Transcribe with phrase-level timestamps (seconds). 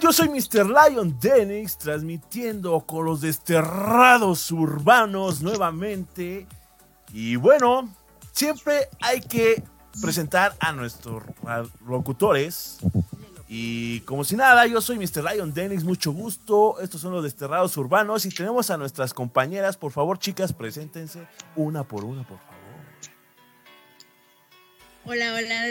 [0.00, 0.66] Yo soy Mr.
[0.66, 6.46] Lion Dennis, transmitiendo con los desterrados urbanos nuevamente.
[7.12, 7.94] Y bueno,
[8.32, 9.62] siempre hay que
[10.00, 11.22] presentar a nuestros
[11.86, 12.78] locutores.
[13.46, 15.22] Y como si nada, yo soy Mr.
[15.22, 16.80] Lion Dennis, mucho gusto.
[16.80, 19.76] Estos son los desterrados urbanos y tenemos a nuestras compañeras.
[19.76, 22.50] Por favor, chicas, preséntense una por una, por favor.
[25.04, 25.66] Hola, hola,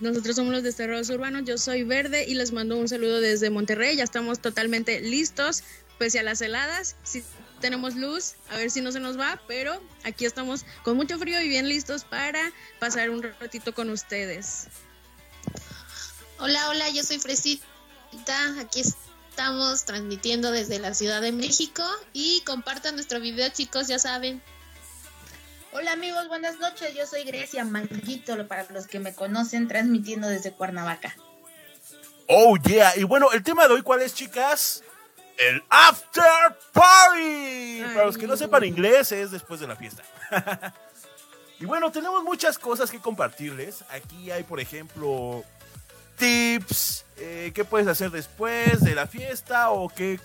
[0.00, 1.42] nosotros somos los desterrados urbanos.
[1.44, 3.96] Yo soy Verde y les mando un saludo desde Monterrey.
[3.96, 5.62] Ya estamos totalmente listos,
[5.98, 6.96] pese a las heladas.
[7.02, 7.22] Si
[7.60, 11.40] tenemos luz, a ver si no se nos va, pero aquí estamos con mucho frío
[11.40, 12.40] y bien listos para
[12.78, 14.68] pasar un ratito con ustedes.
[16.38, 17.64] Hola, hola, yo soy Fresita.
[18.60, 24.40] Aquí estamos transmitiendo desde la Ciudad de México y compartan nuestro video, chicos, ya saben.
[25.78, 26.92] Hola amigos, buenas noches.
[26.96, 31.14] Yo soy Grecia Manguito, para los que me conocen, transmitiendo desde Cuernavaca.
[32.26, 34.82] Oh yeah, y bueno, el tema de hoy, ¿cuál es, chicas?
[35.36, 37.82] El After Party.
[37.94, 40.02] para los que no sepan inglés, es después de la fiesta.
[41.60, 43.84] y bueno, tenemos muchas cosas que compartirles.
[43.90, 45.44] Aquí hay, por ejemplo,
[46.18, 50.20] tips, eh, qué puedes hacer después de la fiesta o qué,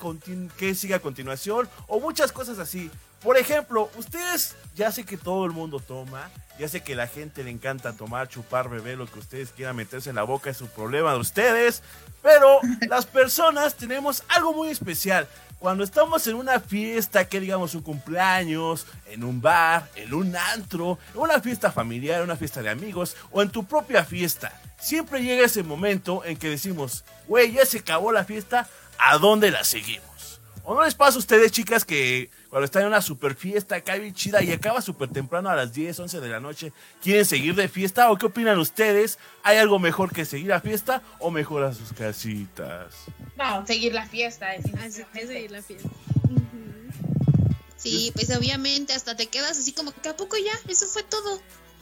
[0.58, 2.92] qué sigue a continuación o muchas cosas así.
[3.24, 7.44] Por ejemplo, ustedes ya sé que todo el mundo toma, ya sé que la gente
[7.44, 10.68] le encanta tomar, chupar, beber, lo que ustedes quieran meterse en la boca es su
[10.68, 11.82] problema de ustedes,
[12.22, 15.28] pero las personas tenemos algo muy especial.
[15.58, 21.00] Cuando estamos en una fiesta, que digamos un cumpleaños, en un bar, en un antro,
[21.14, 24.52] en una fiesta familiar, una fiesta de amigos o en tu propia fiesta,
[24.84, 29.50] siempre llega ese momento en que decimos, güey, ya se acabó la fiesta, ¿a dónde
[29.50, 30.42] la seguimos?
[30.66, 33.96] ¿O no les pasa a ustedes, chicas, que cuando están en una super fiesta acá
[33.96, 37.54] bien chida y acaba súper temprano a las 10, 11 de la noche, quieren seguir
[37.56, 38.10] de fiesta?
[38.12, 39.20] ¿O qué opinan ustedes?
[39.44, 42.94] ¿Hay algo mejor que seguir a fiesta o mejor a sus casitas?
[43.36, 45.90] No, seguir la fiesta, Así que seguir la fiesta.
[47.76, 51.42] Sí, pues obviamente hasta te quedas así como que a poco ya, eso fue todo.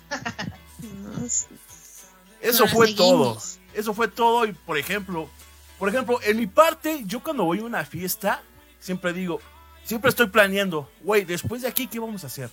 [2.42, 3.38] eso fue todo.
[3.74, 5.30] Eso fue todo y por ejemplo,
[5.80, 8.42] por ejemplo, en mi parte, yo cuando voy a una fiesta,
[8.80, 9.40] siempre digo,
[9.84, 12.50] siempre estoy planeando, güey, después de aquí, ¿qué vamos a hacer?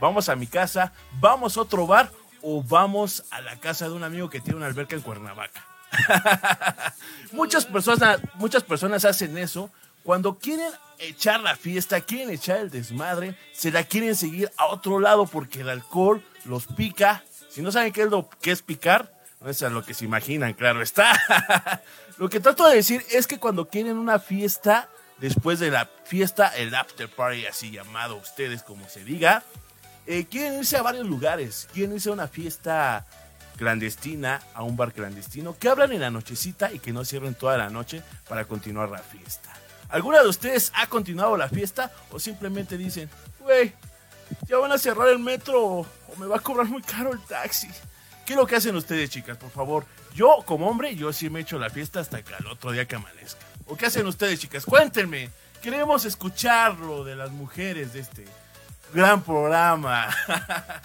[0.00, 0.92] ¿Vamos a mi casa?
[1.20, 2.10] ¿Vamos a otro bar?
[2.40, 5.64] ¿O vamos a la casa de un amigo que tiene una alberca en Cuernavaca?
[7.32, 9.70] muchas, personas, muchas personas hacen eso
[10.02, 14.98] cuando quieren echar la fiesta, quieren echar el desmadre, se la quieren seguir a otro
[14.98, 17.22] lado porque el alcohol los pica.
[17.48, 20.04] Si no saben qué es lo que es picar, no es a lo que se
[20.04, 21.82] imaginan, claro está.
[22.18, 24.88] lo que trato de decir es que cuando quieren una fiesta,
[25.18, 29.42] después de la fiesta, el after party, así llamado ustedes como se diga,
[30.06, 33.06] eh, quieren irse a varios lugares, quieren irse a una fiesta
[33.56, 37.56] clandestina, a un bar clandestino, que hablan en la nochecita y que no cierren toda
[37.56, 39.52] la noche para continuar la fiesta.
[39.88, 43.10] ¿Alguna de ustedes ha continuado la fiesta o simplemente dicen,
[43.40, 43.74] güey,
[44.48, 45.86] ya van a cerrar el metro o
[46.18, 47.68] me va a cobrar muy caro el taxi?
[48.32, 49.36] ¿Qué es lo que hacen ustedes, chicas?
[49.36, 49.84] Por favor,
[50.14, 52.96] yo como hombre, yo sí me echo la fiesta hasta que al otro día que
[52.96, 53.44] amanezca.
[53.66, 54.64] ¿O qué hacen ustedes, chicas?
[54.64, 55.28] Cuéntenme.
[55.60, 58.24] Queremos escucharlo de las mujeres de este
[58.94, 60.08] gran programa.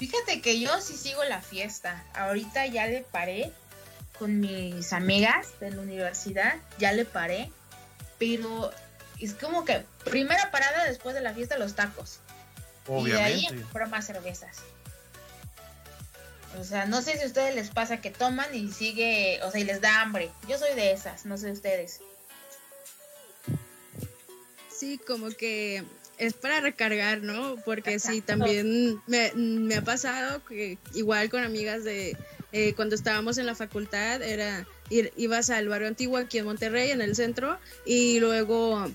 [0.00, 2.04] Fíjate que yo sí sigo la fiesta.
[2.12, 3.52] Ahorita ya le paré
[4.18, 7.52] con mis amigas de la universidad, ya le paré.
[8.18, 8.72] Pero
[9.20, 12.18] es como que primera parada después de la fiesta los tacos.
[12.88, 13.38] Obviamente.
[13.38, 14.64] Y de ahí más cervezas.
[16.58, 19.60] O sea, no sé si a ustedes les pasa que toman y sigue, o sea,
[19.60, 20.30] y les da hambre.
[20.48, 22.00] Yo soy de esas, no sé ustedes.
[24.70, 25.84] Sí, como que
[26.18, 27.56] es para recargar, ¿no?
[27.64, 32.16] Porque sí, también me, ha pasado que igual con amigas de
[32.52, 36.90] eh, cuando estábamos en la facultad, era ir, ibas al barrio antiguo aquí en Monterrey,
[36.90, 38.90] en el centro, y luego,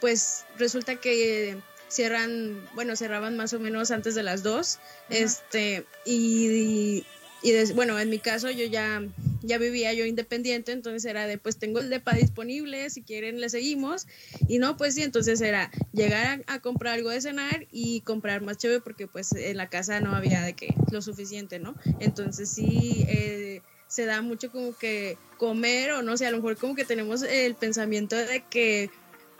[0.00, 1.56] pues resulta que
[1.88, 4.78] cierran, bueno, cerraban más o menos antes de las 2.
[5.10, 7.04] Este, y,
[7.42, 9.02] y, bueno, en mi caso yo ya,
[9.42, 13.48] ya vivía yo independiente, entonces era de, pues tengo el DEPA disponible, si quieren le
[13.48, 14.06] seguimos.
[14.48, 18.58] Y no, pues sí, entonces era llegar a, comprar algo de cenar y comprar más
[18.58, 21.74] chévere porque pues en la casa no había de que lo suficiente, ¿no?
[22.00, 23.04] Entonces sí...
[23.08, 26.84] Eh, se da mucho como que comer o no sé, a lo mejor como que
[26.84, 28.90] tenemos el pensamiento de que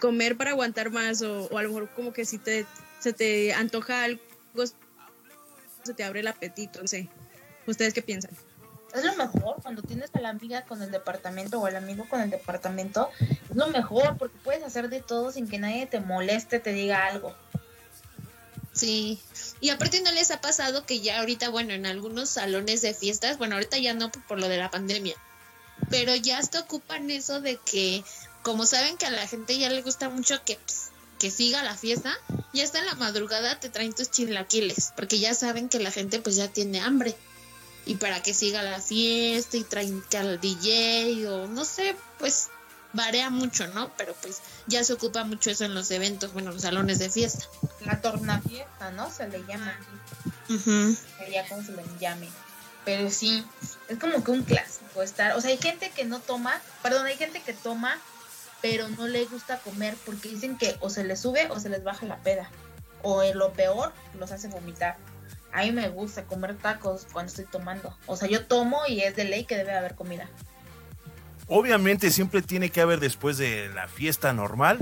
[0.04, 2.66] comer para aguantar más o, a lo mejor como que si te,
[3.00, 4.20] se te antoja algo,
[5.82, 7.08] se te abre el apetito, no sé.
[7.66, 8.30] ¿Ustedes qué piensan?
[8.94, 12.20] Es lo mejor cuando tienes a la amiga con el departamento o al amigo con
[12.20, 16.60] el departamento, es lo mejor porque puedes hacer de todo sin que nadie te moleste,
[16.60, 17.34] te diga algo.
[18.72, 19.18] Sí,
[19.60, 23.38] y aparte no les ha pasado que ya ahorita, bueno, en algunos salones de fiestas,
[23.38, 25.16] bueno, ahorita ya no por lo de la pandemia,
[25.88, 28.04] pero ya hasta ocupan eso de que,
[28.44, 31.74] como saben que a la gente ya le gusta mucho que, pues, que siga la
[31.76, 32.14] fiesta,
[32.52, 36.20] ya hasta en la madrugada te traen tus chilaquiles, porque ya saben que la gente
[36.20, 37.16] pues ya tiene hambre.
[37.86, 42.48] Y para que siga la fiesta y traen que al DJ o no sé, pues
[42.92, 43.90] varía mucho, ¿no?
[43.96, 47.46] Pero pues ya se ocupa mucho eso en los eventos, bueno, los salones de fiesta.
[47.80, 49.10] La tornafiesta, ¿no?
[49.10, 49.78] Se le llama.
[50.48, 50.96] Ujú.
[51.30, 52.28] Ya como se le llame.
[52.84, 53.42] Pero sí,
[53.88, 55.36] es como que un clásico estar.
[55.36, 57.98] O sea, hay gente que no toma, perdón, hay gente que toma,
[58.64, 61.84] pero no le gusta comer porque dicen que o se les sube o se les
[61.84, 62.48] baja la peda.
[63.02, 64.96] O en lo peor, los hace vomitar.
[65.52, 67.94] A mí me gusta comer tacos cuando estoy tomando.
[68.06, 70.30] O sea, yo tomo y es de ley que debe haber comida.
[71.46, 74.78] Obviamente siempre tiene que haber después de la fiesta normal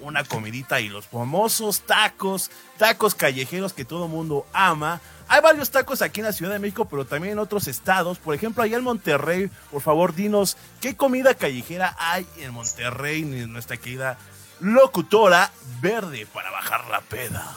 [0.00, 5.02] una comidita y los famosos tacos, tacos callejeros que todo mundo ama.
[5.28, 8.18] Hay varios tacos aquí en la Ciudad de México, pero también en otros estados.
[8.18, 13.52] Por ejemplo, allá en Monterrey, por favor, dinos qué comida callejera hay en Monterrey, en
[13.52, 14.18] nuestra querida
[14.60, 15.50] locutora
[15.80, 17.56] verde para bajar la peda.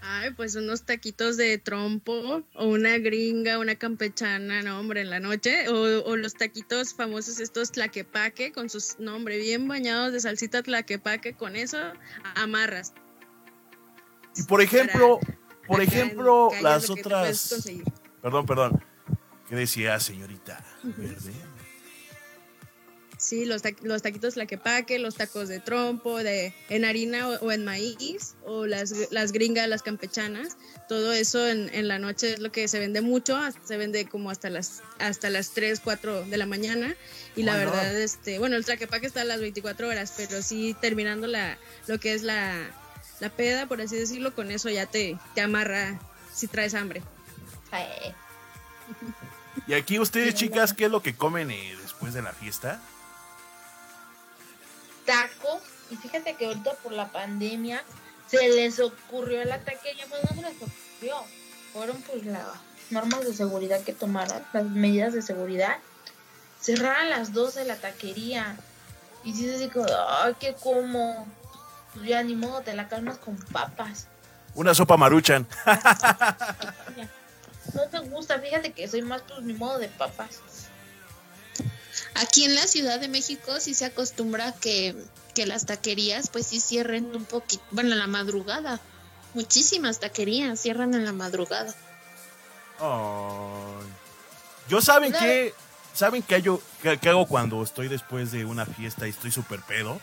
[0.00, 5.20] Ay, pues unos taquitos de trompo o una gringa, una campechana, no, hombre, en la
[5.20, 5.68] noche.
[5.68, 11.34] O, o los taquitos famosos estos tlaquepaque con sus, nombre, bien bañados de salsita tlaquepaque.
[11.34, 11.78] Con eso
[12.36, 12.94] amarras.
[14.34, 15.20] Y por ejemplo,
[15.68, 17.70] por ejemplo, las otras...
[18.20, 18.84] Perdón, perdón.
[19.48, 21.32] ¿Qué decía señorita verde?
[23.16, 27.50] Sí, los, ta- los taquitos tlaquepaque, los tacos de trompo, de en harina o, o
[27.50, 30.56] en maíz, o las, las gringas, las campechanas,
[30.88, 34.30] todo eso en, en la noche es lo que se vende mucho, se vende como
[34.30, 36.94] hasta las hasta las 3, 4 de la mañana.
[37.34, 40.76] Y la Oh verdad, este, bueno, el tlaquepaque está a las 24 horas, pero sí
[40.80, 42.70] terminando la, lo que es la,
[43.20, 45.98] la peda, por así decirlo, con eso ya te, te amarra
[46.32, 47.02] si traes hambre.
[49.66, 52.80] Y aquí ustedes, chicas, ¿qué es lo que comen eh, después de la fiesta?
[55.04, 55.62] Tacos.
[55.90, 57.82] Y fíjate que ahorita por la pandemia
[58.28, 61.24] se les ocurrió a la taquería, pues no se les ocurrió.
[61.72, 62.46] Fueron pues las
[62.90, 65.78] normas de seguridad que tomaran, las medidas de seguridad.
[66.60, 68.56] Cerrar a las 12 la taquería.
[69.24, 71.26] Y si así como, ay, ¿qué como?
[71.98, 74.06] Pues ya ni modo, te la calmas con papas.
[74.54, 75.46] Una sopa maruchan.
[77.74, 80.40] No te gusta, fíjate que soy más pues ni modo de papas.
[82.14, 84.96] Aquí en la Ciudad de México sí se acostumbra que,
[85.34, 88.80] que las taquerías pues sí cierren un poquito, bueno, en la madrugada.
[89.34, 91.74] Muchísimas taquerías cierran en la madrugada.
[92.80, 93.86] Ay.
[94.70, 95.18] Yo saben No.
[95.18, 95.52] que
[95.92, 99.60] saben que yo que, que hago cuando estoy después de una fiesta y estoy súper
[99.60, 100.00] pedo,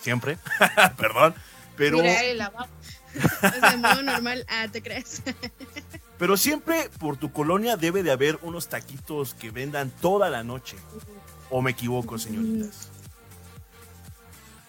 [0.00, 0.38] siempre,
[0.96, 1.34] perdón,
[1.76, 2.20] pero Mira,
[3.72, 5.22] el modo normal, ah, te crees.
[6.18, 10.76] pero siempre por tu colonia debe de haber unos taquitos que vendan toda la noche.
[11.48, 12.88] ¿O me equivoco, señoritas?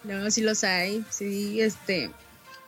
[0.02, 2.10] No, sí los hay, sí, este.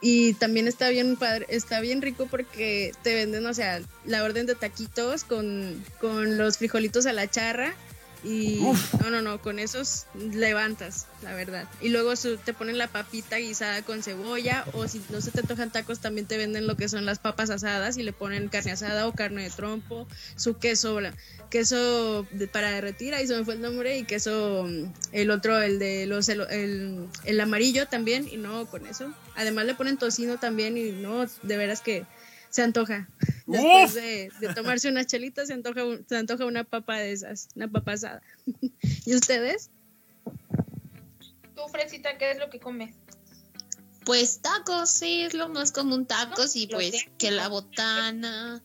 [0.01, 4.45] Y también está bien padre, está bien rico porque te venden, o sea, la orden
[4.45, 7.73] de taquitos con, con los frijolitos a la charra.
[8.25, 8.95] Y Uf.
[9.01, 11.67] no, no, no, con esos levantas, la verdad.
[11.79, 15.43] Y luego su- te ponen la papita guisada con cebolla, o si no se te
[15.43, 18.71] tojan tacos, también te venden lo que son las papas asadas y le ponen carne
[18.71, 20.99] asada o carne de trompo, su queso,
[21.51, 25.61] queso de- para derretir, ahí se me fue el nombre, y queso, mm, el otro,
[25.61, 29.13] el de los, el, el, el amarillo también, y no, con eso.
[29.35, 32.05] Además le ponen tocino también, y no, de veras que
[32.55, 33.09] se antoja.
[33.47, 37.49] Después de, de tomarse una chelita, se antoja, un- se antoja una papa de esas,
[37.53, 38.21] una papa asada.
[39.05, 39.69] ¿Y ustedes?
[41.53, 42.95] Tú, Fresita, ¿qué es lo que comes?
[44.05, 48.61] Pues tacos, sí, es lo más común, tacos y pues que la botana,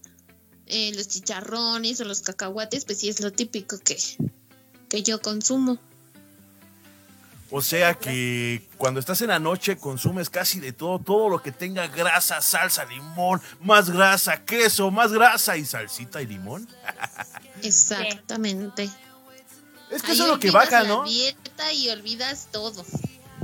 [0.66, 3.96] eh, los chicharrones o los cacahuates, pues sí es lo típico que,
[4.88, 5.78] que yo consumo.
[7.52, 11.50] O sea que cuando estás en la noche consumes casi de todo, todo lo que
[11.52, 16.68] tenga grasa, salsa, limón, más grasa, queso, más grasa y salsita y limón.
[17.62, 18.88] Exactamente.
[19.90, 21.04] Es que Ahí eso es lo que baja, la ¿no?
[21.04, 22.84] dieta y olvidas todo.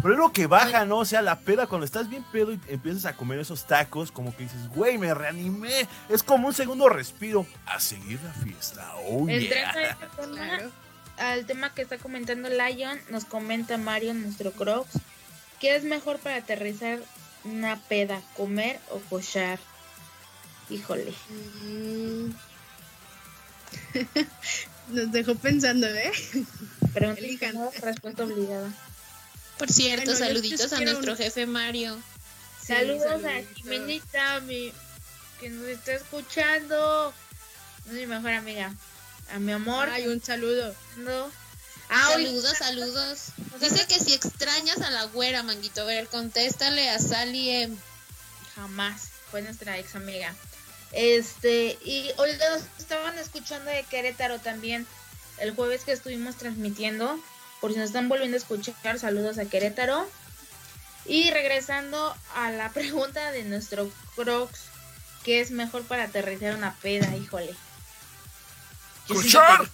[0.01, 0.99] Pero es lo que baja, ¿no?
[0.99, 4.37] O sea, la peda, cuando estás bien pedo y empiezas a comer esos tacos, como
[4.37, 5.89] que dices, güey, me reanimé.
[6.09, 7.45] Es como un segundo respiro.
[7.67, 8.95] A seguir la fiesta.
[9.09, 9.99] Oh, yeah.
[11.19, 14.99] al tema que está comentando Lion, nos comenta Mario, nuestro Crocs,
[15.61, 17.01] ¿qué es mejor para aterrizar
[17.45, 19.59] una peda, comer o cochar?
[20.71, 21.13] Híjole.
[21.63, 22.31] Mm.
[24.89, 26.13] Nos dejó pensando, ¿eh?
[26.95, 27.51] Pregunta Elijan.
[27.51, 28.73] incómoda, respuesta obligada.
[29.59, 31.97] Por cierto, Bueno, saluditos a nuestro un- jefe Mario.
[32.61, 33.55] Sí, Saludos a.
[33.55, 34.73] Jimenita, mi,
[35.41, 37.13] que nos está escuchando.
[37.87, 38.75] Es mi mejor amiga.
[39.33, 39.89] A mi amor.
[39.89, 40.75] Ay, un saludo.
[40.97, 41.31] no,
[41.89, 43.19] Saludos, saludos.
[43.61, 45.83] Dice que si extrañas a la güera, Manguito.
[45.83, 47.77] A ver, contéstale a Sally M.
[48.55, 49.11] Jamás.
[49.31, 50.35] Fue nuestra ex amiga.
[50.93, 54.87] Este, y hoy los estaban escuchando de Querétaro también.
[55.39, 57.21] El jueves que estuvimos transmitiendo.
[57.61, 60.09] Por si nos están volviendo a escuchar, saludos a Querétaro.
[61.05, 64.61] Y regresando a la pregunta de nuestro Crocs,
[65.25, 67.17] ¿qué es mejor para aterrizar una peda?
[67.17, 67.55] Híjole.
[69.09, 69.67] Está-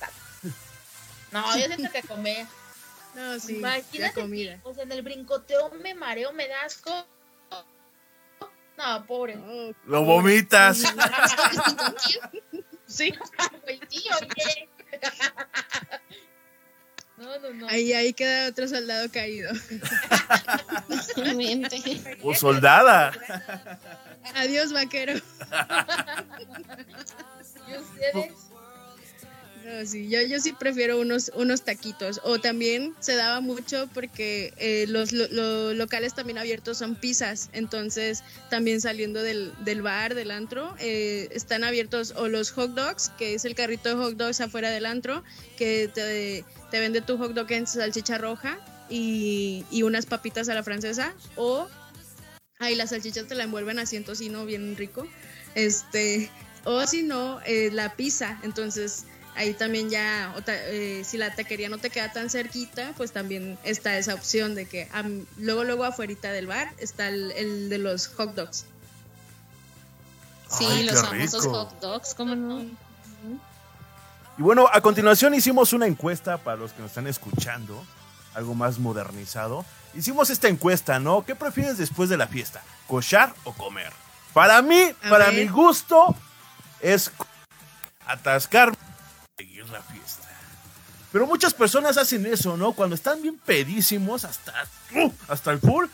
[1.30, 2.46] No, yo siento que comer.
[3.14, 4.54] No, sí, Imagínate la comida.
[4.62, 7.06] que, o sea, en el brincoteo me mareo, me da asco.
[8.78, 9.36] No, pobre.
[9.36, 10.78] Oh, Lo vomitas.
[12.86, 13.12] Sí,
[13.66, 14.68] el tío, oye.
[17.18, 17.68] No, no, no.
[17.68, 19.52] ahí, ahí queda otro soldado caído.
[22.22, 23.12] O soldada.
[24.36, 25.12] Adiós, vaquero.
[27.68, 28.32] ¿Y ustedes?
[29.64, 32.20] No, sí, yo, yo sí prefiero unos, unos taquitos.
[32.24, 37.48] O también se daba mucho porque eh, los lo- lo- locales también abiertos son pizzas.
[37.52, 43.10] Entonces, también saliendo del, del bar, del antro, eh, están abiertos o los hot dogs,
[43.18, 45.22] que es el carrito de hot dogs afuera del antro,
[45.56, 48.58] que te, te vende tu hot dog en salchicha roja
[48.90, 51.14] y, y unas papitas a la francesa.
[51.36, 51.68] O,
[52.58, 55.06] ay, la salchicha te la envuelven así en tocino bien rico.
[55.54, 56.30] Este,
[56.64, 58.40] o si no, eh, la pizza.
[58.42, 59.04] Entonces,
[59.34, 63.12] ahí también ya, o ta- eh, si la taquería no te queda tan cerquita, pues
[63.12, 64.88] también está esa opción de que
[65.38, 68.66] luego, luego afuerita del bar está el, el de los hot dogs.
[70.56, 71.54] Sí, Ay, los famosos rico.
[71.64, 72.60] hot dogs, ¿cómo no?
[74.38, 77.82] Y bueno, a continuación hicimos una encuesta para los que nos están escuchando,
[78.34, 79.64] algo más modernizado.
[79.94, 81.24] Hicimos esta encuesta, ¿no?
[81.24, 82.62] ¿Qué prefieres después de la fiesta?
[82.86, 83.92] ¿Cochar o comer?
[84.32, 85.34] Para mí, A para ver.
[85.44, 86.14] mi gusto,
[86.80, 87.26] es co-
[88.06, 88.91] atascar, seguir
[89.72, 90.28] la fiesta.
[91.10, 92.72] Pero muchas personas hacen eso, ¿no?
[92.72, 95.12] Cuando están bien pedísimos, hasta, ¡uh!
[95.28, 95.86] hasta el full,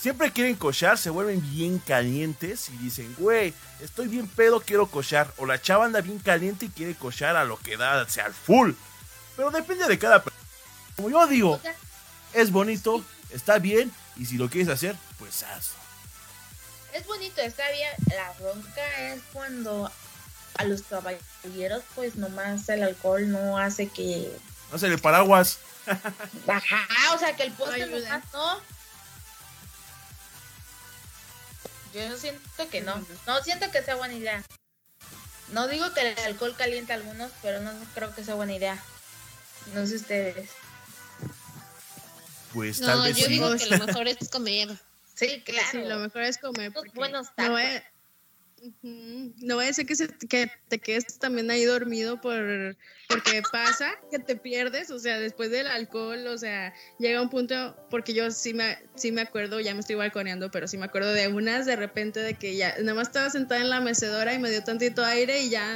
[0.00, 5.32] siempre quieren cochar, se vuelven bien calientes y dicen, güey, estoy bien pedo, quiero cochar.
[5.36, 8.24] O la chava anda bien caliente y quiere cochar a lo que da, o sea,
[8.26, 8.72] al full.
[9.36, 10.42] Pero depende de cada persona.
[10.96, 11.60] Como yo digo,
[12.32, 15.78] es bonito, está bien, y si lo quieres hacer, pues hazlo.
[16.94, 17.90] es bonito, está bien.
[18.16, 19.90] La bronca es cuando
[20.58, 24.30] a los caballeros, pues nomás el alcohol no hace que.
[24.70, 25.58] No se le paraguas.
[26.46, 28.18] Ajá, o sea, que el postre Ayuda.
[28.18, 28.60] nomás no.
[31.94, 33.04] Yo siento que no.
[33.26, 34.42] No siento que sea buena idea.
[35.48, 38.82] No digo que el alcohol caliente a algunos, pero no creo que sea buena idea.
[39.74, 40.48] No sé ustedes.
[42.54, 43.32] Pues tal No, vez yo sí.
[43.32, 44.68] digo que lo mejor es comer.
[45.14, 45.68] Sí, claro.
[45.70, 46.72] Sí, lo mejor es comer.
[46.74, 47.60] Unos buenos no tacos.
[48.82, 52.76] No vaya a ser que, se- que te quedes también ahí dormido por
[53.08, 57.76] porque pasa que te pierdes, o sea, después del alcohol, o sea, llega un punto,
[57.90, 61.12] porque yo sí me, sí me acuerdo, ya me estoy balconeando, pero sí me acuerdo
[61.12, 64.38] de unas de repente de que ya nada más estaba sentada en la mecedora y
[64.38, 65.72] me dio tantito aire y ya,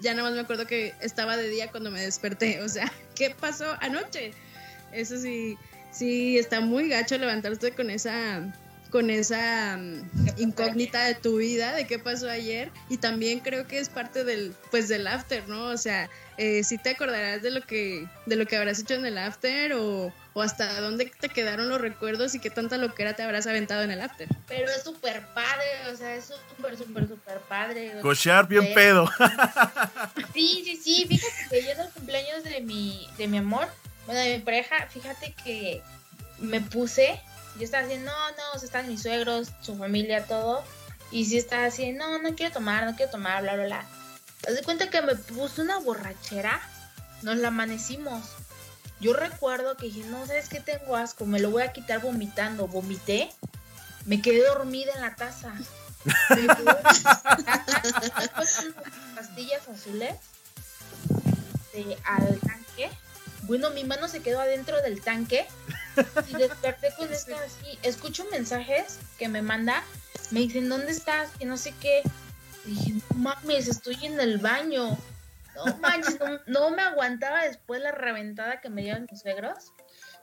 [0.00, 3.34] ya nada más me acuerdo que estaba de día cuando me desperté, o sea, ¿qué
[3.38, 4.32] pasó anoche?
[4.92, 5.56] Eso sí,
[5.90, 8.40] sí, está muy gacho levantarse con esa
[8.90, 13.78] con esa mm, incógnita de tu vida, de qué pasó ayer, y también creo que
[13.78, 15.64] es parte del, pues del after, ¿no?
[15.66, 19.04] O sea, eh, si te acordarás de lo que, de lo que habrás hecho en
[19.06, 23.22] el after, o, o hasta dónde te quedaron los recuerdos y qué tanta loquera te
[23.22, 24.28] habrás aventado en el after.
[24.46, 26.26] Pero es súper padre, o sea, es
[26.56, 27.92] súper, súper, súper padre.
[28.02, 28.72] Cochar bien Sí.
[28.74, 29.10] pedo.
[30.34, 33.68] Sí, sí, sí, fíjate que yo en el cumpleaños de mi, de mi amor,
[34.06, 35.82] bueno, de mi pareja, fíjate que
[36.38, 37.20] me puse,
[37.58, 40.64] yo estaba así, no, no, están mis suegros, su familia, todo,
[41.10, 43.86] y sí estaba así, no, no quiero tomar, no quiero tomar, bla, bla, bla.
[44.46, 46.60] Haz de cuenta que me puse una borrachera,
[47.22, 48.24] nos la amanecimos.
[49.00, 50.60] Yo recuerdo que dije, no, ¿sabes qué?
[50.60, 52.66] Tengo asco, me lo voy a quitar vomitando.
[52.66, 53.30] Vomité,
[54.06, 55.52] me quedé dormida en la taza.
[59.14, 60.14] Pastillas azules
[61.72, 62.90] de- al tanque.
[63.42, 65.46] Bueno, mi mano se quedó adentro del tanque
[66.28, 67.78] y desperté con esto así.
[67.82, 69.82] Escucho mensajes que me manda.
[70.30, 71.30] Me dicen, ¿dónde estás?
[71.38, 72.02] Y no sé qué.
[72.66, 74.96] Y dije, mames, estoy en el baño.
[75.54, 79.72] No manches, no, no me aguantaba después la reventada que me dieron mis suegros.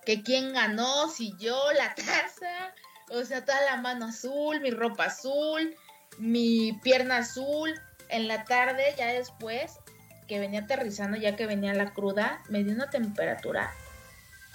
[0.06, 2.74] Que quién ganó, si yo, la taza.
[3.10, 5.76] O sea, toda la mano azul, mi ropa azul,
[6.18, 7.74] mi pierna azul.
[8.10, 9.80] En la tarde, ya después,
[10.28, 13.74] que venía aterrizando, ya que venía la cruda, me dio una temperatura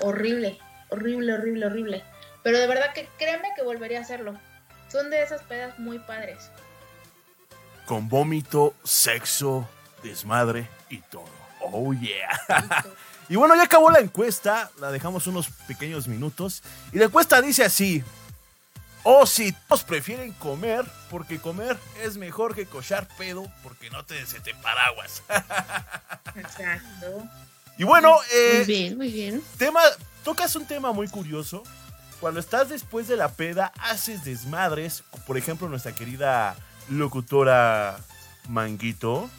[0.03, 0.59] horrible,
[0.91, 2.05] horrible, horrible, horrible.
[2.43, 4.39] Pero de verdad que créeme que volvería a hacerlo.
[4.91, 6.51] Son de esas pedas muy padres.
[7.87, 9.69] Con vómito, sexo,
[10.03, 11.29] desmadre y todo.
[11.61, 12.41] Oh yeah.
[13.31, 16.65] Y bueno, ya acabó la encuesta, la dejamos unos pequeños minutos.
[16.93, 18.03] Y la encuesta dice así.
[19.05, 24.27] O si todos prefieren comer, porque comer es mejor que cochar pedo, porque no te
[24.27, 25.23] se te paraguas.
[26.35, 27.23] Exacto.
[27.79, 29.43] Y bueno, eh, Muy bien, muy bien.
[29.57, 29.81] tema,
[30.25, 31.63] tocas un tema muy curioso.
[32.21, 35.03] Cuando estás después de la peda, haces desmadres.
[35.27, 36.57] Por ejemplo, nuestra querida
[36.89, 37.99] locutora
[38.49, 39.31] Manguito,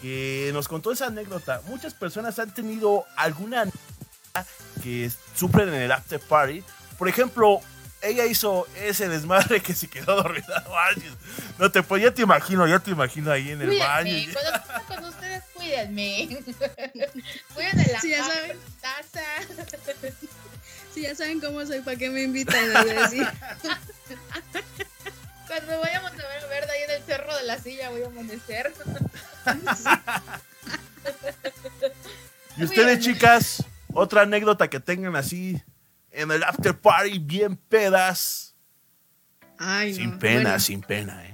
[0.00, 1.60] que nos contó esa anécdota.
[1.66, 4.46] Muchas personas han tenido alguna anécdota
[4.82, 6.64] que sufren en el after party.
[6.98, 7.60] Por ejemplo,
[8.02, 10.64] ella hizo ese desmadre que se quedó dormida.
[11.58, 14.32] No te pues, ya te imagino, ya te imagino ahí en el baño.
[14.32, 16.28] Cuando con ustedes, cuídenme.
[17.54, 18.58] Cuiden de la Sí, ya saben.
[18.80, 19.22] taza.
[20.94, 23.26] Si ya saben cómo soy, ¿para qué me invitan a decir?
[25.46, 28.72] Cuando vayamos a ver verde ahí en el cerro de la silla, voy a amanecer.
[32.56, 33.64] Y ustedes, chicas,
[33.94, 35.62] otra anécdota que tengan así
[36.10, 38.54] en el after party, bien pedas.
[39.58, 39.96] Ay, no.
[39.96, 41.31] Sin pena, Bueno, sin pena, ¿eh?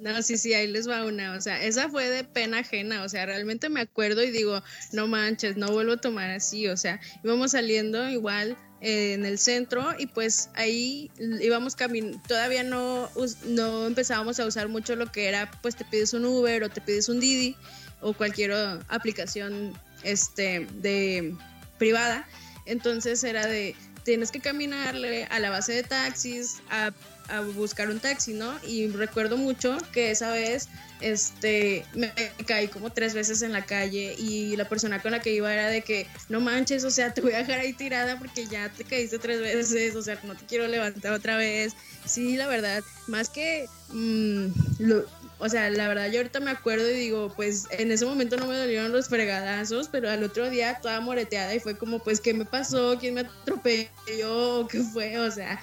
[0.00, 1.32] No, sí, sí, ahí les va una.
[1.34, 3.02] O sea, esa fue de pena ajena.
[3.02, 4.62] O sea, realmente me acuerdo y digo,
[4.92, 6.68] no manches, no vuelvo a tomar así.
[6.68, 12.20] O sea, íbamos saliendo igual eh, en el centro y pues ahí íbamos caminando.
[12.28, 13.10] Todavía no,
[13.46, 16.80] no empezábamos a usar mucho lo que era, pues te pides un Uber o te
[16.80, 17.56] pides un Didi
[18.00, 18.52] o cualquier
[18.88, 19.72] aplicación
[20.04, 21.34] este, de
[21.78, 22.28] privada.
[22.66, 23.74] Entonces era de,
[24.04, 26.92] tienes que caminarle a la base de taxis, a
[27.28, 28.58] a buscar un taxi, ¿no?
[28.62, 30.68] Y recuerdo mucho que esa vez
[31.00, 32.12] este me
[32.46, 35.68] caí como tres veces en la calle y la persona con la que iba era
[35.68, 38.84] de que no manches, o sea, te voy a dejar ahí tirada porque ya te
[38.84, 41.74] caíste tres veces, o sea, no te quiero levantar otra vez.
[42.04, 44.46] Sí, la verdad, más que mm,
[44.78, 45.04] lo-
[45.40, 48.46] o sea, la verdad yo ahorita me acuerdo y digo, pues en ese momento no
[48.48, 52.34] me dolieron los fregadazos, pero al otro día toda moreteada y fue como, pues, ¿qué
[52.34, 52.96] me pasó?
[52.98, 54.66] ¿Quién me atropelló?
[54.68, 55.16] ¿Qué fue?
[55.20, 55.60] O sea,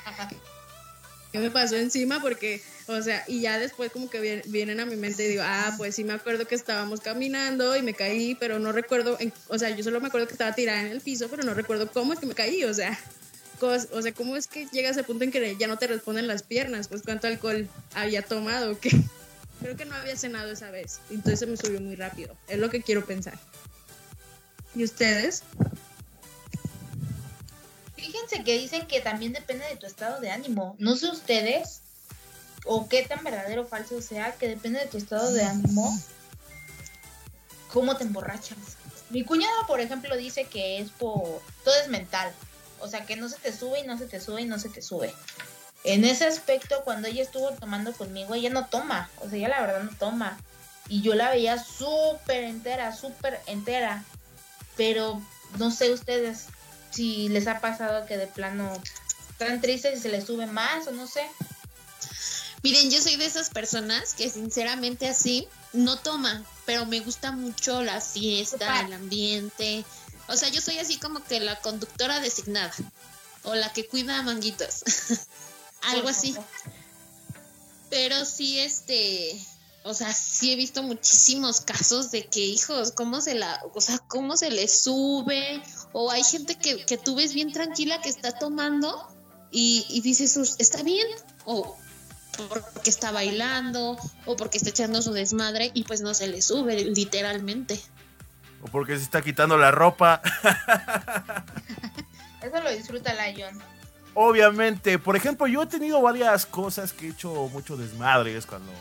[1.35, 2.21] ¿qué me pasó encima?
[2.21, 5.43] Porque, o sea, y ya después como que vien- vienen a mi mente y digo,
[5.45, 9.33] ah, pues sí me acuerdo que estábamos caminando y me caí, pero no recuerdo, en-
[9.49, 11.91] o sea, yo solo me acuerdo que estaba tirada en el piso, pero no recuerdo
[11.91, 12.97] cómo es que me caí, o sea,
[13.59, 16.27] cos- o sea, cómo es que llega ese punto en que ya no te responden
[16.27, 18.89] las piernas, pues cuánto alcohol había tomado, o qué.
[19.61, 22.69] Creo que no había cenado esa vez, entonces se me subió muy rápido, es lo
[22.69, 23.37] que quiero pensar.
[24.75, 25.43] ¿Y ustedes?
[28.05, 30.75] Fíjense que dicen que también depende de tu estado de ánimo.
[30.77, 31.81] No sé ustedes,
[32.63, 35.91] o qué tan verdadero o falso sea, que depende de tu estado de ánimo,
[37.73, 38.77] cómo te emborrachas.
[39.09, 41.41] Mi cuñado, por ejemplo, dice que es por.
[41.63, 42.31] Todo es mental.
[42.79, 44.69] O sea, que no se te sube y no se te sube y no se
[44.69, 45.11] te sube.
[45.83, 49.09] En ese aspecto, cuando ella estuvo tomando conmigo, ella no toma.
[49.21, 50.37] O sea, ella la verdad no toma.
[50.89, 54.03] Y yo la veía súper entera, súper entera.
[54.77, 55.19] Pero
[55.57, 56.49] no sé ustedes
[56.95, 58.71] si les ha pasado que de plano
[59.29, 61.27] están tristes y se les sube más o no sé.
[62.63, 67.83] Miren, yo soy de esas personas que sinceramente así no toma, pero me gusta mucho
[67.83, 69.85] la fiesta, el ambiente.
[70.27, 72.73] O sea, yo soy así como que la conductora designada
[73.43, 74.83] o la que cuida a manguitos.
[75.83, 76.35] Algo así.
[77.91, 79.39] Pero sí, este,
[79.83, 83.99] o sea, sí he visto muchísimos casos de que, hijos, cómo se la, o sea,
[83.99, 85.61] cómo se le sube,
[85.97, 89.07] o hay gente que, que tú ves bien tranquila que está tomando
[89.49, 91.07] y, y dices, "Us- está bien,
[91.45, 91.77] o
[92.49, 96.83] porque está bailando, o porque está echando su desmadre y pues no se le sube,
[96.83, 97.79] literalmente.
[98.61, 100.21] O porque se está quitando la ropa.
[102.41, 103.57] Eso lo disfruta la John.
[104.15, 108.71] Obviamente, por ejemplo, yo he tenido varias cosas que he hecho mucho desmadres cuando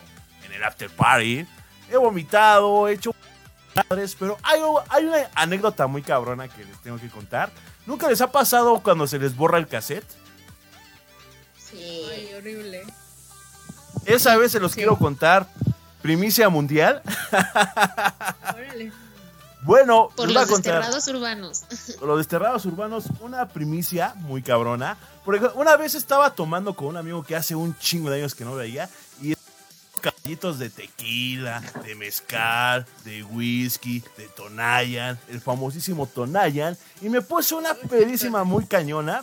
[0.44, 1.46] en el after party.
[1.90, 3.14] He vomitado, he hecho
[3.74, 7.50] desmadres, pero hay, hay una anécdota muy cabrona que les tengo que contar.
[7.86, 10.04] ¿Nunca les ha pasado cuando se les borra el cassette?
[11.58, 12.02] Sí.
[12.10, 12.82] Ay, horrible.
[14.06, 14.76] Esa vez se los Sí.
[14.76, 15.46] quiero contar.
[16.02, 17.02] Primicia mundial.
[18.54, 18.92] Órale.
[19.62, 21.62] Bueno, Por los desterrados urbanos.
[22.02, 24.98] los desterrados urbanos, una primicia muy cabrona.
[25.24, 28.34] Por ejemplo, una vez estaba tomando con un amigo que hace un chingo de años
[28.34, 28.90] que no veía
[30.24, 37.74] de tequila, de mezcal, de whisky, de Tonayan, el famosísimo Tonayan, y me puse una
[37.74, 39.22] pedísima muy cañona.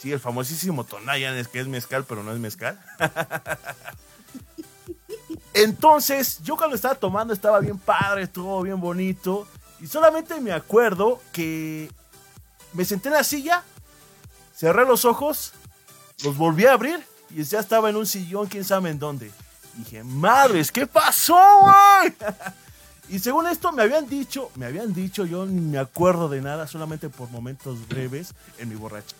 [0.00, 2.80] Sí, el famosísimo Tonayan es que es mezcal, pero no es mezcal.
[5.52, 9.46] Entonces, yo cuando estaba tomando estaba bien padre, estuvo bien bonito.
[9.78, 11.90] Y solamente me acuerdo que
[12.72, 13.62] me senté en la silla,
[14.56, 15.52] cerré los ojos,
[16.24, 19.30] los volví a abrir y ya estaba en un sillón, quién sabe en dónde.
[19.74, 22.14] Dije, madres, ¿qué pasó, güey?
[23.08, 26.68] Y según esto me habían dicho, me habían dicho, yo ni me acuerdo de nada,
[26.68, 29.16] solamente por momentos breves en mi borracha,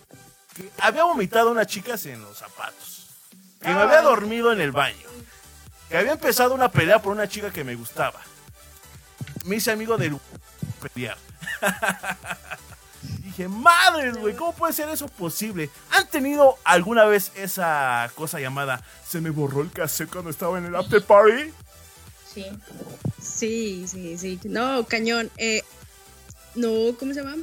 [0.55, 3.09] que había vomitado unas chicas en los zapatos,
[3.61, 5.09] que me había dormido en el baño,
[5.89, 8.21] que había empezado una pelea por una chica que me gustaba.
[9.45, 10.19] Me hice amigo del
[10.81, 11.19] pelear.
[13.31, 15.71] Dije, madres, güey, ¿cómo puede ser eso posible?
[15.93, 20.65] ¿Han tenido alguna vez esa cosa llamada se me borró el cassette cuando estaba en
[20.65, 21.53] el after party?
[22.35, 22.47] Sí.
[23.23, 24.41] Sí, sí, sí.
[24.43, 25.31] No, cañón.
[25.37, 25.63] Eh,
[26.57, 27.37] no, ¿cómo se llama?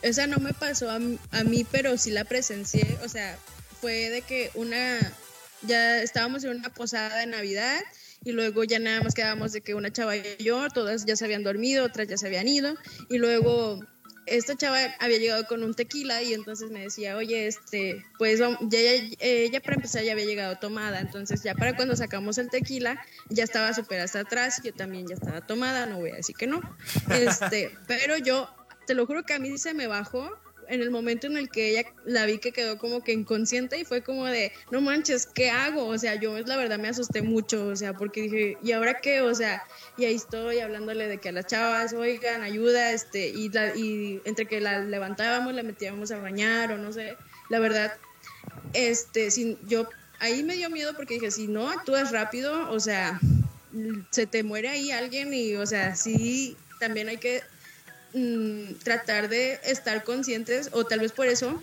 [0.00, 2.98] Esa no me pasó a, a mí, pero sí la presencié.
[3.04, 3.36] O sea,
[3.82, 4.98] fue de que una.
[5.60, 7.82] Ya estábamos en una posada de Navidad
[8.24, 11.26] y luego ya nada más quedábamos de que una chava y yo, todas ya se
[11.26, 12.74] habían dormido, otras ya se habían ido
[13.10, 13.80] y luego
[14.26, 18.78] esta chava había llegado con un tequila y entonces me decía, oye, este, pues ya,
[19.20, 23.44] ella para empezar ya había llegado tomada, entonces ya para cuando sacamos el tequila ya
[23.44, 26.60] estaba súper hasta atrás, yo también ya estaba tomada, no voy a decir que no,
[27.10, 28.48] este, pero yo,
[28.86, 30.30] te lo juro que a mí se me bajó
[30.68, 33.84] en el momento en el que ella la vi que quedó como que inconsciente y
[33.84, 35.86] fue como de, no manches, ¿qué hago?
[35.86, 39.20] O sea, yo la verdad me asusté mucho, o sea, porque dije, ¿y ahora qué?
[39.20, 39.62] O sea,
[39.96, 44.46] y ahí estoy hablándole de que a las chavas, oigan, ayuda, este, y, y entre
[44.46, 47.16] que la levantábamos, la metíamos a bañar o no sé,
[47.48, 47.94] la verdad,
[48.72, 49.88] este, sin, yo
[50.20, 53.20] ahí me dio miedo porque dije, si no actúas rápido, o sea,
[54.10, 57.42] se te muere ahí alguien y, o sea, sí, también hay que
[58.14, 61.60] Mm, tratar de estar conscientes o tal vez por eso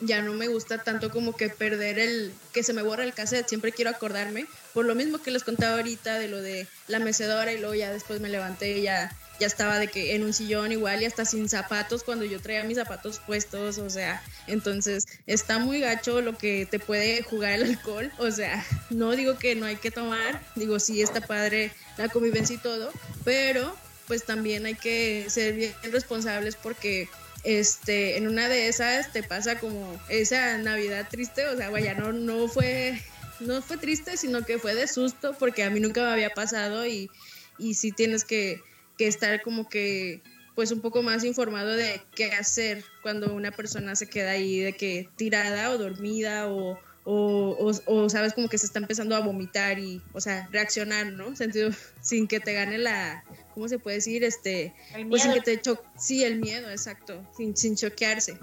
[0.00, 3.48] ya no me gusta tanto como que perder el que se me borra el cassette,
[3.48, 7.52] siempre quiero acordarme, por lo mismo que les contaba ahorita de lo de la mecedora
[7.52, 10.72] y luego ya después me levanté y ya ya estaba de que en un sillón
[10.72, 15.58] igual y hasta sin zapatos cuando yo traía mis zapatos puestos, o sea, entonces está
[15.58, 19.66] muy gacho lo que te puede jugar el alcohol, o sea, no digo que no
[19.66, 22.92] hay que tomar, digo sí está padre la convivencia y todo,
[23.24, 23.74] pero
[24.06, 27.08] pues también hay que ser bien responsables porque
[27.42, 32.12] este en una de esas te pasa como esa Navidad triste, o sea, vaya, no
[32.12, 33.00] no fue
[33.40, 36.86] no fue triste, sino que fue de susto porque a mí nunca me había pasado
[36.86, 37.10] y
[37.58, 38.62] y sí tienes que,
[38.98, 40.22] que estar como que
[40.54, 44.74] pues un poco más informado de qué hacer cuando una persona se queda ahí de
[44.74, 49.78] que tirada o dormida o, o, o, sabes como que se está empezando a vomitar
[49.78, 51.34] y, o sea, reaccionar, ¿no?
[51.34, 54.24] Sentido, sin que te gane la, ¿cómo se puede decir?
[54.24, 54.74] Este,
[55.08, 58.38] pues sin que te cho sí, el miedo, exacto, sin, sin choquearse.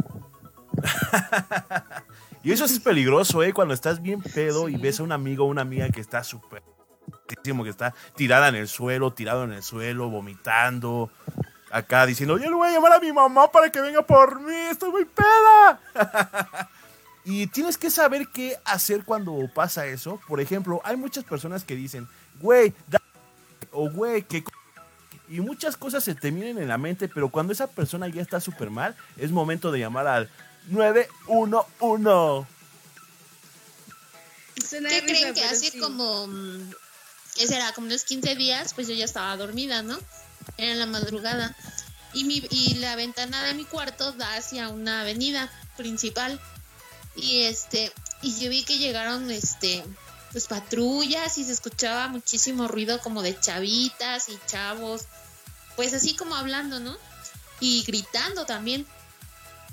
[2.43, 3.53] y eso es peligroso, ¿eh?
[3.53, 6.63] Cuando estás bien pedo y ves a un amigo o una amiga que está súper,
[7.27, 11.11] que está tirada en el suelo, tirado en el suelo, vomitando,
[11.71, 14.55] acá diciendo, yo le voy a llamar a mi mamá para que venga por mí,
[14.71, 15.79] estoy muy peda.
[17.23, 20.19] Y tienes que saber qué hacer cuando pasa eso.
[20.27, 22.07] Por ejemplo, hay muchas personas que dicen,
[22.39, 22.73] güey,
[23.71, 24.43] o güey, que...
[25.31, 28.41] Y muchas cosas se te vienen en la mente, pero cuando esa persona ya está
[28.41, 30.29] súper mal, es momento de llamar al
[30.67, 32.47] 911.
[34.69, 36.71] ¿Qué creen que hace como, mm,
[37.35, 39.97] qué será, como unos 15 días, pues yo ya estaba dormida, ¿no?
[40.57, 41.55] Era en la madrugada.
[42.13, 46.41] Y, mi, y la ventana de mi cuarto da hacia una avenida principal
[47.15, 47.91] y este
[48.21, 49.83] y yo vi que llegaron este
[50.31, 55.07] pues patrullas y se escuchaba muchísimo ruido como de chavitas y chavos
[55.75, 56.97] pues así como hablando no
[57.59, 58.85] y gritando también.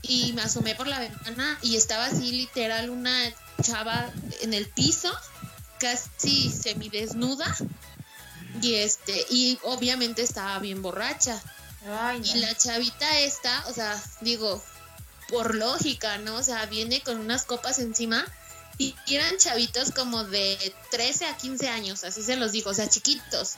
[0.03, 5.11] Y me asomé por la ventana y estaba así literal una chava en el piso
[5.81, 7.57] casi semidesnuda.
[8.62, 11.42] Y este y obviamente estaba bien borracha.
[12.23, 14.62] Y la chavita esta o sea digo
[15.29, 16.37] por lógica, ¿no?
[16.37, 18.25] O sea, viene con unas copas encima
[18.79, 22.88] y eran chavitos como de 13 a 15 años, así se los digo, o sea,
[22.88, 23.55] chiquitos.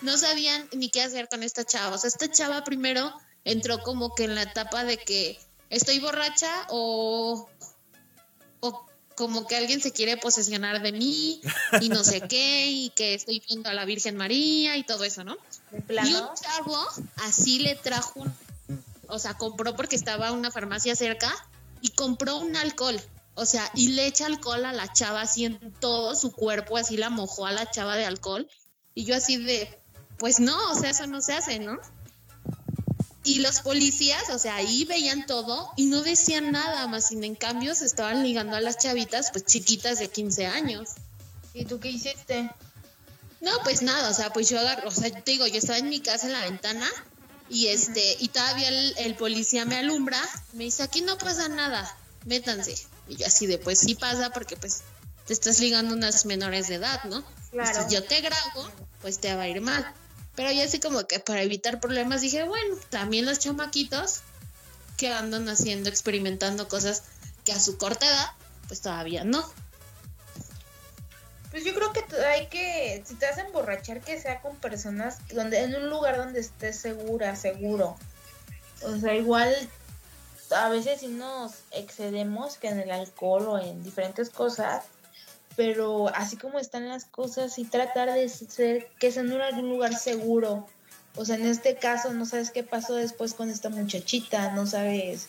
[0.00, 1.94] No sabían ni qué hacer con esta chava.
[1.94, 5.38] O sea, esta chava primero entró como que en la etapa de que
[5.70, 7.48] estoy borracha o,
[8.60, 11.40] o como que alguien se quiere posesionar de mí
[11.80, 15.24] y no sé qué, y que estoy viendo a la Virgen María y todo eso,
[15.24, 15.36] ¿no?
[15.72, 18.34] Y un chavo así le trajo un
[19.08, 21.32] o sea, compró porque estaba una farmacia cerca
[21.80, 23.00] y compró un alcohol.
[23.34, 26.96] O sea, y le echa alcohol a la chava así en todo su cuerpo, así
[26.96, 28.48] la mojó a la chava de alcohol.
[28.94, 29.80] Y yo así de,
[30.18, 31.78] pues no, o sea, eso no se hace, ¿no?
[33.24, 37.34] Y los policías, o sea, ahí veían todo y no decían nada más, sin en
[37.34, 40.90] cambio se estaban ligando a las chavitas, pues chiquitas de 15 años.
[41.54, 42.50] ¿Y tú qué hiciste?
[43.40, 45.88] No, pues nada, o sea, pues yo agarro, o sea, te digo, yo estaba en
[45.88, 46.86] mi casa en la ventana
[47.48, 50.20] y este, y todavía el, policía me alumbra,
[50.52, 52.74] me dice, aquí no pasa nada, métanse.
[53.08, 54.82] Y yo así de, pues sí pasa porque pues
[55.26, 57.24] te estás ligando unas menores de edad, ¿no?
[57.50, 57.88] Claro.
[57.88, 58.68] si yo te grabo,
[59.00, 59.86] pues te va a ir mal.
[60.34, 64.20] Pero ya así como que para evitar problemas dije, bueno, también los chamaquitos
[64.96, 67.02] que andan haciendo, experimentando cosas
[67.44, 68.30] que a su corta edad,
[68.66, 69.44] pues todavía no.
[71.50, 75.18] Pues yo creo que hay que, si te vas a emborrachar, que sea con personas
[75.32, 77.96] donde, en un lugar donde estés segura, seguro.
[78.82, 79.54] O sea, igual
[80.54, 84.84] a veces sí nos excedemos que en el alcohol o en diferentes cosas,
[85.56, 89.94] pero así como están las cosas y tratar de ser que sea en algún lugar
[89.96, 90.66] seguro.
[91.16, 95.28] O sea, en este caso no sabes qué pasó después con esta muchachita, no sabes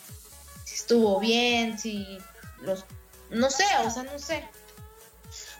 [0.64, 2.18] si estuvo bien, si
[2.60, 2.84] los
[3.30, 4.48] no sé, o sea, no sé.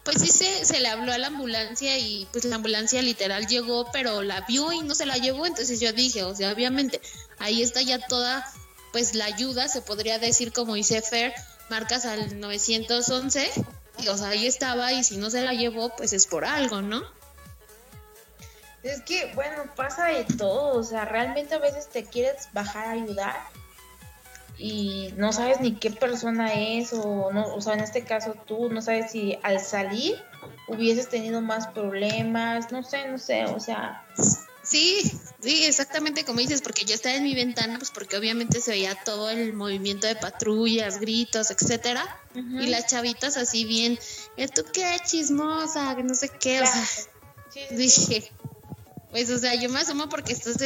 [0.04, 3.90] Pues sí se, se le habló a la ambulancia y pues la ambulancia literal llegó,
[3.92, 7.00] pero la vio y no se la llevó, entonces yo dije, o sea, obviamente
[7.38, 8.46] ahí está ya toda
[8.96, 11.34] pues la ayuda, se podría decir como dice Fer,
[11.68, 13.46] marcas al 911
[13.98, 16.80] y o sea, ahí estaba y si no se la llevó, pues es por algo,
[16.80, 17.02] ¿no?
[18.82, 22.90] Es que, bueno, pasa de todo, o sea, realmente a veces te quieres bajar a
[22.92, 23.36] ayudar
[24.56, 28.70] y no sabes ni qué persona es o no, o sea, en este caso tú
[28.70, 30.24] no sabes si al salir
[30.68, 34.06] hubieses tenido más problemas, no sé, no sé, o sea,
[34.66, 38.72] Sí, sí, exactamente como dices, porque yo estaba en mi ventana, pues porque obviamente se
[38.72, 43.96] veía todo el movimiento de patrullas, gritos, etcétera, y las chavitas así bien,
[44.54, 45.94] ¿tú qué chismosa?
[45.94, 46.84] Que no sé qué, o sea,
[47.70, 48.28] dije,
[49.12, 50.56] pues o sea, yo me asomo porque estás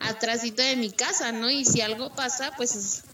[0.00, 1.48] atrásito de mi casa, ¿no?
[1.48, 3.04] Y si algo pasa, pues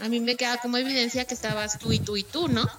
[0.00, 2.70] a mí me queda como evidencia que estabas tú y tú y tú, ¿no?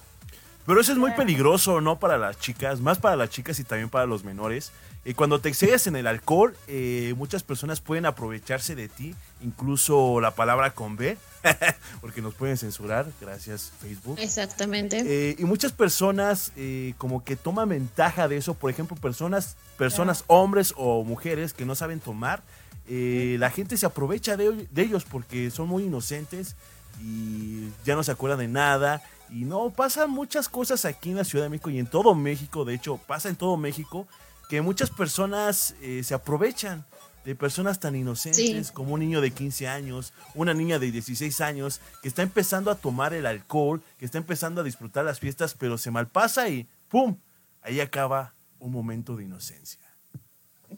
[0.66, 1.98] Pero eso es muy peligroso, ¿no?
[1.98, 4.72] Para las chicas, más para las chicas y también para los menores.
[5.06, 10.18] Y cuando te excedes en el alcohol, eh, muchas personas pueden aprovecharse de ti, incluso
[10.20, 11.18] la palabra con B,
[12.00, 14.18] porque nos pueden censurar, gracias Facebook.
[14.18, 15.02] Exactamente.
[15.04, 20.24] Eh, y muchas personas eh, como que toman ventaja de eso, por ejemplo, personas, personas,
[20.26, 22.42] hombres o mujeres que no saben tomar,
[22.86, 26.54] la gente se aprovecha de, de ellos porque son muy inocentes
[27.02, 29.02] y ya no se acuerdan de nada.
[29.30, 32.64] Y no, pasan muchas cosas aquí en la Ciudad de México y en todo México,
[32.64, 34.06] de hecho, pasa en todo México
[34.54, 36.84] que muchas personas eh, se aprovechan
[37.24, 41.80] de personas tan inocentes como un niño de 15 años, una niña de 16 años,
[42.02, 45.76] que está empezando a tomar el alcohol, que está empezando a disfrutar las fiestas, pero
[45.76, 47.18] se malpasa y ¡pum!
[47.62, 49.80] Ahí acaba un momento de inocencia.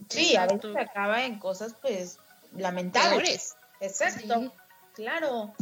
[0.08, 2.18] Sí, a veces acaba en cosas pues
[2.56, 3.56] lamentables.
[3.80, 4.54] Exacto,
[4.94, 5.52] claro.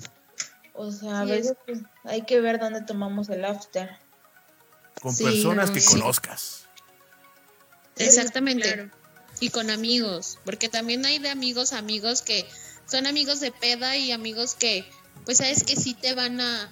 [0.72, 3.98] O sea, a veces pues, hay que ver dónde tomamos el after.
[5.02, 6.63] Con personas que conozcas.
[7.96, 8.90] Exactamente.
[9.40, 12.46] Y con amigos, porque también hay de amigos, amigos que
[12.86, 14.84] son amigos de peda y amigos que,
[15.24, 16.70] pues sabes que sí te van a,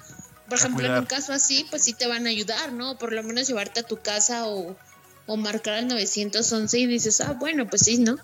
[0.48, 2.98] por ejemplo, en un caso así, pues sí te van a ayudar, ¿no?
[2.98, 4.76] Por lo menos llevarte a tu casa o,
[5.26, 8.16] o marcar al 911 y dices, ah, bueno, pues sí, ¿no?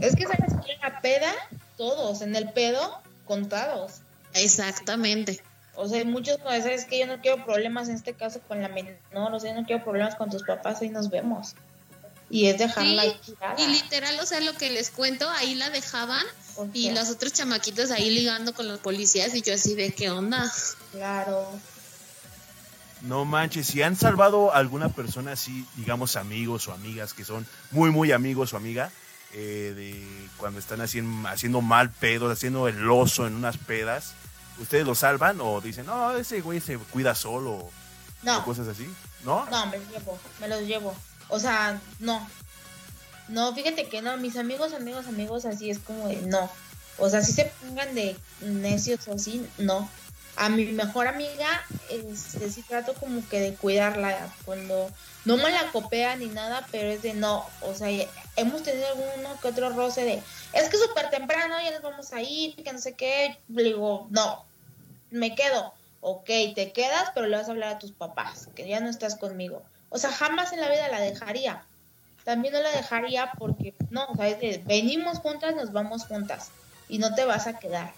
[0.00, 1.32] Es que sabes que en la peda,
[1.76, 4.02] todos, en el pedo, contados.
[4.34, 5.42] Exactamente.
[5.74, 8.68] O sea, muchos veces es que yo no quiero problemas en este caso con la
[8.68, 11.54] menor, o sea, yo no quiero problemas con tus papás, ahí nos vemos
[12.30, 16.24] y es dejarla sí, Y literal, o sea, lo que les cuento, ahí la dejaban
[16.72, 20.50] y los otros chamaquitos ahí ligando con los policías y yo así de qué onda.
[20.92, 21.50] Claro.
[23.02, 27.46] No manches, si han salvado a alguna persona así, digamos amigos o amigas que son
[27.72, 28.92] muy, muy amigos o amiga,
[29.32, 34.12] eh, de cuando están haciendo, haciendo mal pedos, haciendo el oso en unas pedas,
[34.58, 37.70] ¿ustedes lo salvan o dicen, no, ese güey se cuida solo?
[38.22, 38.38] No.
[38.38, 38.88] O cosas así,
[39.24, 39.46] ¿no?
[39.46, 40.94] No, me los llevo, me los llevo.
[41.30, 42.28] O sea, no.
[43.28, 46.50] No, fíjate que no, mis amigos, amigos, amigos, así es como de no.
[46.98, 49.88] O sea, si se pongan de necios o así, no.
[50.36, 51.48] A mi mejor amiga,
[51.90, 54.90] este, sí trato como que de cuidarla cuando
[55.24, 57.46] no me la copea ni nada, pero es de no.
[57.62, 57.88] O sea,
[58.36, 62.22] hemos tenido alguno que otro roce de, es que súper temprano, ya nos vamos a
[62.22, 63.38] ir, que no sé qué.
[63.48, 64.44] Le digo, no,
[65.10, 65.72] me quedo.
[66.00, 69.16] Ok, te quedas, pero le vas a hablar a tus papás, que ya no estás
[69.16, 69.62] conmigo.
[69.90, 71.62] O sea, jamás en la vida la dejaría.
[72.24, 76.50] También no la dejaría porque, no, o sea, venimos juntas, nos vamos juntas
[76.88, 77.92] y no te vas a quedar.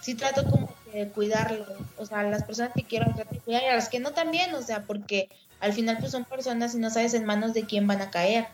[0.00, 3.66] Sí trato como de cuidarlo, o sea, las personas que quiero tratar de cuidar y
[3.66, 5.28] a las que no también, o sea, porque
[5.60, 8.46] al final pues son personas y no sabes en manos de quién van a caer.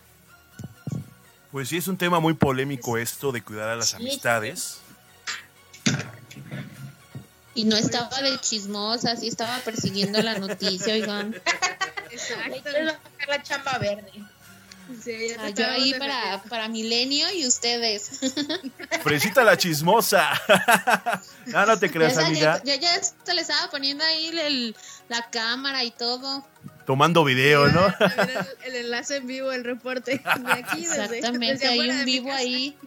[1.51, 4.79] Pues sí, es un tema muy polémico esto de cuidar a las amistades.
[7.53, 11.35] Y no estaba de chismosa, sí estaba persiguiendo la noticia, oigan.
[12.11, 12.71] Exacto.
[13.27, 14.11] la chamba verde.
[15.39, 18.19] Ah, yo ahí para, para Milenio y ustedes.
[19.03, 20.29] Fresita la chismosa.
[21.45, 22.61] no, no te creas, amiga.
[22.65, 24.75] Ya, ya, se le estaba poniendo ahí el,
[25.07, 26.45] la cámara y todo.
[26.85, 27.87] Tomando video, ¿no?
[27.87, 30.17] El, el enlace en vivo, el reporte.
[30.39, 32.77] De aquí, desde- Exactamente, desde hay afuera un vivo ahí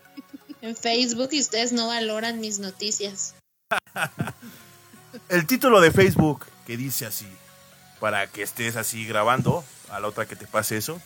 [0.60, 3.34] en Facebook y ustedes no valoran mis noticias.
[5.28, 7.28] El título de Facebook que dice así,
[8.04, 11.00] para que estés así grabando, a la otra que te pase eso.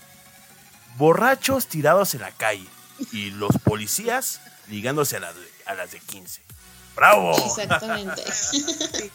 [0.97, 2.67] Borrachos tirados en la calle
[3.13, 6.43] y los policías ligándose a las de, a las de 15.
[6.97, 7.39] ¡Bravo!
[7.39, 8.25] Exactamente.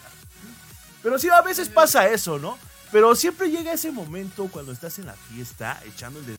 [1.04, 2.58] Pero sí, a veces pasa eso, ¿no?
[2.90, 6.38] Pero siempre llega ese momento cuando estás en la fiesta echando el dedo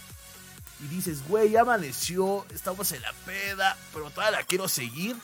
[0.80, 5.14] y dices, güey, ya amaneció, estamos en la peda, pero todavía la quiero seguir.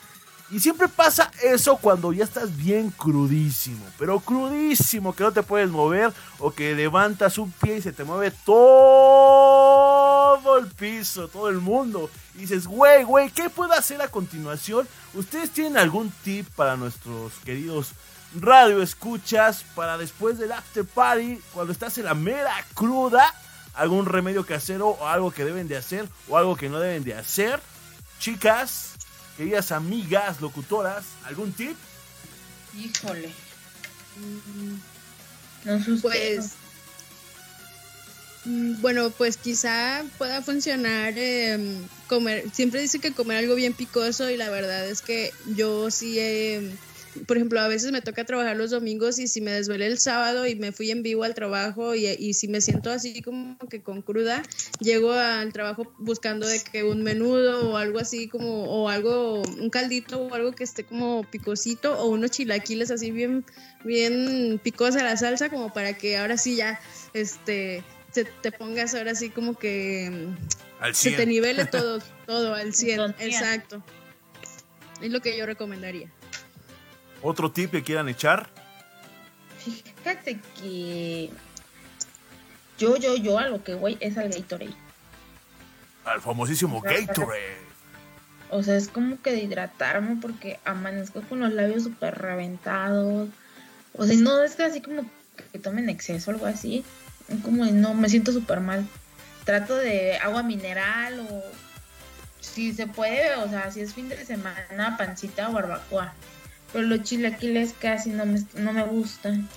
[0.51, 5.69] Y siempre pasa eso cuando ya estás bien crudísimo, pero crudísimo, que no te puedes
[5.69, 10.11] mover o que levantas un pie y se te mueve todo
[10.57, 12.09] el piso, todo el mundo.
[12.35, 14.89] Y dices, güey, güey, ¿qué puedo hacer a continuación?
[15.13, 17.91] ¿Ustedes tienen algún tip para nuestros queridos
[18.35, 23.23] radio escuchas para después del after party, cuando estás en la mera cruda?
[23.73, 27.13] ¿Algún remedio casero o algo que deben de hacer o algo que no deben de
[27.13, 27.61] hacer?
[28.19, 28.90] Chicas,
[29.37, 31.75] queridas amigas, locutoras, ¿algún tip?
[32.77, 33.31] Híjole.
[35.65, 36.01] No sé ustedes.
[36.01, 36.51] Pues,
[38.45, 42.45] mm, bueno, pues quizá pueda funcionar eh, comer.
[42.53, 46.71] Siempre dice que comer algo bien picoso y la verdad es que yo sí, eh,
[47.27, 50.47] por ejemplo, a veces me toca trabajar los domingos y si me desvelé el sábado
[50.47, 53.81] y me fui en vivo al trabajo y, y si me siento así como que
[53.81, 54.43] con cruda,
[54.79, 59.69] llego al trabajo buscando de que un menudo o algo así como, o algo, un
[59.69, 63.43] caldito o algo que esté como picosito o unos chilaquiles así bien
[63.83, 66.79] bien picosa la salsa como para que ahora sí ya
[67.13, 70.27] este se te pongas ahora sí como que
[70.79, 71.15] Al se 100.
[71.17, 73.29] te nivele todo todo al 100 Con cien.
[73.31, 73.83] exacto
[75.01, 76.11] es lo que yo recomendaría
[77.21, 78.49] ¿Otro tip que quieran echar?
[79.59, 81.29] Fíjate que
[82.77, 84.73] yo, yo, yo a lo que voy es al Gatorade.
[86.03, 87.71] Al famosísimo Gatorade.
[88.49, 93.29] O sea, es como que de hidratarme porque amanezco con los labios súper reventados.
[93.93, 95.05] O sea, no es que así como
[95.51, 96.83] que tomen exceso o algo así.
[97.43, 98.85] Como de, no, me siento súper mal.
[99.45, 101.43] Trato de agua mineral o
[102.39, 106.13] si se puede, o sea, si es fin de semana, pancita o barbacoa.
[106.73, 109.47] Pero los chilaquiles casi no me, no me gustan.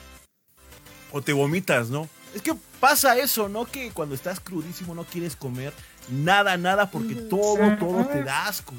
[1.12, 2.09] O te vomitas, ¿no?
[2.35, 3.64] Es que pasa eso, ¿no?
[3.64, 5.72] Que cuando estás crudísimo no quieres comer
[6.09, 8.74] nada, nada, porque todo, todo te da asco.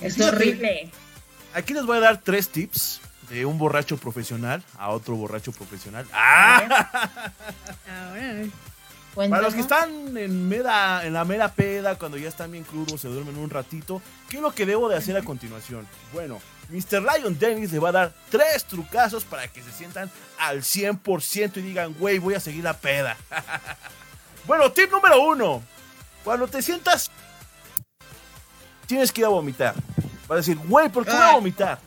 [0.00, 0.90] Es horrible.
[1.54, 6.06] Aquí les voy a dar tres tips de un borracho profesional a otro borracho profesional.
[6.12, 7.32] ¡Ah!
[7.88, 8.44] ahora
[9.16, 13.00] Para los que están en, mera, en la mera peda, cuando ya están bien crudos,
[13.00, 15.88] se duermen un ratito, ¿qué es lo que debo de hacer a continuación?
[16.12, 17.02] Bueno, Mr.
[17.02, 21.62] Lion Dennis le va a dar tres trucazos para que se sientan al 100% y
[21.62, 23.16] digan, güey, voy a seguir la peda.
[24.46, 25.62] bueno, tip número uno.
[26.22, 27.10] Cuando te sientas,
[28.86, 29.74] tienes que ir a vomitar.
[30.28, 31.78] Vas a decir, güey, ¿por qué voy a vomitar?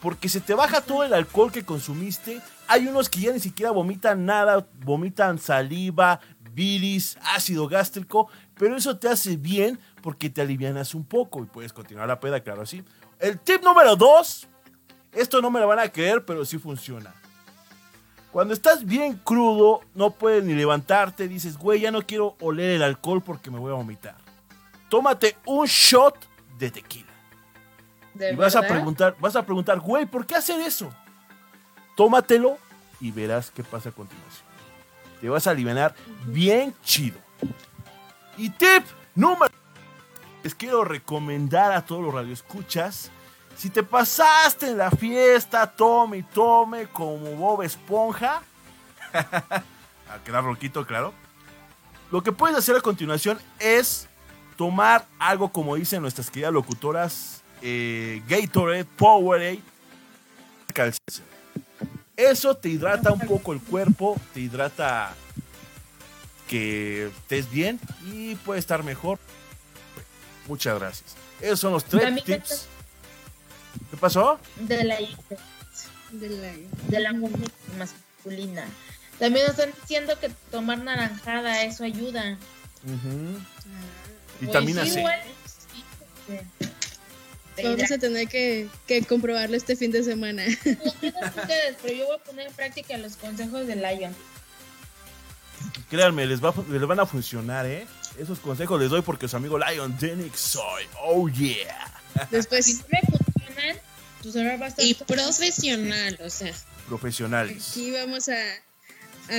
[0.00, 2.40] Porque se te baja todo el alcohol que consumiste.
[2.68, 6.20] Hay unos que ya ni siquiera vomitan nada, vomitan saliva,
[6.54, 11.72] bilis, ácido gástrico, pero eso te hace bien porque te alivianas un poco y puedes
[11.72, 12.82] continuar la peda, claro, así.
[13.18, 14.48] El tip número dos,
[15.12, 17.14] esto no me lo van a creer, pero sí funciona.
[18.32, 22.82] Cuando estás bien crudo, no puedes ni levantarte, dices, güey, ya no quiero oler el
[22.82, 24.16] alcohol porque me voy a vomitar.
[24.88, 26.16] Tómate un shot
[26.58, 27.06] de tequila.
[28.14, 30.92] ¿De Y vas a preguntar, vas a preguntar, güey, ¿por qué hacer eso?
[31.96, 32.56] Tómatelo
[33.00, 34.49] y verás qué pasa a continuación.
[35.20, 35.94] Te vas a aliviar
[36.26, 37.18] bien chido.
[38.36, 39.52] Y tip número
[40.42, 43.10] les quiero recomendar a todos los radioescuchas.
[43.56, 48.42] Si te pasaste en la fiesta, tome y tome como Bob Esponja.
[49.12, 51.12] a quedar roquito, claro.
[52.10, 54.08] Lo que puedes hacer a continuación es
[54.56, 59.60] tomar algo como dicen nuestras queridas locutoras eh, Gatorade, Powerade,
[60.72, 61.26] Calcium.
[62.20, 65.14] Eso te hidrata un poco el cuerpo, te hidrata
[66.48, 67.80] que estés bien
[68.12, 69.18] y puede estar mejor.
[70.46, 71.14] Muchas gracias.
[71.40, 72.66] Esos son los tres tips.
[73.90, 74.38] ¿Qué pasó?
[74.56, 74.96] De la,
[76.10, 76.52] de la-
[76.88, 78.64] de la mujer masculina.
[79.18, 82.36] También nos están diciendo que tomar naranjada, eso ayuda.
[82.84, 83.38] Ujú.
[83.38, 85.00] ah, Vitamina Pues C.
[85.00, 85.84] igual, sí,
[86.58, 86.69] sí.
[87.62, 90.44] Te Vamos a tener que, que comprobarlo este fin de semana.
[90.64, 94.14] Ustedes, pero yo voy a poner en práctica los consejos de Lion.
[95.88, 97.86] Créanme, les, va, a- les van a funcionar, ¿eh?
[98.18, 100.84] Esos consejos les doy porque su amigo Lion Denix soy.
[101.02, 101.86] Oh yeah.
[102.30, 103.76] Si Después, no me funcionan,
[104.22, 106.52] tu celular va a estar Y profesional, o sea.
[106.88, 107.68] Profesionales.
[107.70, 108.34] aquí vamos a,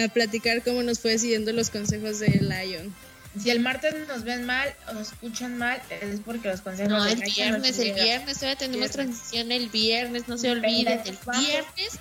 [0.03, 2.93] a platicar cómo nos fue siguiendo los consejos de Lion.
[3.39, 7.05] Si el martes nos ven mal o nos escuchan mal, es porque los consejos No,
[7.05, 8.91] el viernes, el viernes, todavía tenemos Viernes.
[8.91, 11.99] transmisión el viernes, no se olviden, el viernes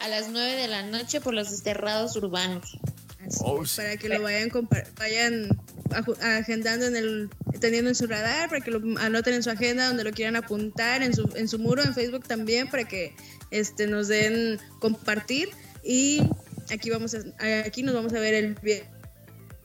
[0.00, 2.78] a las 9 de la noche por los desterrados urbanos.
[3.24, 3.76] Así Oh, sí.
[3.76, 4.50] para que lo vayan
[4.98, 5.48] vayan
[6.22, 7.30] agendando en el
[7.60, 11.02] teniendo en su radar para que lo anoten en su agenda donde lo quieran apuntar
[11.02, 13.14] en su en su muro en Facebook también para que
[13.50, 15.50] este nos den compartir
[15.84, 16.22] y
[16.72, 17.18] aquí vamos a,
[17.66, 18.84] aquí nos vamos a ver el vier-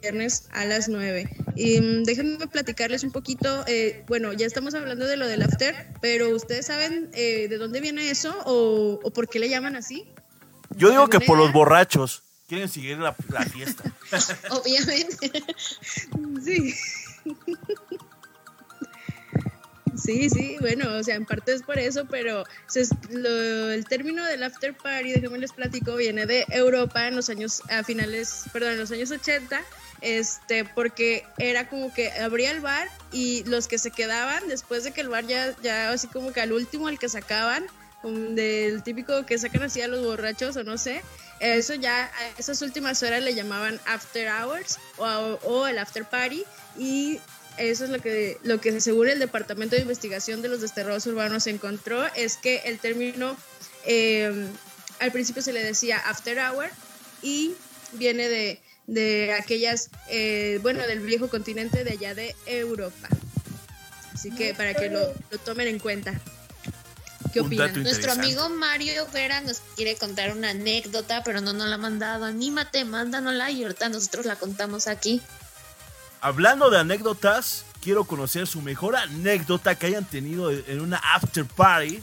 [0.05, 5.05] viernes a las 9 y mm, déjenme platicarles un poquito eh, bueno ya estamos hablando
[5.07, 9.27] de lo del after pero ustedes saben eh, de dónde viene eso o, o por
[9.27, 10.05] qué le llaman así
[10.77, 13.83] Yo digo que ¿Alguna por los borrachos quieren seguir la, la fiesta.
[14.51, 15.31] Obviamente.
[16.45, 16.75] Sí.
[19.97, 24.25] Sí, sí, bueno, o sea, en parte es por eso, pero se lo- el término
[24.25, 28.73] del after party, déjenme les platico, viene de Europa en los años, a finales, perdón,
[28.73, 29.61] en los años 80,
[30.05, 34.91] este, porque era como que abría el bar y los que se quedaban después de
[34.91, 37.65] que el bar ya, ya así como que al último el que sacaban,
[38.03, 41.01] del típico que sacan así a los borrachos o no sé,
[41.39, 46.43] eso ya, a esas últimas horas le llamaban after hours o, o el after party
[46.77, 47.19] y
[47.57, 51.47] eso es lo que, lo que según el Departamento de Investigación de los Desterrados Urbanos
[51.47, 53.35] encontró, es que el término
[53.85, 54.49] eh,
[54.99, 56.69] al principio se le decía after hour
[57.23, 57.55] y
[57.93, 63.07] viene de, de aquellas, eh, bueno, del viejo continente de allá de Europa.
[64.13, 66.13] Así que para que lo, lo tomen en cuenta.
[67.33, 67.83] ¿Qué opinan?
[67.83, 72.23] Nuestro amigo Mario Vera nos quiere contar una anécdota, pero no nos la ha mandado.
[72.25, 75.21] Anímate, mándanosla y ahorita nosotros la contamos aquí.
[76.21, 82.01] Hablando de anécdotas, quiero conocer su mejor anécdota que hayan tenido en una after party.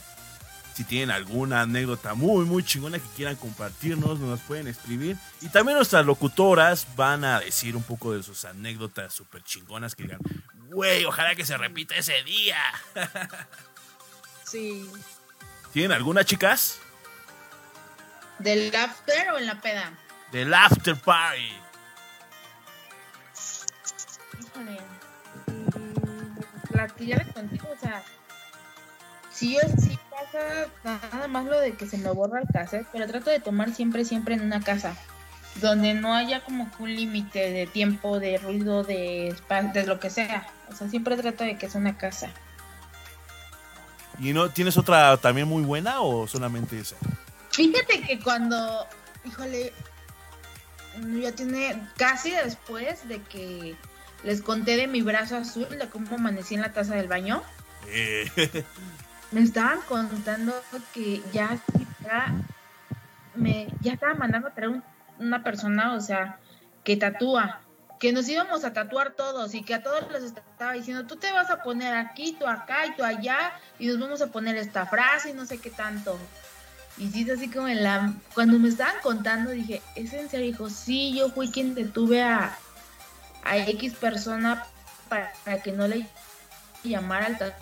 [0.75, 5.16] Si tienen alguna anécdota muy, muy chingona que quieran compartirnos, nos pueden escribir.
[5.43, 10.05] Y también nuestras locutoras van a decir un poco de sus anécdotas súper chingonas que
[10.05, 10.20] digan,
[10.70, 12.59] güey, ojalá que se repita ese día.
[14.45, 14.87] Sí.
[15.73, 16.79] ¿Tienen alguna, chicas?
[18.39, 19.99] ¿Del after o en la peda?
[20.31, 21.53] Del after party.
[24.41, 24.79] Híjole.
[25.47, 28.05] Mm, La que ya les conté, o sea,
[29.43, 33.30] sí sí pasa nada más lo de que se me borra el cassette, pero trato
[33.30, 34.97] de tomar siempre, siempre en una casa.
[35.57, 40.01] Donde no haya como que un límite de tiempo, de ruido, de espacio, de lo
[40.01, 40.47] que sea.
[40.70, 42.30] O sea, siempre trato de que sea una casa.
[44.18, 46.97] ¿Y no tienes otra también muy buena o solamente esa?
[47.51, 48.86] Fíjate que cuando,
[49.26, 49.72] híjole,
[51.20, 53.76] ya tiene casi después de que
[54.24, 57.43] les conté de mi brazo azul, de cómo amanecí en la taza del baño,
[57.88, 58.30] Eh,
[59.33, 60.55] me estaban contando
[60.95, 61.59] que ya,
[63.35, 64.85] me ya estaba mandando a traer un-
[65.18, 66.39] una persona, o sea,
[66.85, 67.61] que tatúa,
[68.01, 71.30] que nos íbamos a tatuar todos y que a todos les estaba diciendo, tú te
[71.33, 74.87] vas a poner aquí, tú acá y tú allá y nos vamos a poner esta
[74.87, 76.18] frase y no sé qué tanto.
[76.99, 78.12] Y sí, así como en la...
[78.35, 80.68] Cuando me estaban contando dije, ¿es en serio?
[80.68, 82.59] Sí, yo fui quien detuve a,
[83.45, 84.64] a X persona
[85.09, 86.07] para, que no le
[86.85, 87.57] llamara al ta-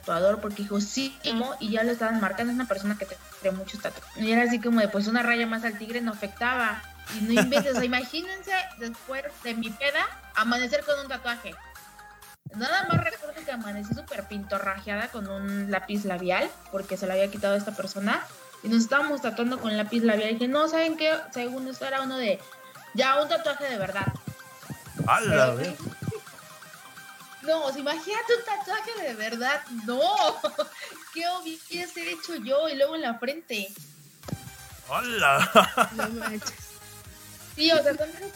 [0.00, 3.16] tatuador porque dijo, sí, amo", y ya lo estaban marcando, es una persona que te
[3.40, 4.22] trae muchos tatuajes.
[4.22, 6.82] Y era así como de, pues una raya más al tigre no afectaba.
[7.18, 11.54] Y no inventes, o sea, imagínense después de mi peda amanecer con un tatuaje.
[12.56, 17.30] Nada más recuerdo que amanecí súper pintorrajeada con un lápiz labial, porque se lo había
[17.30, 18.22] quitado a esta persona,
[18.62, 20.30] y nos estábamos tatuando con lápiz labial.
[20.30, 21.12] Y dije, no, ¿saben qué?
[21.32, 22.40] Según esto era uno de,
[22.94, 24.06] ya, un tatuaje de verdad.
[25.06, 25.76] ¡Hala, ve!
[27.42, 29.60] No, o sea, imagínate un tatuaje de verdad.
[29.86, 30.00] No,
[31.14, 32.68] ¿qué hubiese hecho yo?
[32.68, 33.68] Y luego en la frente.
[34.88, 35.88] ¡Hala!
[35.96, 36.52] No manches.
[37.56, 38.30] Sí, o sea, son esas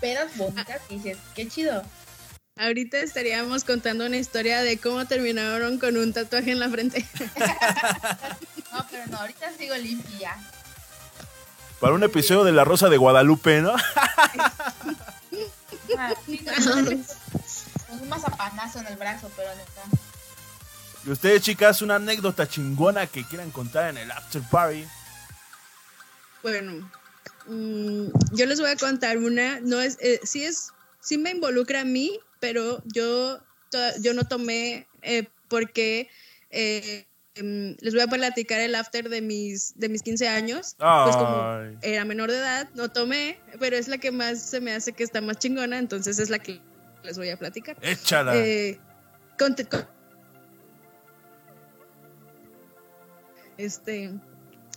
[0.00, 1.82] pedas bonitas que dices, qué chido.
[2.56, 7.04] Ahorita estaríamos contando una historia de cómo terminaron con un tatuaje en la frente.
[8.72, 10.36] No, pero no, ahorita sigo limpia.
[11.78, 13.76] Para un episodio de La Rosa de Guadalupe, ¿no?
[18.00, 19.98] Un mazapanazo en el brazo, pero no.
[21.06, 24.84] Y ustedes, chicas, una anécdota chingona que quieran contar en el after party.
[26.42, 26.90] Bueno,
[27.46, 29.60] mm, yo les voy a contar una.
[29.60, 33.38] No es, eh, sí es, sí me involucra a mí, pero yo,
[33.70, 36.08] to- yo no tomé eh, porque
[36.50, 40.76] eh, em, les voy a platicar el after de mis, de mis 15 años.
[41.04, 44.72] Pues como era menor de edad, no tomé, pero es la que más se me
[44.72, 46.60] hace que está más chingona, entonces es la que
[47.04, 47.76] les voy a platicar.
[47.82, 48.36] Échala.
[48.36, 48.78] Eh,
[49.38, 49.54] con-
[53.56, 54.10] este,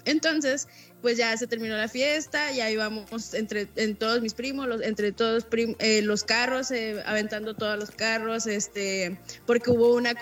[0.06, 0.68] Entonces,
[1.02, 5.12] pues ya se terminó la fiesta, ya íbamos entre en todos mis primos, los, entre
[5.12, 5.46] todos
[5.80, 10.16] eh, los carros, eh, aventando todos los carros, este, porque hubo una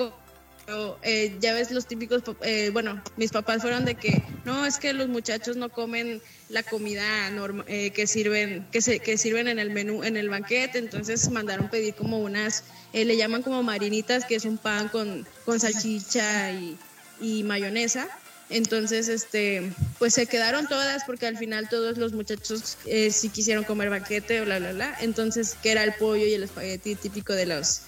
[1.03, 4.93] eh, ya ves los típicos, eh, bueno, mis papás fueron de que no, es que
[4.93, 9.59] los muchachos no comen la comida normal eh, que sirven, que se, que sirven en
[9.59, 12.63] el menú, en el banquete, entonces mandaron pedir como unas,
[12.93, 18.07] le llaman como marinitas, que es un pan con, con salchicha y, mayonesa.
[18.49, 22.78] Entonces, este, pues se quedaron todas porque al final todos los muchachos
[23.09, 24.97] sí quisieron comer banquete, bla, bla, bla.
[25.01, 27.82] Entonces, que era el pollo y el espagueti típico de los,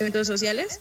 [0.00, 0.80] eventos sociales.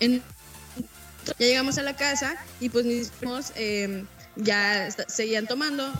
[0.00, 4.06] ya llegamos a la casa y pues mis primos em,
[4.36, 5.90] ya seguían tomando.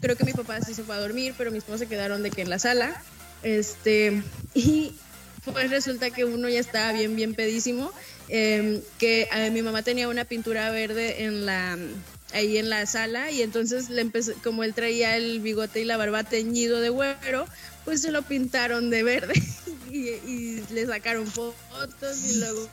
[0.00, 2.30] creo que mi papá sí se fue a dormir, pero mis primos se quedaron de
[2.30, 3.02] que en la sala.
[3.42, 4.22] Este,
[4.54, 4.94] y
[5.44, 7.92] pues resulta que uno ya estaba bien, bien pedísimo.
[8.28, 11.78] Em, que eh, mi mamá tenía una pintura verde en la
[12.32, 15.96] ahí en la sala y entonces le empezó, como él traía el bigote y la
[15.96, 17.46] barba teñido de güero,
[17.84, 19.34] pues se lo pintaron de verde
[19.96, 22.68] y, le sacaron fotos y luego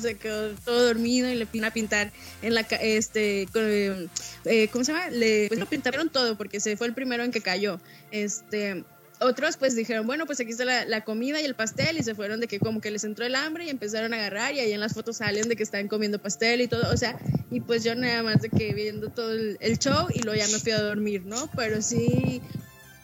[0.00, 2.12] se quedó todo dormido y le vino a pintar
[2.42, 6.86] en la este eh, cómo se llama le pues lo pintaron todo porque se fue
[6.86, 7.80] el primero en que cayó
[8.10, 8.84] este
[9.22, 12.40] otros pues dijeron, bueno, pues aquí está la, comida y el pastel y se fueron
[12.40, 14.80] de que como que les entró el hambre y empezaron a agarrar y ahí en
[14.80, 17.18] las fotos salen de que están comiendo pastel y todo, o sea,
[17.50, 20.48] y pues yo nada más de que viendo todo el, el show y luego ya
[20.48, 21.48] me fui a dormir, ¿no?
[21.56, 22.42] Pero sí,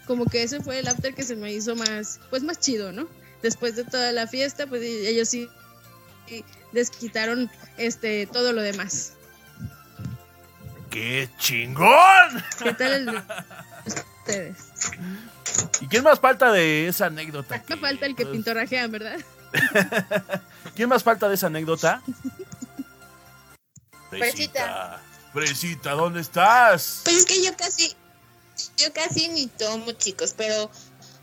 [0.08, 3.06] como que ese fue el after que se me hizo más, pues más chido, ¿no?
[3.42, 5.48] Después de toda la fiesta, pues ellos sí
[6.72, 9.12] desquitaron este todo lo demás.
[10.90, 12.42] ¡Qué chingón!
[12.62, 13.22] ¿Qué tal el
[13.86, 14.56] ustedes?
[15.80, 17.62] ¿Y quién más falta de esa anécdota?
[17.68, 19.18] Me falta el que pintorrajean, ¿verdad?
[20.74, 22.02] ¿Quién más falta de esa anécdota?
[24.10, 25.02] Fresita.
[25.34, 27.02] Fresita, ¿dónde estás?
[27.04, 27.94] Pues es que yo casi,
[28.78, 30.70] yo casi ni tomo, chicos, pero,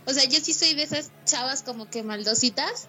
[0.06, 2.88] o sea, yo sí soy de esas chavas como que maldositas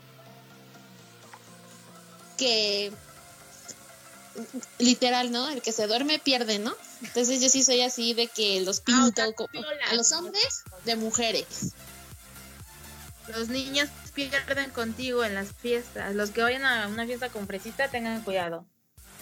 [2.37, 2.93] que
[4.79, 5.49] literal, ¿no?
[5.49, 6.75] El que se duerme pierde, ¿no?
[7.03, 11.73] Entonces yo sí soy así de que los ah, pinto a los hombres de mujeres.
[13.29, 16.14] Los niños pierden contigo en las fiestas.
[16.14, 18.64] Los que vayan a una fiesta con fresita tengan cuidado.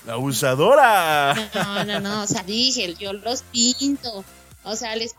[0.06, 1.34] La usadora.
[1.54, 4.24] No, no, no, o sea, dije, yo los pinto.
[4.62, 5.14] O sea, les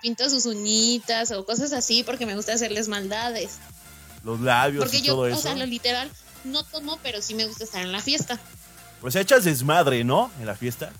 [0.00, 3.58] pinto sus uñitas o cosas así porque me gusta hacerles maldades.
[4.24, 5.38] Los labios porque y yo, todo eso.
[5.38, 6.10] O sea, lo literal,
[6.44, 8.40] no tomo, pero sí me gusta estar en la fiesta.
[9.00, 10.30] Pues echas desmadre, ¿no?
[10.40, 10.90] En la fiesta.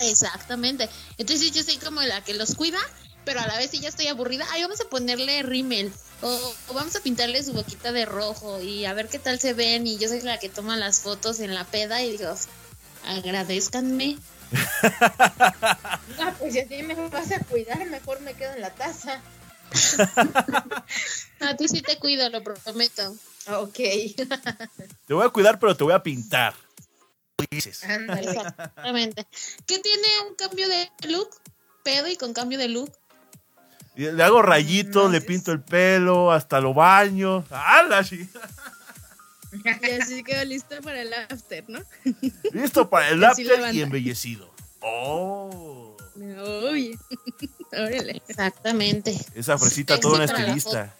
[0.00, 0.88] Exactamente.
[1.18, 2.78] Entonces yo soy como la que los cuida,
[3.24, 5.92] pero a la vez si ya estoy aburrida, ay, vamos a ponerle rímel
[6.22, 9.86] o, vamos a pintarle su boquita de rojo y a ver qué tal se ven
[9.86, 12.34] y yo soy la que toma las fotos en la peda y digo,
[13.06, 14.18] agradezcanme.
[14.52, 19.20] Ah, pues si me vas a cuidar, mejor me quedo en la taza.
[21.40, 23.14] a ti sí te cuido, lo prometo.
[23.48, 23.76] Ok.
[25.06, 26.54] te voy a cuidar, pero te voy a pintar.
[27.50, 29.26] Exactamente.
[29.66, 31.30] ¿Qué tiene un cambio de look?
[31.82, 32.92] Pedo y con cambio de look.
[33.94, 37.44] Le hago rayitos, le pinto el pelo, hasta lo baño.
[37.50, 38.04] ¡Hala!
[38.04, 38.28] Sí.
[39.52, 41.80] Y así quedó listo para el after, ¿no?
[42.52, 44.50] Listo para el after y embellecido.
[44.80, 45.96] ¡Oh!
[46.16, 46.98] Uy.
[47.72, 48.22] Órale.
[48.28, 49.18] Exactamente.
[49.34, 50.94] Esa fresita toda una estilista.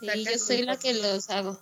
[0.00, 1.58] Sí, yo soy la que los hago.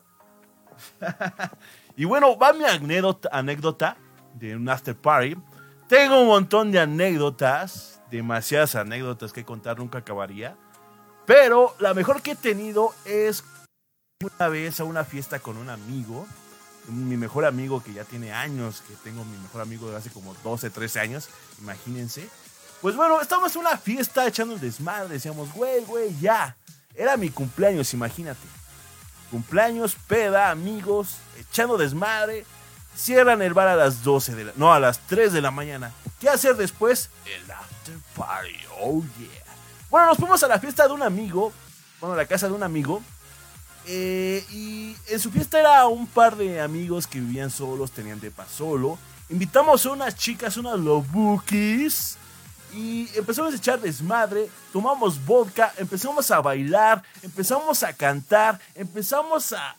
[1.96, 3.96] y bueno, va mi anécdota, anécdota
[4.34, 5.36] de un after party.
[5.88, 10.56] Tengo un montón de anécdotas, demasiadas anécdotas que contar, nunca acabaría.
[11.26, 13.44] Pero la mejor que he tenido es
[14.22, 16.26] una vez a una fiesta con un amigo,
[16.88, 20.34] mi mejor amigo que ya tiene años, que tengo mi mejor amigo de hace como
[20.44, 22.28] 12, 13 años, imagínense.
[22.82, 26.54] Pues bueno, estábamos en una fiesta echando el desmadre, decíamos, güey, güey, ya.
[26.94, 28.46] Era mi cumpleaños, imagínate.
[29.30, 32.44] Cumpleaños, peda, amigos, echando desmadre.
[32.94, 34.52] Cierran el bar a las 12 de la...
[34.56, 35.92] No, a las 3 de la mañana.
[36.18, 37.08] ¿Qué hacer después?
[37.24, 38.58] El after party.
[38.80, 39.28] Oh, yeah.
[39.88, 41.52] Bueno, nos fuimos a la fiesta de un amigo.
[42.00, 43.00] Bueno, a la casa de un amigo.
[43.86, 48.46] Eh, y en su fiesta era un par de amigos que vivían solos, tenían depa
[48.46, 48.98] solo.
[49.28, 52.16] Invitamos a unas chicas, unas lobukis.
[52.72, 59.76] Y empezamos a echar desmadre, tomamos vodka, empezamos a bailar, empezamos a cantar, empezamos a...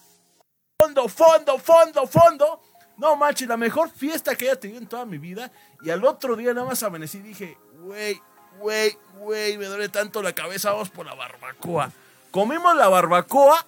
[0.77, 2.61] Fondo, fondo, fondo, fondo.
[2.97, 5.51] No manches, la mejor fiesta que haya tenido en toda mi vida.
[5.83, 8.19] Y al otro día nada más amanecí y dije, güey,
[8.59, 11.91] güey, güey, me duele tanto la cabeza, vamos por la barbacoa.
[12.29, 13.65] Comimos la barbacoa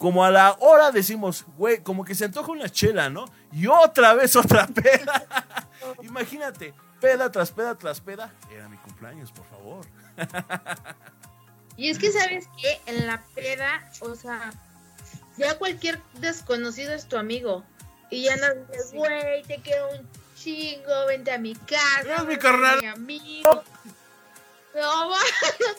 [0.00, 3.26] como a la hora decimos, güey, como que se antoja una chela, ¿no?
[3.52, 5.26] Y otra vez otra peda.
[6.02, 6.72] Imagínate,
[7.02, 8.32] peda tras peda tras peda.
[8.50, 9.84] Era mi cumpleaños, por favor.
[11.76, 14.54] Y es que, ¿sabes que En la peda, o sea,
[15.36, 17.62] ya cualquier desconocido es tu amigo.
[18.08, 22.24] Y ya no dices, güey, te quiero un chingo, vente a mi casa.
[22.24, 22.80] Mi carnal.
[22.80, 23.62] Mi amigo.
[24.72, 25.16] No, no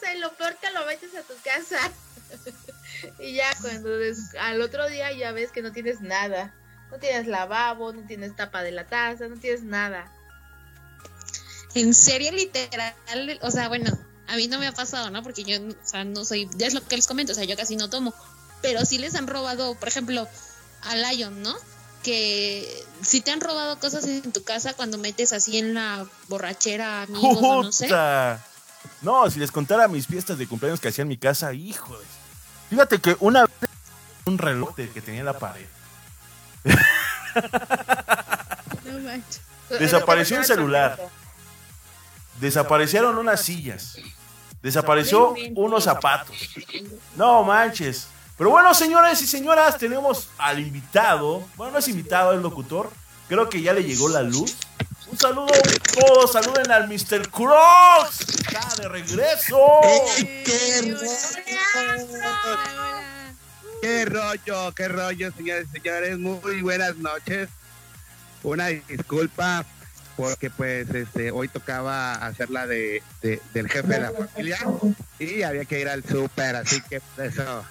[0.02, 1.78] sé, lo peor que lo metes a tu casa.
[3.20, 3.90] y ya cuando
[4.40, 6.54] al otro día ya ves que no tienes nada.
[6.92, 10.12] No tienes lavabo, no tienes tapa de la taza, no tienes nada.
[11.74, 12.94] En serio, literal,
[13.42, 13.98] o sea, bueno,
[14.28, 15.24] a mí no me ha pasado, ¿no?
[15.24, 17.56] Porque yo, o sea, no soy, ya es lo que les comento, o sea, yo
[17.56, 18.14] casi no tomo.
[18.62, 20.28] Pero sí les han robado, por ejemplo,
[20.84, 21.56] a Lion, ¿no?
[22.04, 27.04] Que si te han robado cosas en tu casa cuando metes así en la borrachera,
[27.04, 27.90] amigos, o no sé.
[29.02, 32.06] No, si les contara mis fiestas de cumpleaños que hacía en mi casa, hijo de...
[32.72, 33.70] Fíjate que una vez
[34.24, 35.66] un reloj que tenía en la pared.
[39.78, 40.98] Desapareció un celular.
[42.40, 43.98] Desaparecieron unas sillas.
[44.64, 46.34] Desapareció unos zapatos.
[47.18, 48.08] No manches.
[48.38, 51.44] Pero bueno, señores y señoras, tenemos al invitado.
[51.58, 52.90] Bueno, no es invitado, es locutor.
[53.28, 54.56] Creo que ya le llegó la luz.
[55.12, 57.30] Un saludo a todos, saluden al Mr.
[57.30, 58.22] Crocs.
[58.30, 59.58] Está de regreso.
[60.46, 61.36] ¡Qué rollo!
[63.82, 66.18] ¡Qué rollo, qué rollo, señores y señores!
[66.18, 67.50] Muy buenas noches.
[68.44, 69.66] Una disculpa
[70.16, 74.60] porque pues este hoy tocaba hacer la de, del jefe de la familia
[75.20, 77.66] y había que ir al súper, así que eso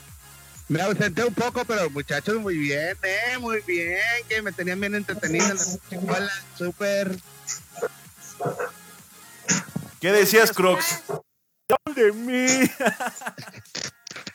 [0.71, 3.99] me ausenté un poco, pero muchachos, muy bien, eh, muy bien,
[4.29, 7.17] que me tenían bien entretenido en la escuela, súper.
[10.01, 11.03] ¿Qué decías, Crocs?
[11.97, 12.71] de mí?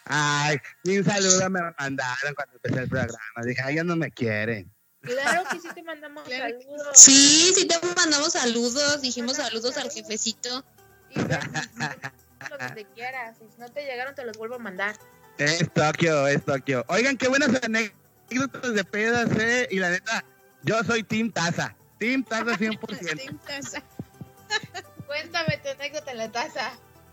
[0.03, 3.41] Ay, un saludo me mandaron cuando empecé el programa.
[3.45, 4.69] Dije, ay, ya no me quieren.
[5.01, 6.87] Claro que sí te mandamos saludos.
[6.93, 9.01] Sí, sí te mandamos saludos.
[9.01, 10.65] Dijimos saludos al jefecito.
[11.11, 11.27] Y lo
[12.57, 13.37] que te quieras.
[13.37, 14.97] Si no te llegaron, te los vuelvo a mandar.
[15.37, 16.85] Es Tokio, es Tokio.
[16.87, 19.67] Oigan, qué buenas anécdotas de pedas, eh.
[19.69, 20.23] Y la neta,
[20.63, 21.75] yo soy Team Taza.
[21.99, 23.15] Team Taza 100%.
[23.17, 23.83] Team Taza.
[25.07, 26.71] Cuéntame tu anécdota en la taza.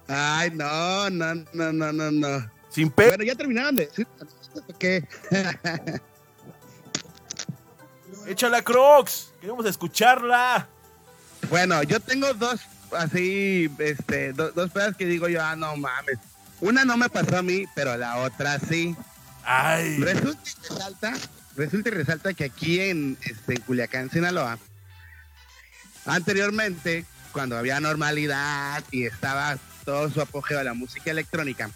[0.09, 2.51] Ay, no, no, no, no, no, no.
[2.69, 3.09] Sin pedo.
[3.09, 3.89] Bueno, ya terminaron de
[4.79, 5.07] ¿Qué?
[8.27, 9.33] Échala, Crocs.
[9.41, 10.69] Queremos escucharla.
[11.51, 12.61] Bueno, yo tengo dos,
[12.93, 16.19] así, este, dos pedas que digo yo, ah, no mames
[16.63, 18.97] una no me pasó a mí, pero la otra sí.
[19.45, 19.99] Ay.
[19.99, 21.13] Resulta y resalta,
[21.57, 24.59] resulta y resalta que aquí en, este, Culiacán, Sinaloa,
[26.07, 31.69] anteriormente, cuando había normalidad y estaba todo su apogeo a la música electrónica,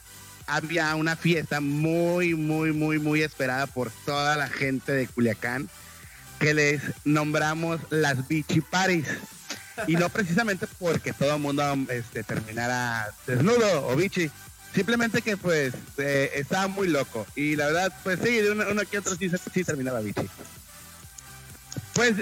[0.46, 5.68] había una fiesta muy, muy, muy, muy esperada por toda la gente de Culiacán
[6.38, 9.06] que les nombramos las Bichi Paris.
[9.88, 14.30] Y no precisamente porque todo el mundo este, terminara desnudo o bichi,
[14.76, 17.26] Simplemente que pues eh, estaba muy loco.
[17.34, 20.28] Y la verdad, pues sí, de uno, que otro sí, sí terminaba bichi.
[21.94, 22.16] Pues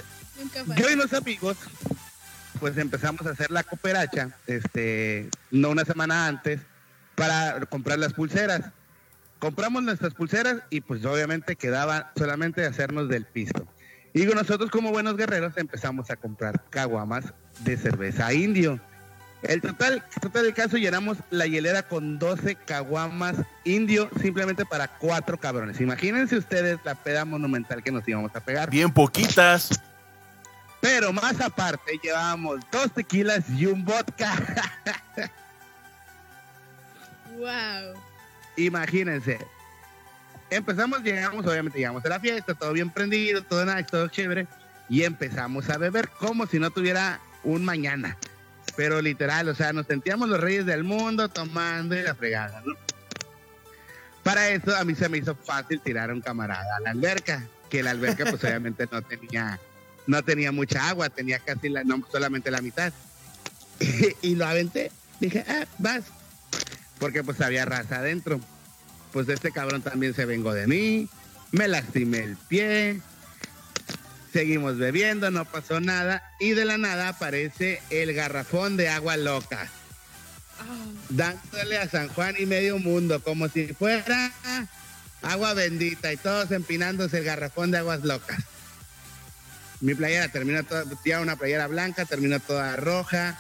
[0.77, 1.57] yo y los amigos,
[2.61, 6.61] pues empezamos a hacer la cooperacha, este, no una semana antes,
[7.17, 8.71] para comprar las pulseras.
[9.41, 13.67] Compramos nuestras pulseras y pues obviamente quedaba solamente hacernos del pisto.
[14.13, 17.35] Y nosotros como buenos guerreros empezamos a comprar caguamas
[17.65, 18.81] de cerveza indio.
[19.45, 25.39] El total, total del caso, llenamos la hielera con 12 caguamas indio simplemente para cuatro
[25.39, 25.81] cabrones.
[25.83, 28.71] Imagínense ustedes la peda monumental que nos íbamos a pegar.
[28.71, 29.83] Bien poquitas.
[30.81, 34.35] Pero más aparte, llevábamos dos tequilas y un vodka.
[37.37, 38.01] wow.
[38.57, 39.39] Imagínense.
[40.49, 44.47] Empezamos, llegamos, obviamente llegamos a la fiesta, todo bien prendido, todo nice, todo chévere.
[44.89, 48.17] Y empezamos a beber como si no tuviera un mañana
[48.77, 52.75] pero literal, o sea, nos sentíamos los reyes del mundo tomando y la fregada, ¿no?
[54.23, 57.47] Para eso a mí se me hizo fácil tirar a un camarada a la alberca,
[57.69, 59.61] que la alberca pues obviamente no tenía,
[60.07, 62.93] no tenía mucha agua, tenía casi la, no, solamente la mitad.
[64.23, 64.91] y lo aventé,
[65.21, 66.05] dije, ah, vas,
[66.99, 68.41] porque pues había raza adentro.
[69.13, 71.09] Pues este cabrón también se vengó de mí,
[71.53, 73.01] me lastimé el pie,
[74.35, 76.29] Seguimos bebiendo, no pasó nada.
[76.41, 79.69] Y de la nada aparece el garrafón de agua loca.
[81.09, 84.33] Dándole a San Juan y medio mundo, como si fuera
[85.23, 88.41] agua bendita y todos empinándose el garrafón de aguas locas.
[89.81, 93.39] Mi playera terminó toda, ya una playera blanca, terminó toda roja.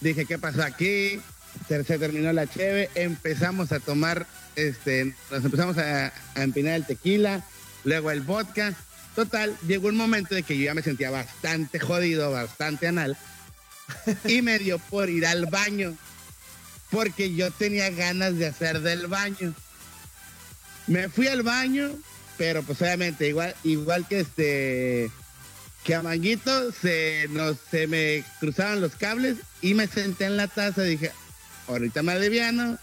[0.00, 1.20] Dije, ¿qué pasó aquí?
[1.68, 7.44] terminó la cheve, empezamos a tomar, este, nos empezamos a empinar el tequila,
[7.84, 8.74] luego el vodka.
[9.16, 13.16] Total, llegó un momento de que yo ya me sentía bastante jodido, bastante anal,
[14.24, 15.96] y me dio por ir al baño,
[16.90, 19.54] porque yo tenía ganas de hacer del baño.
[20.86, 21.92] Me fui al baño,
[22.36, 25.10] pero pues obviamente igual, igual que este
[25.82, 30.46] que a Manguito se nos se me cruzaban los cables y me senté en la
[30.48, 31.12] taza y dije,
[31.68, 32.76] ahorita me aliviano,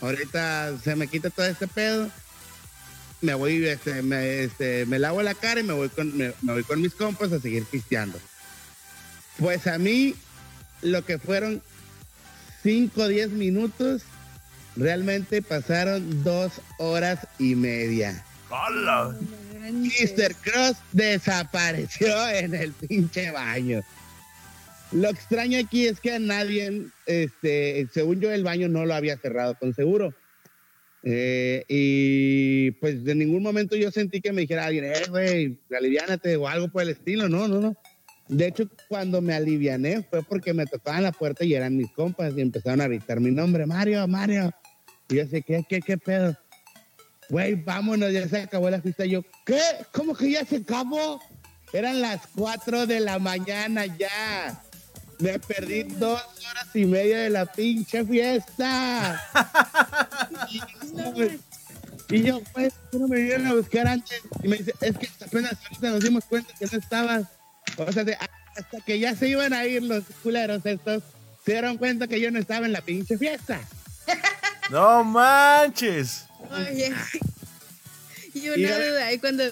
[0.00, 2.08] ahorita se me quita todo este pedo,
[3.22, 6.52] me voy, este, me, este, me lavo la cara y me voy con, me, me
[6.52, 8.18] voy con mis compas a seguir pisteando.
[9.38, 10.14] Pues a mí,
[10.82, 11.62] lo que fueron
[12.62, 14.02] 5 o 10 minutos,
[14.76, 18.24] realmente pasaron dos horas y media.
[18.50, 19.16] ¡Hala!
[19.70, 20.34] Mr.
[20.42, 23.82] Cross desapareció en el pinche baño.
[24.90, 29.16] Lo extraño aquí es que a nadie, este, según yo, el baño no lo había
[29.16, 30.12] cerrado con seguro.
[31.04, 36.36] Eh, y pues de ningún momento yo sentí que me dijera alguien, eh, güey, aliviánate
[36.36, 37.28] o algo por el estilo.
[37.28, 37.76] No, no, no.
[38.28, 42.32] De hecho, cuando me aliviané fue porque me tocaban la puerta y eran mis compas
[42.36, 44.50] y empezaron a gritar mi nombre, Mario, Mario.
[45.08, 46.36] Y yo sé, ¿qué, qué, qué pedo?
[47.28, 49.04] Güey, vámonos, ya se acabó la fiesta.
[49.04, 49.60] Yo, ¿qué?
[49.92, 51.20] ¿Cómo que ya se acabó?
[51.72, 54.62] Eran las 4 de la mañana ya.
[55.22, 56.20] Me perdí dos
[56.50, 59.22] horas y media de la pinche fiesta.
[60.50, 61.38] y, yo,
[62.10, 64.20] y yo, pues, ¿por qué no me vinieron a buscar antes?
[64.42, 67.26] Y me dice, es que apenas ahorita nos dimos cuenta que no estabas.
[67.76, 68.16] O sea, de-
[68.56, 71.02] hasta que ya se iban a ir los culeros estos,
[71.44, 73.60] se dieron cuenta que yo no estaba en la pinche fiesta.
[74.70, 76.24] ¡No manches!
[76.50, 76.92] Oye.
[78.34, 79.44] Y una Y duda, y cuando,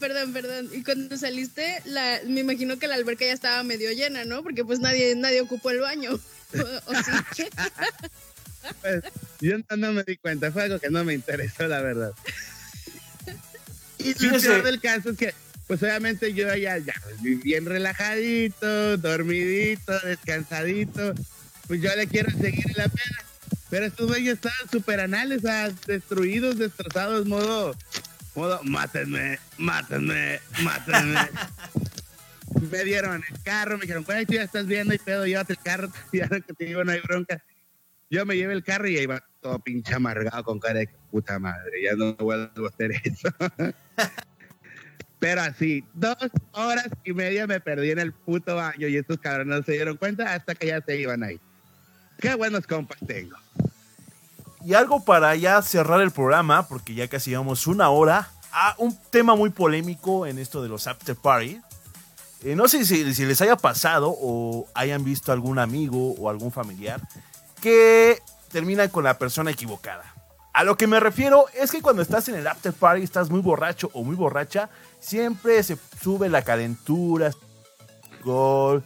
[0.00, 4.24] perdón, perdón, y cuando saliste, la, me imagino que la alberca ya estaba medio llena,
[4.24, 4.42] ¿no?
[4.42, 6.12] Porque pues nadie, nadie ocupó el baño.
[6.54, 6.94] ¿O, o
[7.36, 7.44] sí?
[8.80, 9.02] Pues,
[9.40, 12.12] yo no, no me di cuenta, fue algo que no me interesó, la verdad.
[14.02, 15.34] Y lo peor del caso es que,
[15.66, 21.14] pues obviamente yo ya, ya, bien relajadito, dormidito, descansadito,
[21.68, 23.24] pues yo le quiero seguir en la pena.
[23.68, 27.76] Pero estos güeyes estaban súper anales, o sea, destruidos, destrozados, modo,
[28.40, 31.20] modo, mátenme, mátenme, mátenme.
[32.72, 35.58] me dieron el carro, me dijeron, güey, tú ya estás viendo y pedo, llévate el
[35.58, 37.42] carro, ya que te digo, no hay bronca.
[38.08, 41.38] Yo me llevé el carro y ahí va todo pinche amargado con cara de puta
[41.38, 43.28] madre, ya no vuelvo a hacer eso.
[45.20, 46.16] Pero así, dos
[46.52, 49.98] horas y media me perdí en el puto baño y estos cabrones no se dieron
[49.98, 51.38] cuenta hasta que ya se iban ahí.
[52.18, 53.36] Qué buenos compas tengo.
[54.64, 58.96] Y algo para ya cerrar el programa, porque ya casi llevamos una hora, a un
[59.10, 61.60] tema muy polémico en esto de los after party.
[62.42, 66.50] Eh, no sé si, si les haya pasado o hayan visto algún amigo o algún
[66.50, 67.00] familiar
[67.60, 70.14] que termina con la persona equivocada.
[70.52, 73.40] A lo que me refiero es que cuando estás en el after party, estás muy
[73.40, 77.30] borracho o muy borracha, siempre se sube la calentura,
[78.24, 78.82] gol,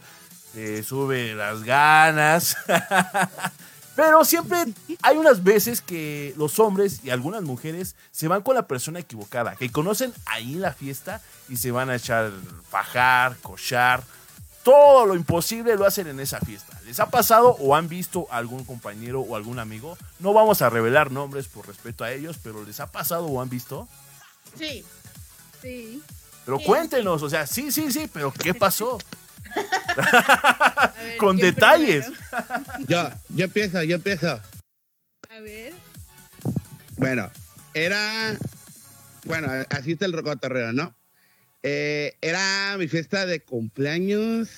[0.53, 2.55] se sube las ganas.
[3.95, 4.65] Pero siempre
[5.01, 9.55] hay unas veces que los hombres y algunas mujeres se van con la persona equivocada,
[9.55, 12.31] que conocen ahí en la fiesta y se van a echar
[12.69, 14.03] fajar, cochar,
[14.63, 16.77] todo lo imposible lo hacen en esa fiesta.
[16.85, 19.95] ¿Les ha pasado o han visto a algún compañero o algún amigo?
[20.19, 23.49] No vamos a revelar nombres por respeto a ellos, pero ¿les ha pasado o han
[23.49, 23.87] visto?
[24.57, 24.83] Sí.
[25.61, 26.01] Sí.
[26.45, 28.97] Pero cuéntenos, o sea, sí, sí, sí, pero ¿qué pasó?
[29.55, 32.05] Ver, Con ¿quién detalles.
[32.05, 32.87] primero?
[32.87, 34.41] Yo, yo empiezo, yo empiezo.
[35.29, 35.73] A ver.
[36.97, 37.29] Bueno,
[37.73, 38.35] era.
[39.25, 40.95] Bueno, así está el cotorreo, ¿no?
[41.63, 44.49] Eh, era mi fiesta de cumpleaños.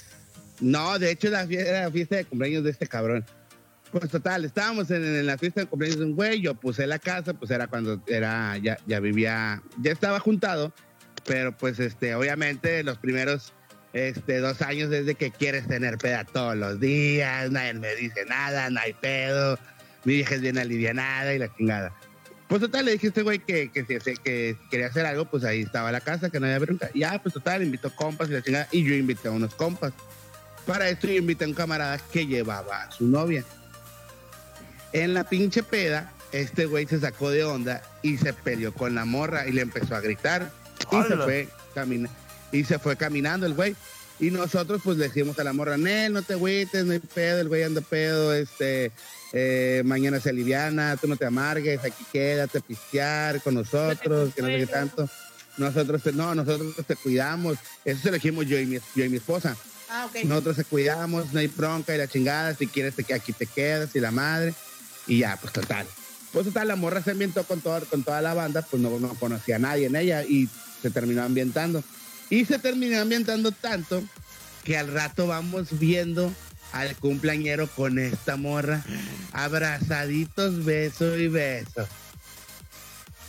[0.59, 3.25] No, de hecho, la fiesta, era la fiesta de cumpleaños de este cabrón.
[3.91, 6.41] Pues total, estábamos en, en la fiesta de cumpleaños de un güey.
[6.41, 10.73] Yo puse la casa, pues era cuando era, ya, ya vivía, ya estaba juntado.
[11.25, 13.53] Pero pues, este, obviamente, los primeros
[13.93, 18.69] este, dos años desde que quieres tener peda todos los días, nadie me dice nada,
[18.69, 19.57] no hay pedo,
[20.03, 21.93] mi vieja es bien alivianada y la chingada.
[22.47, 25.91] Pues total, le dije a este güey que, que, quería hacer algo, pues ahí estaba
[25.91, 26.89] la casa, que no había bronca.
[26.93, 29.91] Ya, pues total, invitó compas y la chingada, y yo invité a unos compas.
[30.65, 33.43] Para esto yo invité a un camarada que llevaba a su novia.
[34.93, 39.03] En la pinche peda, este güey se sacó de onda y se peleó con la
[39.03, 40.49] morra y le empezó a gritar.
[40.91, 42.09] Y se fue camina
[42.51, 43.75] y se fue caminando el güey.
[44.19, 47.39] Y nosotros pues le dijimos a la morra, Nel, no te agüites, no hay pedo,
[47.39, 48.91] el güey anda pedo, este,
[49.31, 54.41] eh, mañana se aliviana, tú no te amargues, aquí quédate a pistear con nosotros, que
[54.41, 55.07] no sé qué tanto.
[55.57, 57.57] Nosotros, te- no, nosotros te cuidamos.
[57.85, 59.55] Eso se lo dijimos yo y mi, yo y mi esposa.
[59.89, 60.07] Ah.
[60.25, 63.95] Nosotros te cuidamos, no hay bronca y la chingada, si quieres te, aquí te quedas
[63.95, 64.53] y la madre.
[65.05, 65.85] Y ya, pues total.
[66.33, 69.09] Pues total, la morra se ambientó con, todo, con toda la banda, pues no, no
[69.15, 70.49] conocía a nadie en ella y
[70.81, 71.83] se terminó ambientando.
[72.29, 74.03] Y se terminó ambientando tanto
[74.63, 76.33] que al rato vamos viendo
[76.73, 78.83] al cumpleañero con esta morra,
[79.31, 81.87] abrazaditos, beso y beso.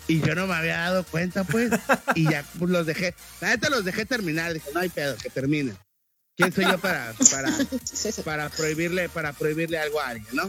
[0.08, 1.70] Y yo no me había dado cuenta, pues,
[2.14, 5.74] y ya los dejé, la neta los dejé terminar, dije, no hay pedo, que termine.
[6.36, 7.52] ¿Quién soy yo para, para,
[8.24, 10.48] para prohibirle, para prohibirle algo a alguien, no?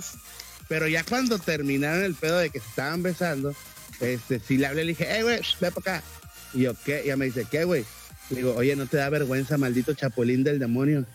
[0.67, 3.53] Pero ya cuando terminaron el pedo de que se estaban besando,
[3.99, 6.07] este, sí le hablé, le dije, hey, güey, ve para acá.
[6.53, 7.03] Y yo, ¿qué?
[7.05, 7.85] Y me dice, ¿qué, güey?
[8.29, 11.05] Digo, oye, ¿no te da vergüenza, maldito chapulín del demonio?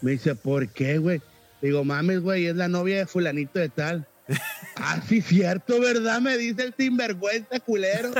[0.00, 1.20] Me dice, ¿por qué, güey?
[1.60, 4.06] Digo, mames, güey, es la novia de fulanito de tal.
[4.76, 6.20] ah, sí, cierto, ¿verdad?
[6.20, 8.10] Me dice el sinvergüenza culero.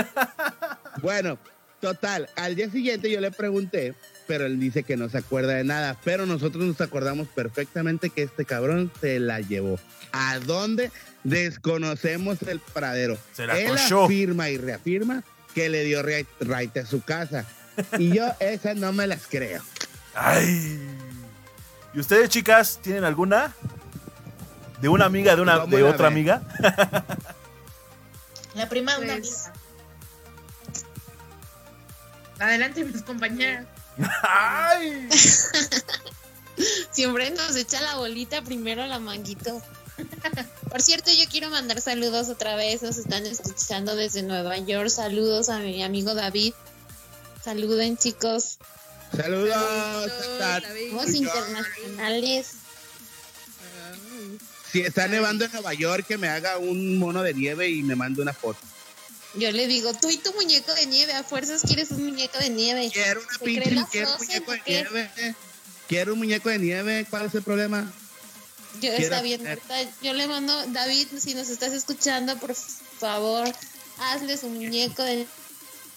[1.03, 1.39] bueno,
[1.81, 3.95] total, al día siguiente yo le pregunté,
[4.27, 5.99] pero él dice que no se acuerda de nada.
[6.05, 9.79] Pero nosotros nos acordamos perfectamente que este cabrón se la llevó.
[10.13, 10.91] ¿A dónde?
[11.25, 13.19] Desconocemos el paradero.
[13.33, 14.05] Se la él cochó.
[14.05, 15.25] afirma y reafirma
[15.55, 17.47] que le dio right, right a su casa.
[17.99, 19.63] Y yo esas no me las creo.
[20.15, 20.81] Ay.
[21.95, 23.55] ¿Y ustedes, chicas, tienen alguna?
[24.81, 26.43] ¿De una amiga, de una ¿Cómo de otra amiga?
[28.55, 29.53] La prima de una Pues- amiga.
[32.41, 33.67] Adelante, mis compañeras.
[34.23, 35.09] ¡Ay!
[36.91, 39.63] Siempre nos echa la bolita primero la manguito.
[40.69, 42.83] Por cierto, yo quiero mandar saludos otra vez.
[42.83, 44.89] Nos están escuchando desde Nueva York.
[44.89, 46.55] Saludos a mi amigo David.
[47.45, 48.59] Saluden, chicos.
[49.17, 50.11] Saludos.
[50.39, 52.47] Saludos, internacionales.
[53.91, 54.39] Ay.
[54.71, 57.95] Si está nevando en Nueva York, que me haga un mono de nieve y me
[57.95, 58.61] mande una foto.
[59.35, 62.51] Yo le digo, tú y tu muñeco de nieve, a fuerzas quieres un muñeco de
[62.51, 62.91] nieve.
[62.93, 64.73] Quiero una ¿Se pinche, cree la quiero un muñeco de qué?
[64.73, 65.35] nieve.
[65.89, 67.07] Quiero un muñeco de nieve.
[67.11, 67.93] ¿Cuál es el problema?
[68.75, 69.43] Yo Quiero está bien,
[70.01, 73.47] yo le mando, David, si nos estás escuchando, por favor,
[73.99, 75.27] hazle su muñeco de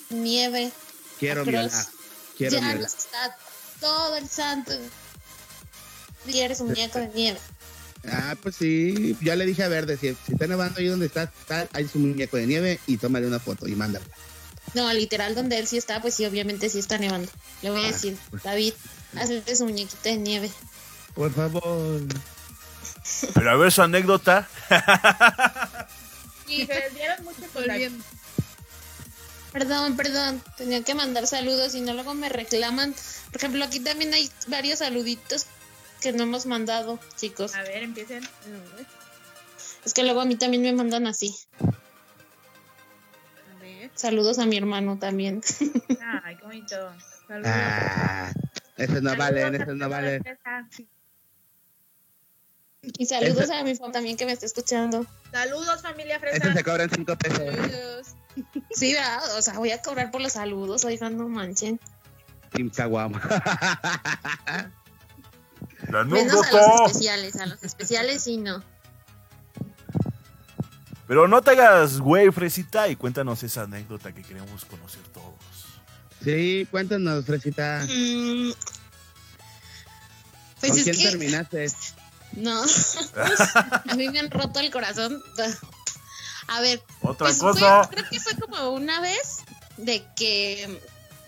[0.09, 0.71] nieve.
[1.19, 1.71] Quiero violar.
[2.37, 2.81] Quiero ya violar.
[2.85, 3.37] está
[3.79, 4.71] todo el santo.
[6.25, 7.39] Quieres un muñeco de nieve.
[8.07, 9.17] Ah, pues sí.
[9.21, 11.99] Ya le dije a Verde, si, si está nevando ahí donde está, está, hay su
[11.99, 14.05] muñeco de nieve y tómale una foto y mándala.
[14.73, 17.31] No, literal, donde él sí está, pues sí, obviamente sí está nevando.
[17.61, 18.43] Le voy a Ah, decir, pues.
[18.43, 18.73] David,
[19.17, 20.51] hazle su muñequito de nieve.
[21.13, 22.01] Por favor.
[23.33, 24.47] Pero a ver su anécdota.
[26.47, 27.75] Y se desviaron mucho con la...
[29.55, 32.93] Perdón, perdón, tenía que mandar saludos y no luego me reclaman.
[33.31, 35.45] Por ejemplo, aquí también hay varios saluditos
[36.01, 37.55] que no hemos mandado, chicos.
[37.55, 38.21] A ver, empiecen.
[39.85, 41.33] Es que luego a mí también me mandan así.
[43.55, 43.91] A ver.
[43.95, 45.41] Saludos a mi hermano también.
[46.25, 46.91] Ay, qué bonito.
[47.25, 47.51] Saludos.
[47.55, 48.33] Ah,
[48.75, 50.23] esos no Saludos valen, esos no valen.
[52.81, 55.05] Y saludos a mi familia también que me está escuchando.
[55.31, 56.35] Saludos, familia Fresa.
[56.35, 57.37] Estos se cobran cinco pesos.
[57.37, 58.15] Saludos.
[58.71, 59.37] Sí, ¿verdad?
[59.37, 61.79] O sea, voy a cobrar por los saludos, oigan, no manchen.
[62.51, 63.21] Team Caguama.
[65.89, 68.63] La Menos a los especiales, a los especiales sí no.
[71.07, 75.35] Pero no te hagas güey, Fresita, y cuéntanos esa anécdota que queremos conocer todos.
[76.23, 77.85] sí, cuéntanos, Fresita.
[77.87, 78.51] Mm,
[80.59, 81.67] Pues ¿Con quién que terminaste?
[82.33, 82.63] no.
[83.89, 85.21] a mí me han roto el corazón.
[86.47, 87.83] A ver, Otra Pues cosa.
[87.85, 89.39] fue- creo que fue como una vez
[89.77, 90.79] de que.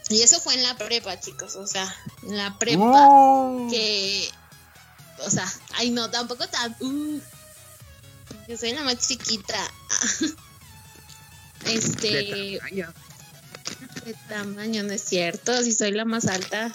[0.09, 1.55] Y eso fue en la prepa, chicos.
[1.55, 1.93] O sea,
[2.23, 3.09] en la prepa.
[3.09, 4.29] Uh, Que.
[5.25, 6.75] O sea, ay, no, tampoco tan.
[6.79, 7.19] uh,
[8.47, 9.57] yo soy la más chiquita.
[11.65, 12.09] Este.
[12.11, 12.93] De tamaño.
[14.05, 15.63] De tamaño, no es cierto.
[15.63, 16.73] Si soy la más alta.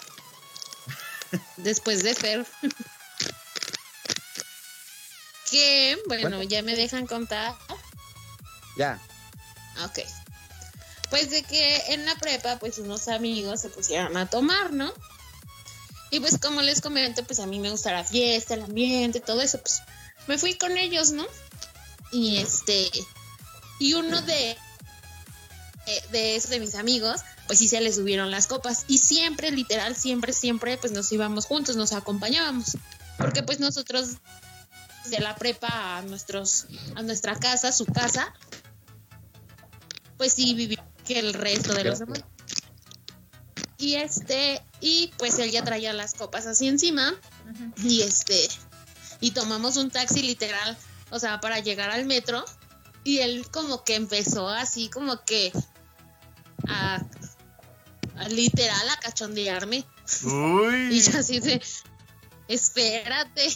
[1.57, 2.45] Después de Fer.
[5.49, 7.55] que, bueno, ya me dejan contar.
[8.77, 8.99] Ya.
[9.83, 9.99] Ok.
[11.09, 14.91] Pues de que en la prepa, pues unos amigos se pusieron a tomar, ¿no?
[16.09, 19.41] Y pues como les comento, pues a mí me gusta la fiesta, el ambiente, todo
[19.41, 19.81] eso, pues
[20.27, 21.25] me fui con ellos, ¿no?
[22.11, 22.89] Y este,
[23.79, 28.47] y uno de, eh, de esos de mis amigos, pues sí se le subieron las
[28.47, 28.85] copas.
[28.87, 32.77] Y siempre, literal, siempre, siempre, pues nos íbamos juntos, nos acompañábamos.
[33.17, 34.17] Porque pues nosotros
[35.09, 36.65] de la prepa a nuestros,
[36.95, 38.33] a nuestra casa, su casa,
[40.23, 42.23] pues sí viví que el resto de los demás.
[43.77, 47.13] Y este, y pues él ya traía las copas así encima,
[47.83, 48.39] y este,
[49.19, 50.77] y tomamos un taxi literal,
[51.09, 52.45] o sea, para llegar al metro,
[53.03, 55.51] y él como que empezó así como que
[56.69, 57.05] a,
[58.15, 59.83] a literal a cachondearme.
[60.89, 61.61] Y yo así de,
[62.47, 63.45] espérate.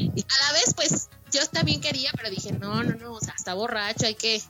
[0.00, 3.34] y a la vez, pues, yo también quería, pero dije, no, no, no, o sea,
[3.36, 4.42] está borracho, hay que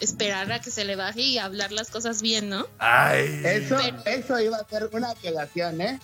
[0.00, 2.66] esperar a que se le baje y hablar las cosas bien, ¿no?
[2.78, 3.40] Ay.
[3.44, 6.00] Eso, Pero- eso iba a ser una violación, ¿eh?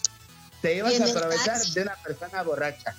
[0.63, 2.95] Te ibas a aprovechar de una persona borracha.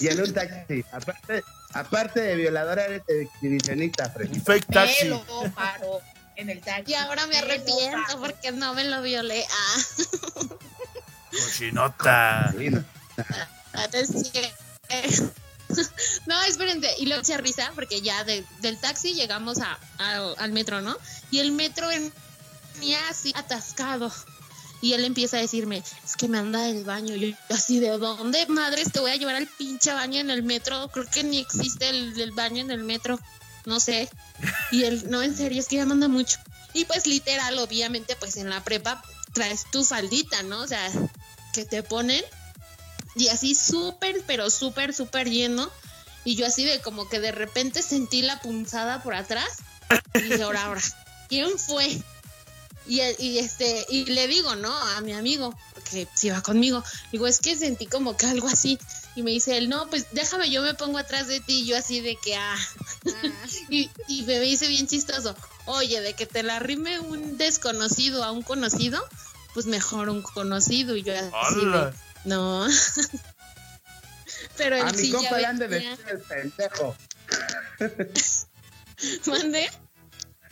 [0.00, 0.84] Y en un taxi.
[0.92, 4.40] Aparte, aparte de violadora, eres exhibicionista, Freddy.
[4.40, 4.94] Fake taxi.
[5.02, 6.00] Pero paró
[6.36, 6.92] en el taxi.
[6.92, 9.44] Y ahora me arrepiento porque no me lo violé.
[9.50, 9.82] Ah,
[11.30, 12.54] Cochinota.
[12.56, 12.70] Sí,
[16.26, 16.42] no.
[16.42, 19.58] espérense, y luego eché risa porque ya de- del taxi llegamos
[19.98, 20.96] al metro, ¿no?
[21.30, 24.12] Y el metro venía así atascado.
[24.82, 27.16] Y él empieza a decirme, es que me anda el baño.
[27.16, 30.88] Yo así, ¿de dónde madres te voy a llevar al pinche baño en el metro?
[30.92, 33.18] Creo que ni existe el, baño en el metro.
[33.64, 34.08] No sé.
[34.70, 36.38] Y él, no, en serio, es que ya manda mucho.
[36.74, 39.02] Y pues literal, obviamente, pues en la prepa
[39.32, 40.60] traes tu faldita, ¿no?
[40.60, 40.88] O sea,
[41.54, 42.22] que te ponen
[43.16, 45.70] y así súper, pero súper, súper lleno.
[46.24, 49.48] Y yo así de como que de repente sentí la punzada por atrás.
[50.14, 50.82] Y dije, ahora, ahora,
[51.28, 52.02] ¿quién fue?
[52.86, 54.72] Y, y este, y le digo, ¿no?
[54.72, 58.78] A mi amigo, porque si va conmigo, digo, es que sentí como que algo así.
[59.14, 61.60] Y me dice él, no, pues déjame, yo me pongo atrás de ti.
[61.60, 62.58] Y yo así de que, ah.
[63.70, 68.30] Y, y me dice bien chistoso, oye, de que te la rime un desconocido a
[68.30, 69.02] un conocido,
[69.54, 70.96] pues mejor un conocido.
[70.96, 72.05] Y yo así de.
[72.26, 72.66] No.
[74.56, 76.96] Pero A él mi sí ya compa le han de decir el pendejo.
[79.26, 79.70] ¿Mande?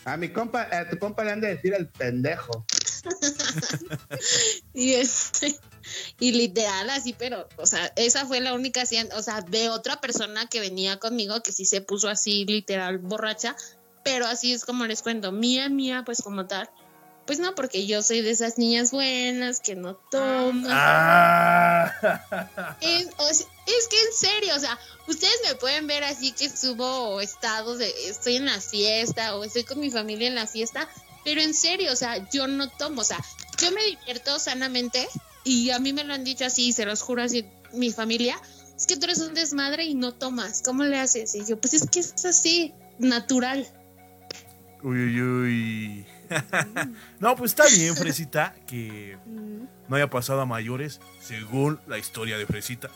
[0.04, 2.66] A mi compa, a tu compa le han de decir el pendejo.
[4.72, 5.56] Y este,
[6.18, 10.46] y literal así, pero, o sea, esa fue la única, o sea, de otra persona
[10.46, 13.54] que venía conmigo que sí se puso así literal borracha,
[14.02, 16.68] pero así es como les cuento, mía, mía, pues como tal,
[17.26, 20.66] pues no, porque yo soy de esas niñas buenas que no toman.
[20.68, 21.92] Ah.
[22.80, 27.92] Es, que en serio, o sea, ustedes me pueden ver así que subo estados de
[28.08, 30.88] estoy en la fiesta o estoy con mi familia en la fiesta,
[31.24, 33.18] pero en serio, o sea, yo no tomo, o sea,
[33.58, 35.08] yo me divierto sanamente
[35.44, 38.40] y a mí me lo han dicho así, se los juro así, mi familia,
[38.76, 41.34] es que tú eres un desmadre y no tomas, ¿cómo le haces?
[41.34, 43.66] Y yo, pues es que es así, natural.
[44.82, 46.06] Uy, uy, uy.
[47.20, 49.64] no, pues está bien, Fresita, que Mm.
[49.88, 52.90] no haya pasado a mayores, según la historia de Fresita.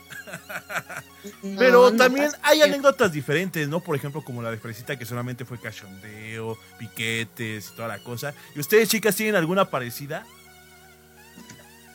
[1.43, 3.81] No, Pero no también hay anécdotas diferentes, ¿no?
[3.81, 8.35] Por ejemplo, como la de Fresita, que solamente fue cachondeo, piquetes y toda la cosa.
[8.55, 10.24] ¿Y ustedes, chicas, tienen alguna parecida?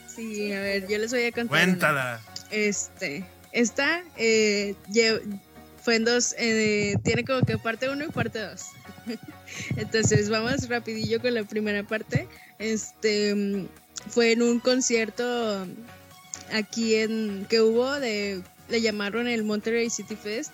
[0.08, 1.46] Sí, a ver, yo les voy a contar.
[1.46, 1.66] una.
[1.66, 2.22] Cuéntala.
[2.52, 4.76] Este, esta eh,
[5.82, 8.68] fue en dos, eh, tiene como que parte uno y parte dos.
[9.78, 12.28] Entonces vamos rapidillo con la primera parte.
[12.60, 13.68] Este
[14.10, 15.66] fue en un concierto
[16.52, 20.52] aquí en que hubo de le llamaron el Monterey City Fest.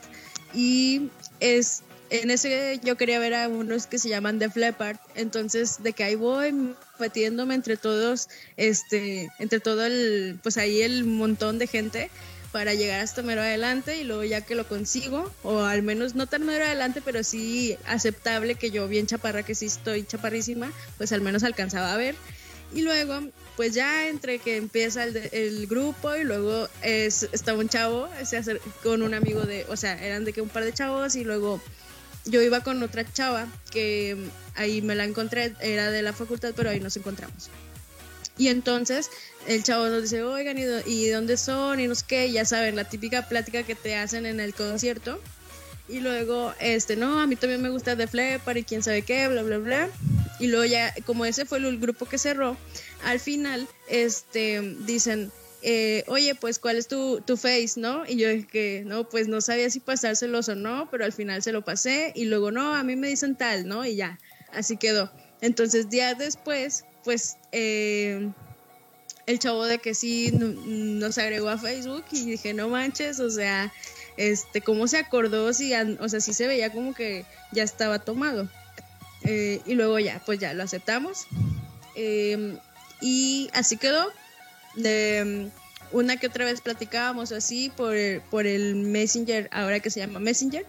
[0.53, 5.81] Y es en ese yo quería ver a unos que se llaman The Leppard, entonces
[5.83, 11.59] de que ahí voy metiéndome entre todos, este, entre todo el, pues ahí el montón
[11.59, 12.09] de gente
[12.51, 16.27] para llegar hasta mero adelante y luego ya que lo consigo, o al menos no
[16.27, 21.11] tan mero adelante, pero sí aceptable que yo bien chaparra, que sí estoy chaparrísima, pues
[21.11, 22.15] al menos alcanzaba a ver.
[22.73, 23.21] Y luego,
[23.55, 29.01] pues ya entre que empieza el, grupo y luego es, estaba un chavo se con
[29.01, 31.59] un amigo de, o sea, eran de que un par de chavos y luego
[32.25, 34.17] yo iba con otra chava que
[34.55, 37.49] ahí me la encontré, era de la facultad, pero ahí nos encontramos.
[38.39, 39.11] Y entonces
[39.45, 41.79] el chavo nos dice, oigan, ¿y, dó- y dónde son?
[41.79, 45.19] Y no sé qué, ya saben, la típica plática que te hacen en el concierto.
[45.87, 49.27] Y luego, este, no, a mí también me gusta The Flepper y quién sabe qué,
[49.27, 49.89] bla, bla, bla.
[50.39, 52.55] Y luego ya, como ese fue el grupo que cerró,
[53.03, 55.31] al final, este, dicen,
[55.61, 58.05] eh, oye, pues, ¿cuál es tu, tu face, no?
[58.07, 61.51] Y yo dije, no, pues no sabía si pasárselos o no, pero al final se
[61.51, 62.13] lo pasé.
[62.15, 63.85] Y luego, no, a mí me dicen tal, ¿no?
[63.85, 64.17] Y ya,
[64.53, 65.11] así quedó.
[65.41, 68.29] Entonces, días después, pues, eh,
[69.25, 73.31] el chavo de que sí no- nos agregó a Facebook y dije, no manches, o
[73.31, 73.73] sea,
[74.15, 78.47] este, cómo se acordó, si, o sea, sí se veía como que ya estaba tomado.
[79.23, 81.25] Eh, y luego ya, pues ya lo aceptamos.
[81.95, 82.55] Eh,
[83.01, 84.11] y así quedó.
[84.75, 85.49] De
[85.91, 90.19] una que otra vez platicábamos así por, el- por el Messenger, ahora que se llama
[90.19, 90.63] Messenger,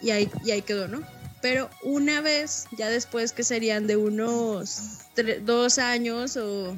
[0.00, 1.02] y ahí, y ahí quedó, ¿no?
[1.44, 5.00] Pero una vez, ya después que serían de unos
[5.42, 6.74] dos años o,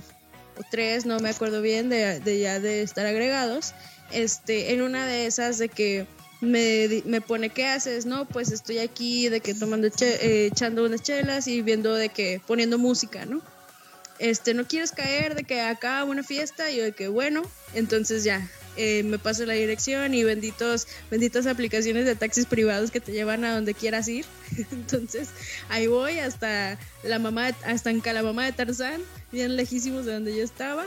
[0.73, 3.75] tres, no me acuerdo bien, de, ya de estar agregados,
[4.11, 6.09] este, en una de esas de que
[6.41, 8.07] me, me pone, ¿qué haces?
[8.07, 12.41] No, pues estoy aquí de que tomando, eh, echando unas chelas y viendo de que,
[12.45, 13.43] poniendo música, ¿no?
[14.19, 16.73] Este, ¿no quieres caer de que acá una fiesta?
[16.73, 17.43] Y de que, bueno,
[17.73, 23.01] entonces ya, eh, me paso la dirección y benditos, benditas aplicaciones de taxis privados que
[23.01, 24.25] te llevan a donde quieras ir.
[24.73, 25.29] Entonces
[25.69, 29.01] ahí voy hasta la mamá, hasta en la mamá de Tarzán,
[29.33, 30.85] bien lejísimos de donde yo estaba.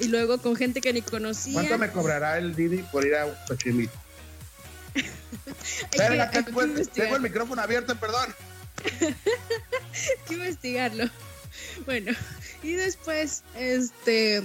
[0.00, 1.54] Y luego con gente que ni conocía.
[1.54, 3.94] ¿Cuánto me cobrará el Didi por ir a Xochimilco?
[6.94, 8.34] tengo el micrófono abierto, perdón.
[9.00, 9.14] Hay
[10.26, 11.08] que investigarlo.
[11.86, 12.12] Bueno,
[12.62, 14.42] y después, este,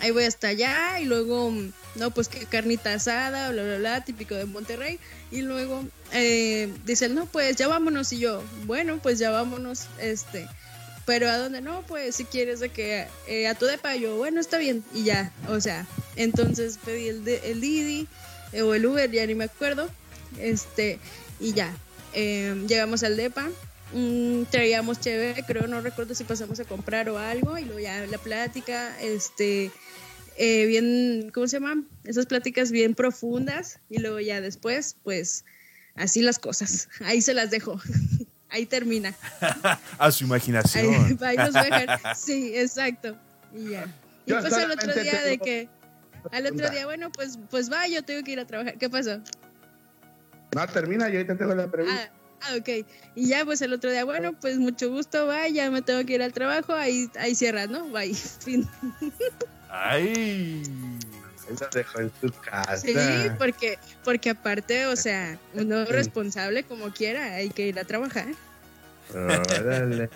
[0.00, 1.52] ahí voy hasta allá y luego,
[1.94, 4.98] no, pues que carnita asada, bla, bla, bla, típico de Monterrey.
[5.30, 8.12] Y luego eh, dicen, no, pues ya vámonos.
[8.12, 10.48] Y yo, bueno, pues ya vámonos, este.
[11.04, 14.40] Pero a dónde no, pues si quieres de que eh, a tu depa, yo, bueno,
[14.40, 14.84] está bien.
[14.94, 15.86] Y ya, o sea,
[16.16, 18.06] entonces pedí el, el Didi
[18.52, 19.88] eh, o el Uber, ya ni me acuerdo.
[20.38, 20.98] Este,
[21.40, 21.74] y ya,
[22.14, 23.48] llegamos al depa
[23.92, 28.06] Mm, traíamos chévere, creo, no recuerdo si pasamos a comprar o algo, y luego ya
[28.06, 29.70] la plática, este,
[30.36, 31.82] eh, bien, ¿cómo se llama?
[32.04, 35.44] Esas pláticas bien profundas, y luego ya después, pues,
[35.94, 37.80] así las cosas, ahí se las dejo.
[38.50, 39.14] Ahí termina.
[39.98, 41.18] a su imaginación.
[41.20, 42.16] Ahí, nos dejan.
[42.16, 43.14] Sí, exacto.
[43.54, 43.84] Y ya.
[44.24, 45.68] Y pues el otro día de que,
[46.32, 48.78] al otro día, bueno, pues, pues va, yo tengo que ir a trabajar.
[48.78, 49.20] ¿Qué pasó?
[50.54, 52.10] No, termina, yo ahorita tengo la pregunta.
[52.10, 52.86] Ah, Ah, ok.
[53.14, 56.14] Y ya pues el otro día, bueno, pues mucho gusto, bye, ya me tengo que
[56.14, 57.84] ir al trabajo, ahí, ahí cierras, ¿no?
[57.88, 58.14] Bye.
[58.44, 58.68] Fin.
[59.68, 60.62] Ay.
[61.50, 62.76] Eso dejó en su casa.
[62.76, 62.94] Sí,
[63.38, 68.26] porque, porque aparte, o sea, uno responsable como quiera, hay que ir a trabajar.
[69.14, 70.10] Órale.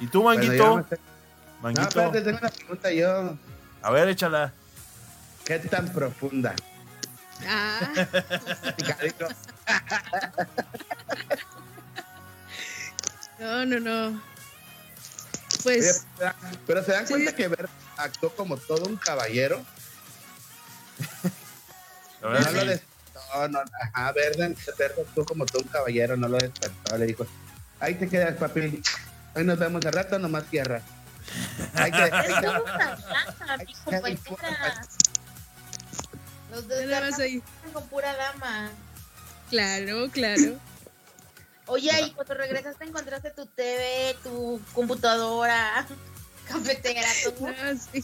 [0.00, 0.84] ¿Y tú, Manguito?
[1.62, 1.82] Manguito.
[1.82, 3.38] No, espérate, tengo una pregunta yo.
[3.82, 4.52] A ver, échala.
[5.44, 6.54] ¿Qué tan profunda?
[7.46, 7.92] Ah.
[13.38, 14.22] no, no, no.
[15.62, 16.06] Pues.
[16.66, 19.64] Pero se dan cuenta que Verde actuó como todo un caballero.
[22.20, 26.98] no lo despertó, no, ajá, Verde, Verde actuó como todo un caballero, no lo despertó,
[26.98, 27.26] le dijo,
[27.80, 28.82] ahí te quedas, papi,
[29.34, 30.82] hoy nos vemos de rato, nomás tierra.
[31.74, 32.10] Hay que,
[36.50, 37.42] los dos ahí.
[37.72, 38.70] con pura dama.
[39.52, 40.58] Claro, claro.
[41.66, 45.86] Oye, y cuando regresaste encontraste tu TV, tu computadora,
[46.48, 47.48] cafetera, todo.
[47.48, 48.02] No, sí.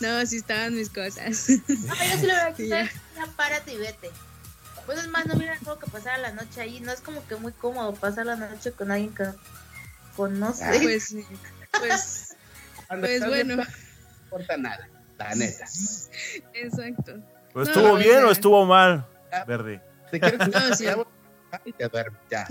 [0.00, 1.48] No, sí estaban mis cosas.
[1.48, 4.10] No, pero sí lo voy a quitar, ya párate y vete.
[4.84, 6.80] Pues es más, no mira todo que pasar la noche ahí.
[6.80, 9.24] No es como que muy cómodo pasar la noche con alguien que
[10.14, 10.62] conoce.
[10.62, 11.14] Ah, pues,
[11.78, 12.36] pues,
[12.86, 13.56] pues bueno.
[13.56, 13.64] No
[14.24, 15.64] importa nada, la neta.
[16.52, 17.18] Exacto.
[17.56, 19.06] ¿Estuvo bien o estuvo mal,
[20.12, 20.46] Verde?
[20.46, 20.86] no, sí.
[22.30, 22.46] Ya,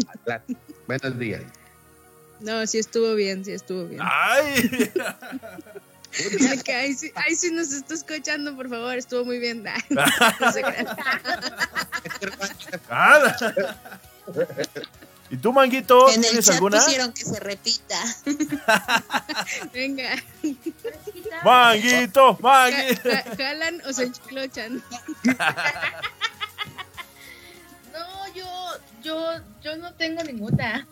[0.87, 1.41] Buenos días.
[2.41, 4.01] No, sí estuvo bien, sí estuvo bien.
[4.03, 4.91] ¡Ay!
[6.73, 9.63] ahí, sí, ahí sí nos está escuchando, por favor, estuvo muy bien.
[15.31, 16.79] ¿Y tú, Manguito, en tienes el alguna?
[16.79, 17.99] pusieron que se repita.
[19.71, 20.15] Venga.
[21.43, 23.09] Manguito, Manguito.
[23.37, 24.81] jalan o se enchilochan.
[29.09, 30.87] No, yo, yo, no tengo ninguna.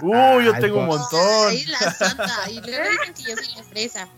[0.00, 1.48] Uy, yo tengo un montón.
[1.48, 2.50] Ahí la santa.
[2.50, 4.08] Y luego dicen que yo soy la fresa.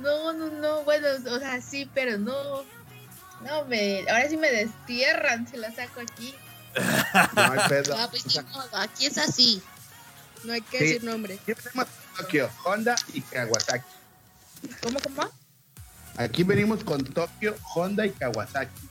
[0.00, 0.82] No, no, no.
[0.84, 2.64] Bueno, o sea, sí, pero no.
[3.44, 5.46] No, me, ahora sí me destierran.
[5.46, 6.34] Se la saco aquí.
[7.36, 7.94] No hay pedo.
[7.96, 8.24] Ah, pues,
[8.72, 9.62] aquí es así.
[10.44, 11.34] No hay que decir nombre.
[11.34, 11.86] Aquí tenemos
[12.16, 13.84] Tokio, Honda y Kawasaki.
[14.82, 15.30] ¿Cómo, cómo?
[16.16, 18.88] Aquí venimos con Tokio, Honda y Kawasaki.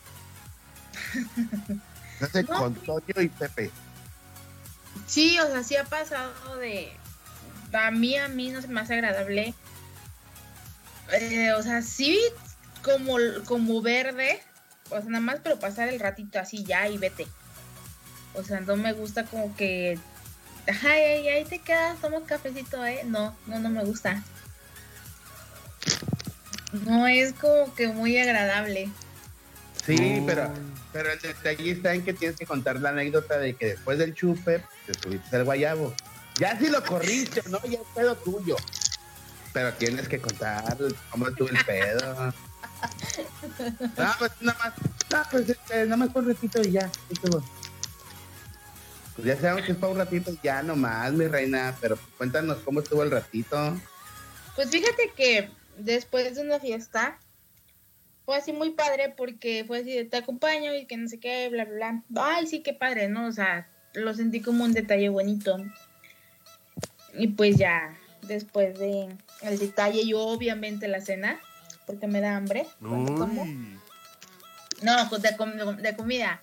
[2.22, 3.72] Entonces, con Tokio y Pepe.
[5.08, 6.94] Sí, o sea, sí ha pasado de...
[7.74, 9.56] A mí, a mí no se me hace agradable.
[11.14, 12.20] Eh, o sea, sí,
[12.84, 14.42] como, como verde,
[14.90, 17.28] o sea, nada más, pero pasar el ratito así ya y vete.
[18.34, 19.98] O sea, no me gusta como que.
[20.84, 23.02] Ay, ahí te quedas, tomas cafecito, ¿eh?
[23.06, 24.22] No, no, no me gusta.
[26.86, 28.90] No es como que muy agradable.
[29.86, 30.52] Sí, pero,
[30.94, 34.14] pero el detalle está en que tienes que contar la anécdota de que después del
[34.14, 35.94] chupe te subiste al guayabo.
[36.40, 37.60] Ya si lo corriste, ¿no?
[37.64, 38.56] Ya es pedo tuyo.
[39.54, 40.78] Pero tienes que contar
[41.10, 42.34] cómo estuvo el pedo.
[43.98, 44.74] no, pues nada más,
[45.12, 46.90] no, pues este, nada más por ratito y ya.
[47.10, 47.44] Estuvo.
[49.16, 52.80] Pues ya sabemos que es para un ratito, ya nomás, mi reina, pero cuéntanos cómo
[52.80, 53.78] estuvo el ratito.
[54.56, 57.20] Pues fíjate que después de una fiesta
[58.32, 61.50] fue así muy padre porque fue así de te acompaño y que no sé qué,
[61.50, 62.26] bla, bla, bla.
[62.26, 63.28] Ay, sí, qué padre, ¿no?
[63.28, 65.58] O sea, lo sentí como un detalle bonito.
[67.14, 69.10] Y pues ya, después de
[69.42, 71.42] el detalle y obviamente la cena,
[71.86, 72.68] porque me da hambre.
[72.80, 73.46] como.
[74.82, 76.42] No, de, com- de comida.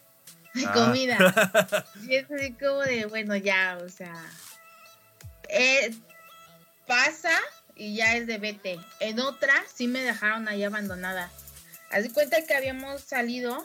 [0.54, 0.72] De Ah.
[0.74, 1.84] comida.
[2.06, 4.14] Y es así como de, bueno, ya, o sea.
[5.48, 5.94] eh,
[6.86, 7.32] pasa
[7.76, 8.78] y ya es de vete.
[9.00, 11.30] En otra sí me dejaron ahí abandonada.
[11.90, 13.64] Haz de cuenta que habíamos salido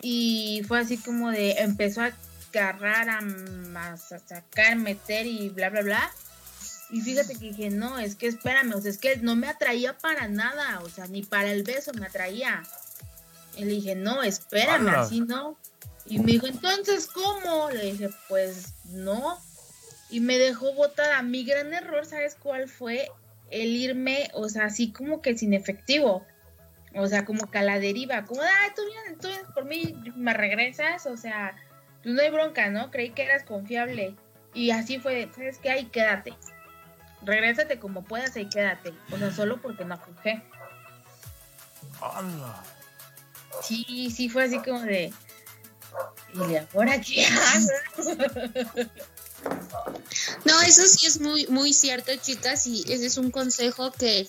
[0.00, 2.12] y fue así como de empezó a
[2.52, 3.20] agarrar, a,
[3.92, 6.10] a sacar, meter y bla, bla, bla.
[6.90, 9.98] Y fíjate que dije, no, es que espérame, o sea, es que no me atraía
[9.98, 12.62] para nada, o sea, ni para el beso me atraía.
[13.56, 15.58] Y le dije, no, espérame, así no.
[16.06, 17.70] Y me dijo, entonces, ¿cómo?
[17.70, 19.38] Le dije, pues no.
[20.10, 21.20] Y me dejó botada.
[21.22, 23.10] Mi gran error, ¿sabes cuál fue?
[23.50, 26.24] El irme, o sea, así como que sin efectivo.
[26.94, 28.24] O sea, como que a la deriva.
[28.24, 31.06] Como, ah, tú vienes, tú vienes por mí, me regresas.
[31.06, 31.56] O sea,
[32.02, 32.90] pues no hay bronca, ¿no?
[32.90, 34.16] Creí que eras confiable.
[34.54, 35.70] Y así fue, ¿sabes qué?
[35.70, 36.34] Ahí quédate.
[37.22, 38.94] Regrésate como puedas y quédate.
[39.10, 40.00] O sea, solo porque no.
[42.00, 42.62] ¡Hala!
[43.62, 45.12] Sí, sí, fue así como de.
[46.34, 48.84] ¿Y de ahora qué hago?
[50.44, 54.28] No, eso sí es muy, muy cierto, chicas, y ese es un consejo que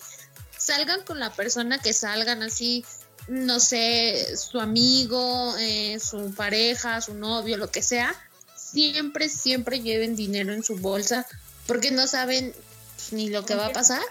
[0.70, 2.84] salgan con la persona que salgan así,
[3.28, 8.14] no sé, su amigo, eh, su pareja, su novio, lo que sea,
[8.56, 11.26] siempre, siempre lleven dinero en su bolsa,
[11.66, 12.54] porque no saben
[13.10, 14.02] ni lo que va a pasar.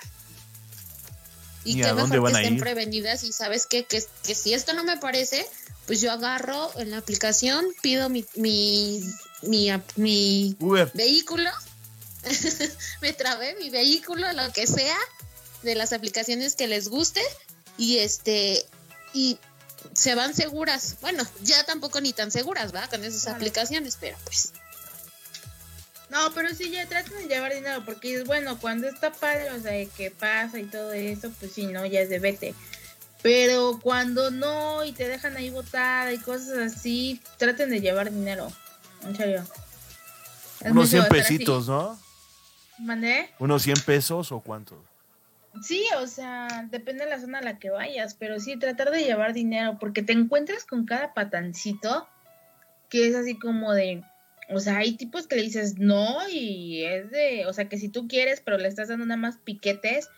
[1.63, 2.59] Y Ni qué a dónde mejor van que a estén ir.
[2.61, 3.85] prevenidas y sabes qué?
[3.85, 5.45] que, que si esto no me parece,
[5.85, 9.01] pues yo agarro en la aplicación, pido mi, mi,
[9.43, 10.91] mi, mi Uber.
[10.93, 11.49] vehículo,
[13.01, 14.97] me trabé mi vehículo, lo que sea,
[15.63, 17.21] de las aplicaciones que les guste,
[17.77, 18.65] y este,
[19.13, 19.37] y
[19.93, 20.97] se van seguras.
[21.01, 22.87] Bueno, ya tampoco ni tan seguras, ¿va?
[22.87, 24.53] Con esas aplicaciones, pero pues.
[26.09, 29.61] No, pero sí, ya traten de llevar dinero, porque es bueno, cuando está padre, o
[29.61, 32.55] sea, de que pasa y todo eso, pues sí, no, ya es de vete.
[33.21, 38.51] Pero cuando no y te dejan ahí botada y cosas así, traten de llevar dinero.
[39.03, 39.45] En serio.
[40.61, 41.33] Es Unos 100 mucho estar así.
[41.33, 41.99] pesitos, ¿no?
[42.79, 43.29] ¿Mandé?
[43.39, 44.81] ¿Unos 100 pesos o cuánto?
[45.61, 49.03] Sí, o sea, depende de la zona a la que vayas, pero sí, tratar de
[49.03, 52.07] llevar dinero, porque te encuentras con cada patancito
[52.89, 54.03] que es así como de,
[54.49, 57.89] o sea, hay tipos que le dices no y es de, o sea, que si
[57.89, 60.09] tú quieres, pero le estás dando nada más piquetes,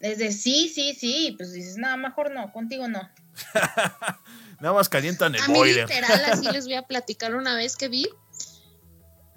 [0.00, 3.08] es de sí, sí, sí, pues dices, no, mejor no, contigo no.
[4.60, 5.88] Nada más calientan el A mí boiler.
[5.88, 8.08] literal, así les voy a platicar una vez que vi,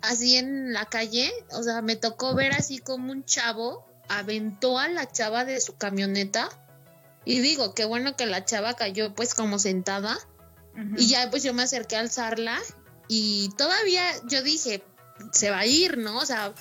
[0.02, 4.88] así en la calle, o sea, me tocó ver así como un chavo aventó a
[4.88, 6.50] la chava de su camioneta.
[7.26, 10.18] Y digo, qué bueno que la chava cayó pues como sentada.
[10.96, 12.58] Y ya pues yo me acerqué a alzarla
[13.10, 14.82] y todavía yo dije,
[15.34, 16.18] se va a ir, ¿no?
[16.20, 16.54] O sea,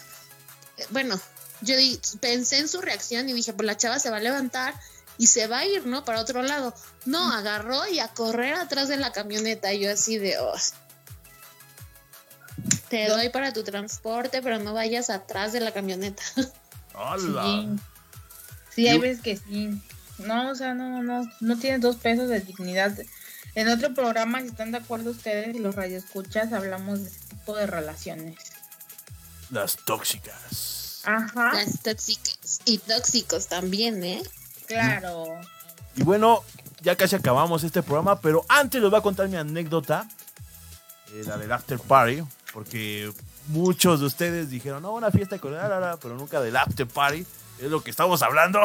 [0.90, 1.20] bueno,
[1.60, 1.76] yo
[2.20, 4.74] pensé en su reacción y dije, pues la chava se va a levantar
[5.18, 6.04] y se va a ir, ¿no?
[6.04, 6.74] Para otro lado.
[7.04, 9.72] No, agarró y a correr atrás de la camioneta.
[9.72, 10.54] Y yo así de, oh,
[12.88, 16.22] te doy para tu transporte, pero no vayas atrás de la camioneta.
[16.98, 17.42] ¡Hala!
[17.44, 17.68] Sí.
[18.74, 19.80] Sí, hay veces que sí.
[20.18, 22.96] No, o sea, no, no, no tienes dos pesos de dignidad.
[23.54, 27.56] En otro programa, si están de acuerdo ustedes y los radioescuchas, hablamos de ese tipo
[27.56, 28.36] de relaciones.
[29.50, 31.00] Las tóxicas.
[31.04, 34.22] Ajá, Las tóxicas y tóxicos también, ¿eh?
[34.66, 35.26] claro.
[35.96, 36.44] Y bueno,
[36.82, 40.06] ya casi acabamos este programa, pero antes les voy a contar mi anécdota,
[41.12, 42.22] eh, la del after party,
[42.52, 43.10] porque
[43.48, 46.86] muchos de ustedes dijeron, no, una fiesta con la, la, la", pero nunca del after
[46.86, 47.26] party,
[47.58, 48.60] es lo que estamos hablando.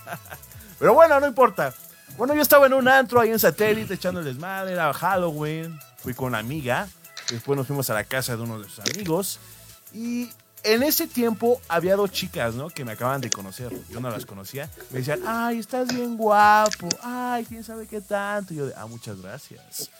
[0.78, 1.74] pero bueno, no importa.
[2.16, 6.12] Bueno, yo estaba en un antro ahí en satélite echando el desmadre, era Halloween, fui
[6.12, 6.88] con una amiga,
[7.30, 9.38] después nos fuimos a la casa de uno de sus amigos
[9.92, 10.28] y
[10.62, 12.68] en ese tiempo había dos chicas, ¿no?
[12.68, 13.72] Que me acaban de conocer.
[13.88, 14.68] Yo no las conocía.
[14.90, 16.88] Me decían, ay, estás bien guapo.
[17.02, 18.52] Ay, quién sabe qué tanto.
[18.52, 19.90] Y yo ah, muchas gracias.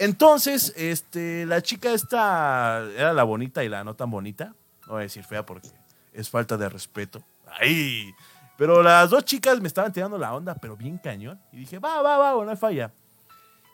[0.00, 4.54] Entonces, este, la chica esta era la bonita y la no tan bonita.
[4.86, 5.68] No voy a decir fea porque
[6.14, 7.22] es falta de respeto.
[7.60, 8.10] Ay.
[8.56, 11.38] Pero las dos chicas me estaban tirando la onda, pero bien cañón.
[11.52, 12.94] Y dije, va, va, va, no hay falla.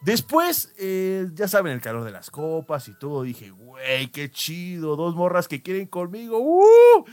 [0.03, 3.23] Después, eh, ya saben, el calor de las copas y todo.
[3.23, 4.97] Dije, güey, qué chido.
[4.97, 6.41] Dos morras que quieren conmigo.
[6.41, 7.05] ¡Uh!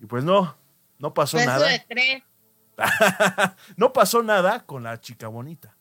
[0.00, 0.56] Y pues no,
[0.98, 1.68] no pasó Beso nada.
[1.68, 2.22] de tres.
[3.76, 5.75] no pasó nada con la chica bonita.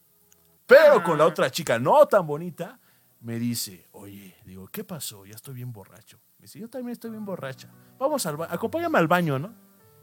[0.65, 2.79] Pero con la otra chica no tan bonita,
[3.21, 5.25] me dice, oye, digo, ¿qué pasó?
[5.25, 6.19] Ya estoy bien borracho.
[6.39, 7.69] Me dice, yo también estoy bien borracha.
[7.97, 9.53] Vamos al baño, acompáñame al baño, ¿no?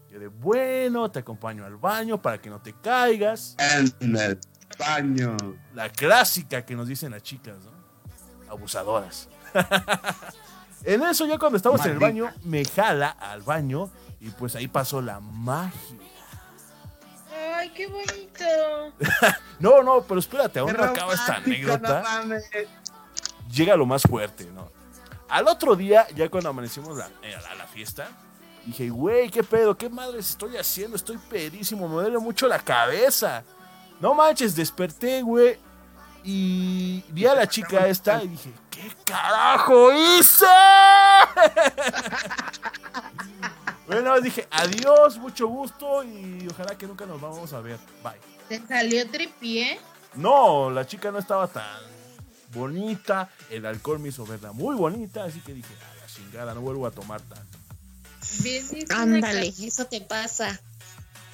[0.09, 3.55] Yo de, bueno, te acompaño al baño para que no te caigas.
[3.59, 4.39] En el
[4.77, 5.37] baño.
[5.73, 7.71] La clásica que nos dicen las chicas, ¿no?
[8.49, 9.29] Abusadoras.
[10.83, 14.67] en eso, ya cuando estamos en el baño, me jala al baño y pues ahí
[14.67, 15.97] pasó la magia.
[17.55, 18.93] Ay, qué bonito.
[19.59, 22.03] No, no, pero espérate, aún no acaba esta anécdota.
[22.25, 22.35] no
[23.49, 24.69] llega lo más fuerte, ¿no?
[25.29, 28.09] Al otro día, ya cuando amanecimos la- eh, a la fiesta,
[28.65, 29.77] dije, güey, ¿qué pedo?
[29.77, 30.97] ¿Qué madres estoy haciendo?
[30.97, 33.43] Estoy pedísimo, me duele mucho la cabeza.
[34.01, 35.57] No manches, desperté, güey.
[36.25, 40.45] Y vi a la chica esta y dije, ¿qué carajo hice?
[43.87, 47.77] bueno, dije, adiós, mucho gusto y ojalá que nunca nos vamos a ver.
[48.03, 48.19] Bye.
[48.49, 49.79] ¿Te salió tripié?
[50.15, 51.81] No, la chica no estaba tan
[52.53, 53.29] bonita.
[53.49, 55.23] El alcohol me hizo verla muy bonita.
[55.25, 57.57] Así que dije, a la chingada, no vuelvo a tomar tanto.
[58.89, 60.59] Ándale, eso te pasa.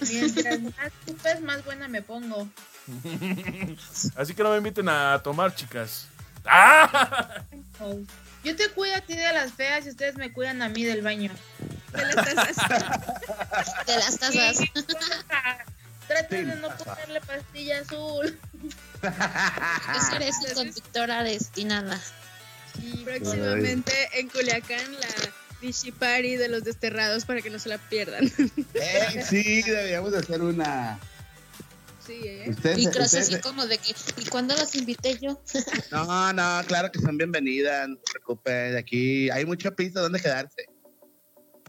[0.02, 2.48] Mientras más chupes, más buena me pongo.
[4.16, 6.08] Así que no me inviten a tomar, chicas.
[6.46, 7.44] ¡Ah!
[8.44, 11.02] Yo te cuido a ti de las feas y ustedes me cuidan a mí del
[11.02, 11.32] baño.
[11.94, 12.56] De las tazas.
[13.88, 14.58] De las tazas.
[14.58, 14.72] Sí.
[16.08, 18.40] Traten de no ponerle pastilla azul.
[19.04, 22.00] Yo seré su conductora destinada.
[22.82, 25.08] Y próximamente en Culiacán la
[25.62, 28.32] Vichy Party de los desterrados para que no se la pierdan.
[28.74, 30.98] Eh, sí, deberíamos de hacer una.
[32.08, 32.46] Sí, ¿eh?
[32.50, 35.40] Ustedes, Y Cross ustedes- así como de que, ¿y cuándo los invité yo?
[35.92, 38.78] No, no, claro que son bienvenidas, no se preocupen.
[38.78, 40.69] Aquí hay mucho piso donde quedarse.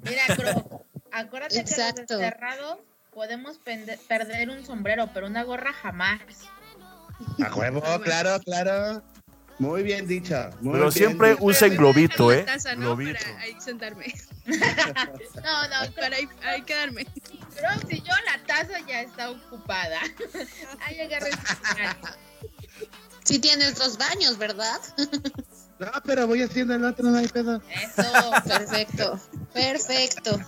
[0.02, 2.02] Mira, Cro, acuérdate que Exacto.
[2.08, 2.78] los desterrados
[3.12, 6.20] podemos perder un sombrero, pero una gorra jamás.
[7.44, 9.02] A huevo, claro, claro.
[9.58, 10.34] Muy bien dicho.
[10.62, 11.44] Muy Pero bien siempre dicho.
[11.44, 12.44] usen globito, ¿eh?
[12.44, 12.96] taza, ¿no?
[12.96, 13.18] Globito.
[13.22, 14.14] Para ahí sentarme.
[15.44, 17.06] No, no, Para ahí, ahí quedarme.
[17.54, 20.00] pero si yo la taza ya está ocupada.
[20.86, 21.96] Ahí agarré señal.
[23.22, 24.80] Sí tienes dos baños, ¿verdad?
[25.80, 27.62] No, pero voy haciendo el otro, no hay pedo.
[27.70, 28.30] Eso.
[28.44, 29.18] Perfecto,
[29.54, 30.38] perfecto.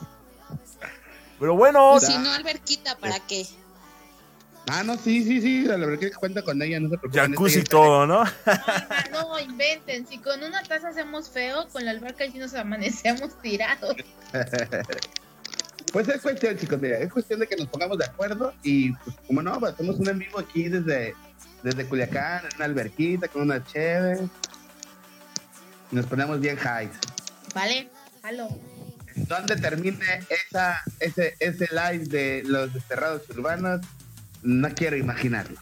[1.40, 3.46] Pero bueno, Y si no, alberquita, ¿para qué?
[4.68, 5.62] Ah, no, sí, sí, sí.
[5.62, 7.30] La verdad que cuenta con ella, no se preocupen.
[7.32, 8.24] jacuzzi y todo, ¿no?
[9.10, 10.06] No, no, inventen.
[10.06, 13.96] Si con una taza hacemos feo, con la alberca sí nos amanecemos tirados.
[15.92, 19.16] Pues es cuestión, chicos, mira, es cuestión de que nos pongamos de acuerdo y, pues,
[19.26, 21.14] como no, pues, hacemos un en vivo aquí desde,
[21.62, 24.18] desde Culiacán, en una alberquita, con una cheve.
[25.92, 26.90] Nos ponemos bien high.
[27.54, 27.88] ¿Vale?
[28.22, 28.48] Halo.
[29.14, 33.82] ¿Dónde termine esa, ese, ese live de los desterrados urbanos?
[34.42, 35.60] No quiero imaginarlo.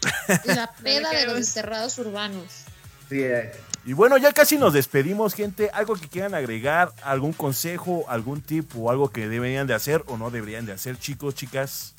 [0.46, 2.64] La peda de los desterrados urbanos.
[3.10, 3.52] Sí, eh,
[3.84, 5.68] Y bueno, ya casi nos despedimos, gente.
[5.74, 10.16] Algo que quieran agregar, algún consejo, algún tip o algo que deberían de hacer o
[10.16, 11.94] no deberían de hacer, chicos, chicas.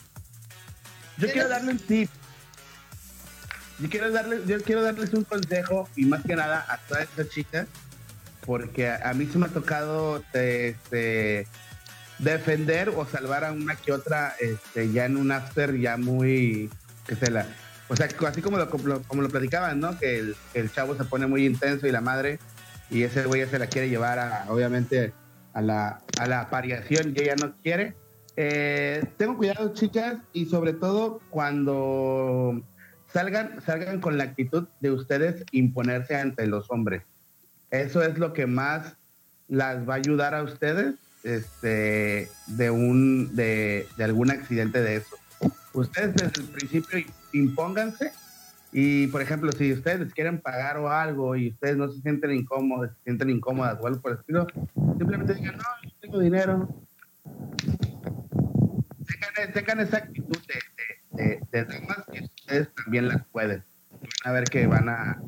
[1.18, 2.10] Yo quiero darle un tip.
[3.80, 7.30] Yo quiero darles, yo quiero darles un consejo y más que nada a todas estas
[7.30, 7.68] chicas,
[8.46, 11.48] porque a, mí se me ha tocado este,
[12.18, 16.70] defender o salvar a una que otra este, ya en un after ya muy
[17.06, 17.46] que se la
[17.90, 21.46] o sea así como lo, como lo- platicaban no que el, chavo se pone muy
[21.46, 22.40] intenso y la madre
[22.90, 25.14] y ese güey ya se la quiere llevar a obviamente
[25.54, 27.96] a la a la apareación y ella no quiere.
[28.36, 32.62] Eh, tengo cuidado chicas y sobre todo cuando
[33.12, 37.04] salgan salgan con la actitud de ustedes imponerse ante los hombres.
[37.72, 38.96] Eso es lo que más
[39.48, 45.18] las va a ayudar a ustedes este de un de, de algún accidente de eso.
[45.74, 47.00] Ustedes desde el principio
[47.34, 48.12] impónganse
[48.72, 52.90] y por ejemplo si ustedes quieren pagar o algo y ustedes no se sienten incómodos
[52.90, 54.46] se sienten incómodas o algo por el estilo
[54.98, 56.86] simplemente digan no yo tengo dinero
[59.08, 60.60] tengan, tengan esa actitud de,
[61.18, 65.22] de, de, damas que ustedes también las pueden van a ver que van a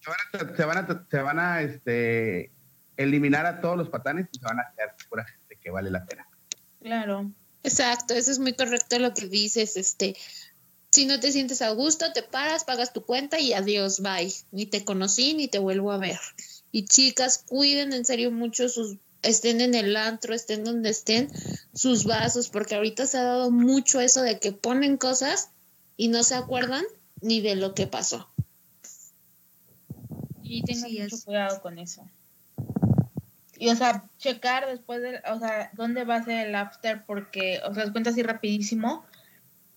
[0.00, 2.50] se van a, se van a, se van a, este,
[2.96, 6.04] eliminar a todos los patanes y se van a quedar pura gente que vale la
[6.04, 6.26] pena.
[6.82, 7.30] Claro.
[7.62, 10.16] Exacto, eso es muy correcto lo que dices, este,
[10.90, 14.32] si no te sientes a gusto, te paras, pagas tu cuenta y adiós, bye.
[14.50, 16.18] Ni te conocí ni te vuelvo a ver.
[16.72, 21.30] Y chicas, cuiden en serio mucho sus, estén en el antro, estén donde estén,
[21.74, 25.50] sus vasos, porque ahorita se ha dado mucho eso de que ponen cosas
[25.96, 26.84] y no se acuerdan
[27.20, 28.28] ni de lo que pasó.
[30.42, 31.24] Y tengan Sí, mucho es.
[31.24, 32.08] cuidado con eso.
[33.58, 37.60] Y, o sea, checar después de, o sea, dónde va a ser el after, porque,
[37.68, 39.04] o sea, les cuento así rapidísimo.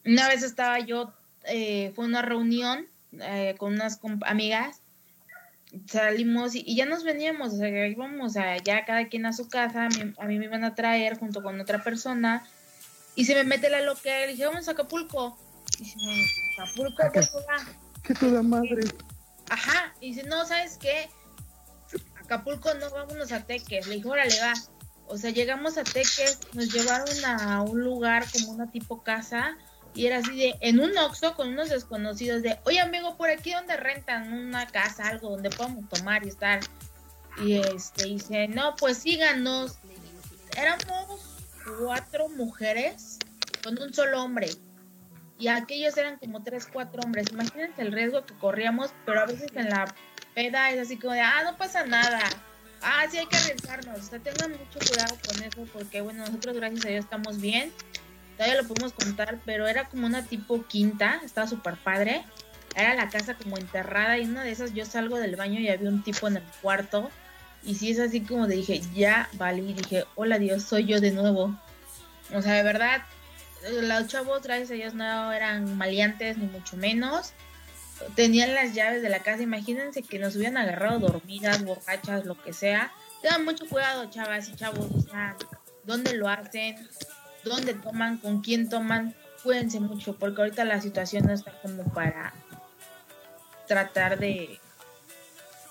[0.05, 1.13] Una vez estaba yo,
[1.43, 2.87] eh, fue una reunión
[3.19, 4.79] eh, con unas comp- amigas,
[5.87, 9.47] salimos y, y ya nos veníamos, o sea, íbamos a, ya cada quien a su
[9.49, 12.47] casa, a mí, a mí me iban a traer junto con otra persona,
[13.15, 15.37] y se me mete la loca, y le dije, vamos a Acapulco.
[15.79, 15.97] Y dice,
[16.57, 17.65] Acapulco, ¿por qué va?"
[18.03, 18.83] ¡Qué toda madre!
[19.49, 21.09] Ajá, y dice, no, ¿sabes qué?
[22.15, 23.87] Acapulco no, vámonos a Teques.
[23.87, 24.53] Le dije, órale, va.
[25.07, 29.57] O sea, llegamos a Teques, nos llevaron a un lugar como una tipo casa,
[29.95, 33.51] Y era así de, en un Oxxo con unos desconocidos de, oye amigo, por aquí
[33.51, 36.61] donde rentan una casa, algo donde podamos tomar y estar.
[37.43, 39.77] Y este dice, no, pues síganos.
[40.57, 41.21] Éramos
[41.79, 43.19] cuatro mujeres
[43.63, 44.49] con un solo hombre.
[45.39, 47.27] Y aquellos eran como tres, cuatro hombres.
[47.31, 49.93] Imagínense el riesgo que corríamos, pero a veces en la
[50.33, 52.21] peda es así como de, ah, no pasa nada.
[52.81, 53.99] Ah, sí hay que arriesgarnos.
[53.99, 57.71] O sea, tengan mucho cuidado con eso porque, bueno, nosotros gracias a Dios estamos bien
[58.37, 62.23] todavía lo podemos contar, pero era como una tipo quinta, estaba súper padre.
[62.75, 65.89] Era la casa como enterrada y una de esas yo salgo del baño y había
[65.89, 67.09] un tipo en el cuarto.
[67.63, 71.11] Y sí es así como dije, ya vale, y dije, hola Dios, soy yo de
[71.11, 71.55] nuevo.
[72.33, 73.03] O sea, de verdad,
[73.71, 77.33] los chavos, gracias a Dios, no eran maleantes ni mucho menos.
[78.15, 82.51] Tenían las llaves de la casa, imagínense que nos hubieran agarrado dormidas, borrachas, lo que
[82.51, 82.91] sea.
[83.21, 85.05] Tengan mucho cuidado, chavas y chavos, o
[85.85, 86.75] dónde lo hacen,
[87.43, 92.33] dónde toman, con quién toman, cuídense mucho, porque ahorita la situación no está como para
[93.67, 94.59] tratar de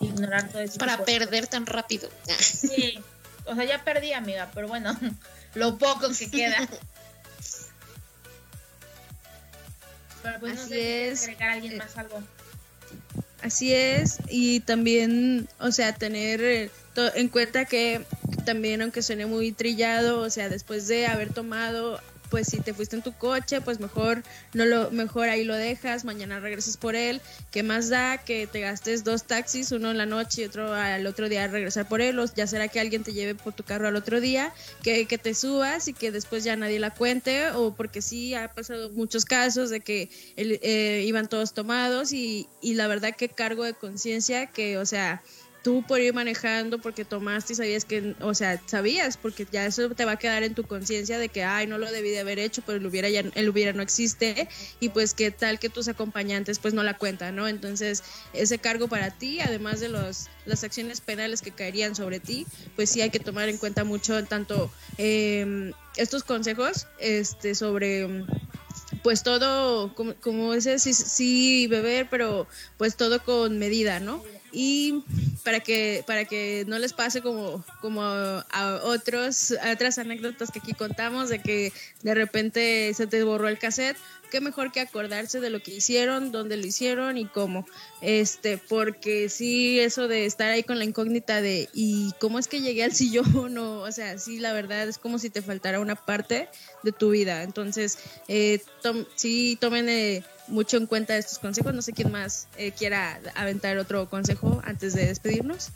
[0.00, 0.78] ignorar todo eso.
[0.78, 2.08] Para perder tan rápido.
[2.38, 2.98] Sí,
[3.44, 4.96] o sea, ya perdí, amiga, pero bueno,
[5.54, 6.68] lo poco que queda.
[10.22, 11.22] Pero pues no Así sé es.
[11.22, 12.22] agregar a alguien más algo.
[13.42, 16.70] Así es, y también, o sea, tener eh,
[17.16, 18.04] en cuenta que
[18.44, 22.00] también, aunque suene muy trillado, o sea, después de haber tomado,
[22.30, 24.22] pues si te fuiste en tu coche, pues mejor
[24.54, 27.20] no lo mejor ahí lo dejas, mañana regresas por él,
[27.50, 31.06] ¿qué más da que te gastes dos taxis, uno en la noche y otro al
[31.06, 33.86] otro día regresar por él, o ya será que alguien te lleve por tu carro
[33.86, 34.50] al otro día,
[34.82, 38.48] que, que te subas y que después ya nadie la cuente, o porque sí ha
[38.48, 43.28] pasado muchos casos de que el- eh, iban todos tomados y, y la verdad que
[43.28, 45.22] cargo de conciencia que, o sea,
[45.62, 49.90] tú por ir manejando porque tomaste y sabías que, o sea, sabías, porque ya eso
[49.90, 52.38] te va a quedar en tu conciencia de que, ay, no lo debí de haber
[52.38, 54.48] hecho, pero el hubiera, ya, hubiera no existe
[54.80, 57.48] y pues qué tal que tus acompañantes pues no la cuentan, ¿no?
[57.48, 58.02] Entonces,
[58.32, 62.90] ese cargo para ti, además de los, las acciones penales que caerían sobre ti, pues
[62.90, 68.24] sí hay que tomar en cuenta mucho tanto eh, estos consejos este, sobre
[69.02, 72.46] pues todo, como, como ese, sí, sí beber, pero
[72.78, 74.22] pues todo con medida, ¿no?
[74.52, 75.02] Y
[75.44, 80.72] para que, para que no les pase como, como a otros, otras anécdotas que aquí
[80.74, 81.72] contamos, de que
[82.02, 83.96] de repente se te borró el cassette,
[84.30, 87.66] qué mejor que acordarse de lo que hicieron, dónde lo hicieron y cómo.
[88.00, 92.60] Este, porque sí, eso de estar ahí con la incógnita de ¿y cómo es que
[92.60, 93.58] llegué al sillón?
[93.58, 96.48] O, o sea, sí, la verdad es como si te faltara una parte
[96.82, 97.42] de tu vida.
[97.42, 97.98] Entonces,
[98.28, 101.72] eh, tom- sí, tomen eh, mucho en cuenta estos consejos.
[101.74, 105.70] No sé quién más eh, quiera aventar otro consejo antes de despedirnos.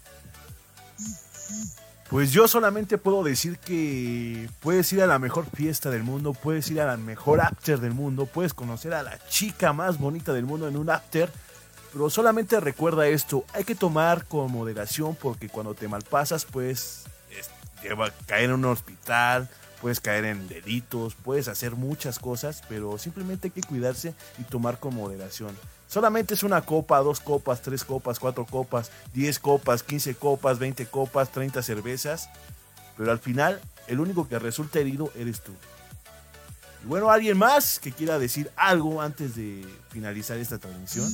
[2.08, 6.70] Pues yo solamente puedo decir que puedes ir a la mejor fiesta del mundo, puedes
[6.70, 10.44] ir a la mejor after del mundo, puedes conocer a la chica más bonita del
[10.44, 11.28] mundo en un after,
[11.92, 17.04] pero solamente recuerda esto, hay que tomar con moderación porque cuando te malpasas puedes
[17.36, 17.50] es-
[17.82, 19.48] lleva- caer en un hospital,
[19.86, 24.80] puedes caer en delitos, puedes hacer muchas cosas, pero simplemente hay que cuidarse y tomar
[24.80, 25.56] con moderación.
[25.86, 30.86] Solamente es una copa, dos copas, tres copas, cuatro copas, diez copas, quince copas, veinte
[30.86, 32.28] copas, treinta cervezas.
[32.96, 35.52] Pero al final, el único que resulta herido eres tú.
[36.82, 41.08] Y bueno, ¿alguien más que quiera decir algo antes de finalizar esta transmisión?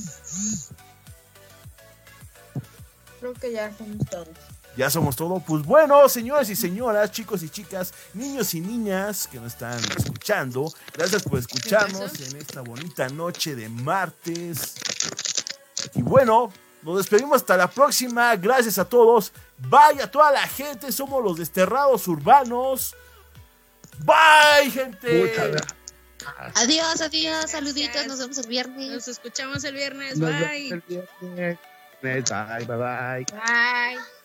[3.19, 4.52] Creo que ya somos todos.
[4.75, 5.39] Ya somos todo.
[5.39, 10.73] Pues bueno, señores y señoras, chicos y chicas, niños y niñas que nos están escuchando,
[10.93, 14.75] gracias por escucharnos en esta bonita noche de martes.
[15.93, 16.51] Y bueno,
[16.81, 18.35] nos despedimos hasta la próxima.
[18.35, 19.31] Gracias a todos.
[19.57, 22.95] Vaya toda la gente, somos los desterrados urbanos.
[23.99, 25.21] Bye, gente.
[25.21, 25.83] Muchas gracias.
[26.55, 28.91] Adiós, adiós, saluditos, nos vemos el viernes.
[28.91, 30.17] Nos escuchamos el viernes.
[30.17, 30.69] Nos Bye.
[30.69, 30.83] vemos el
[31.21, 31.59] viernes.
[32.01, 33.25] Bye, bye, bye.
[33.31, 34.22] Bye.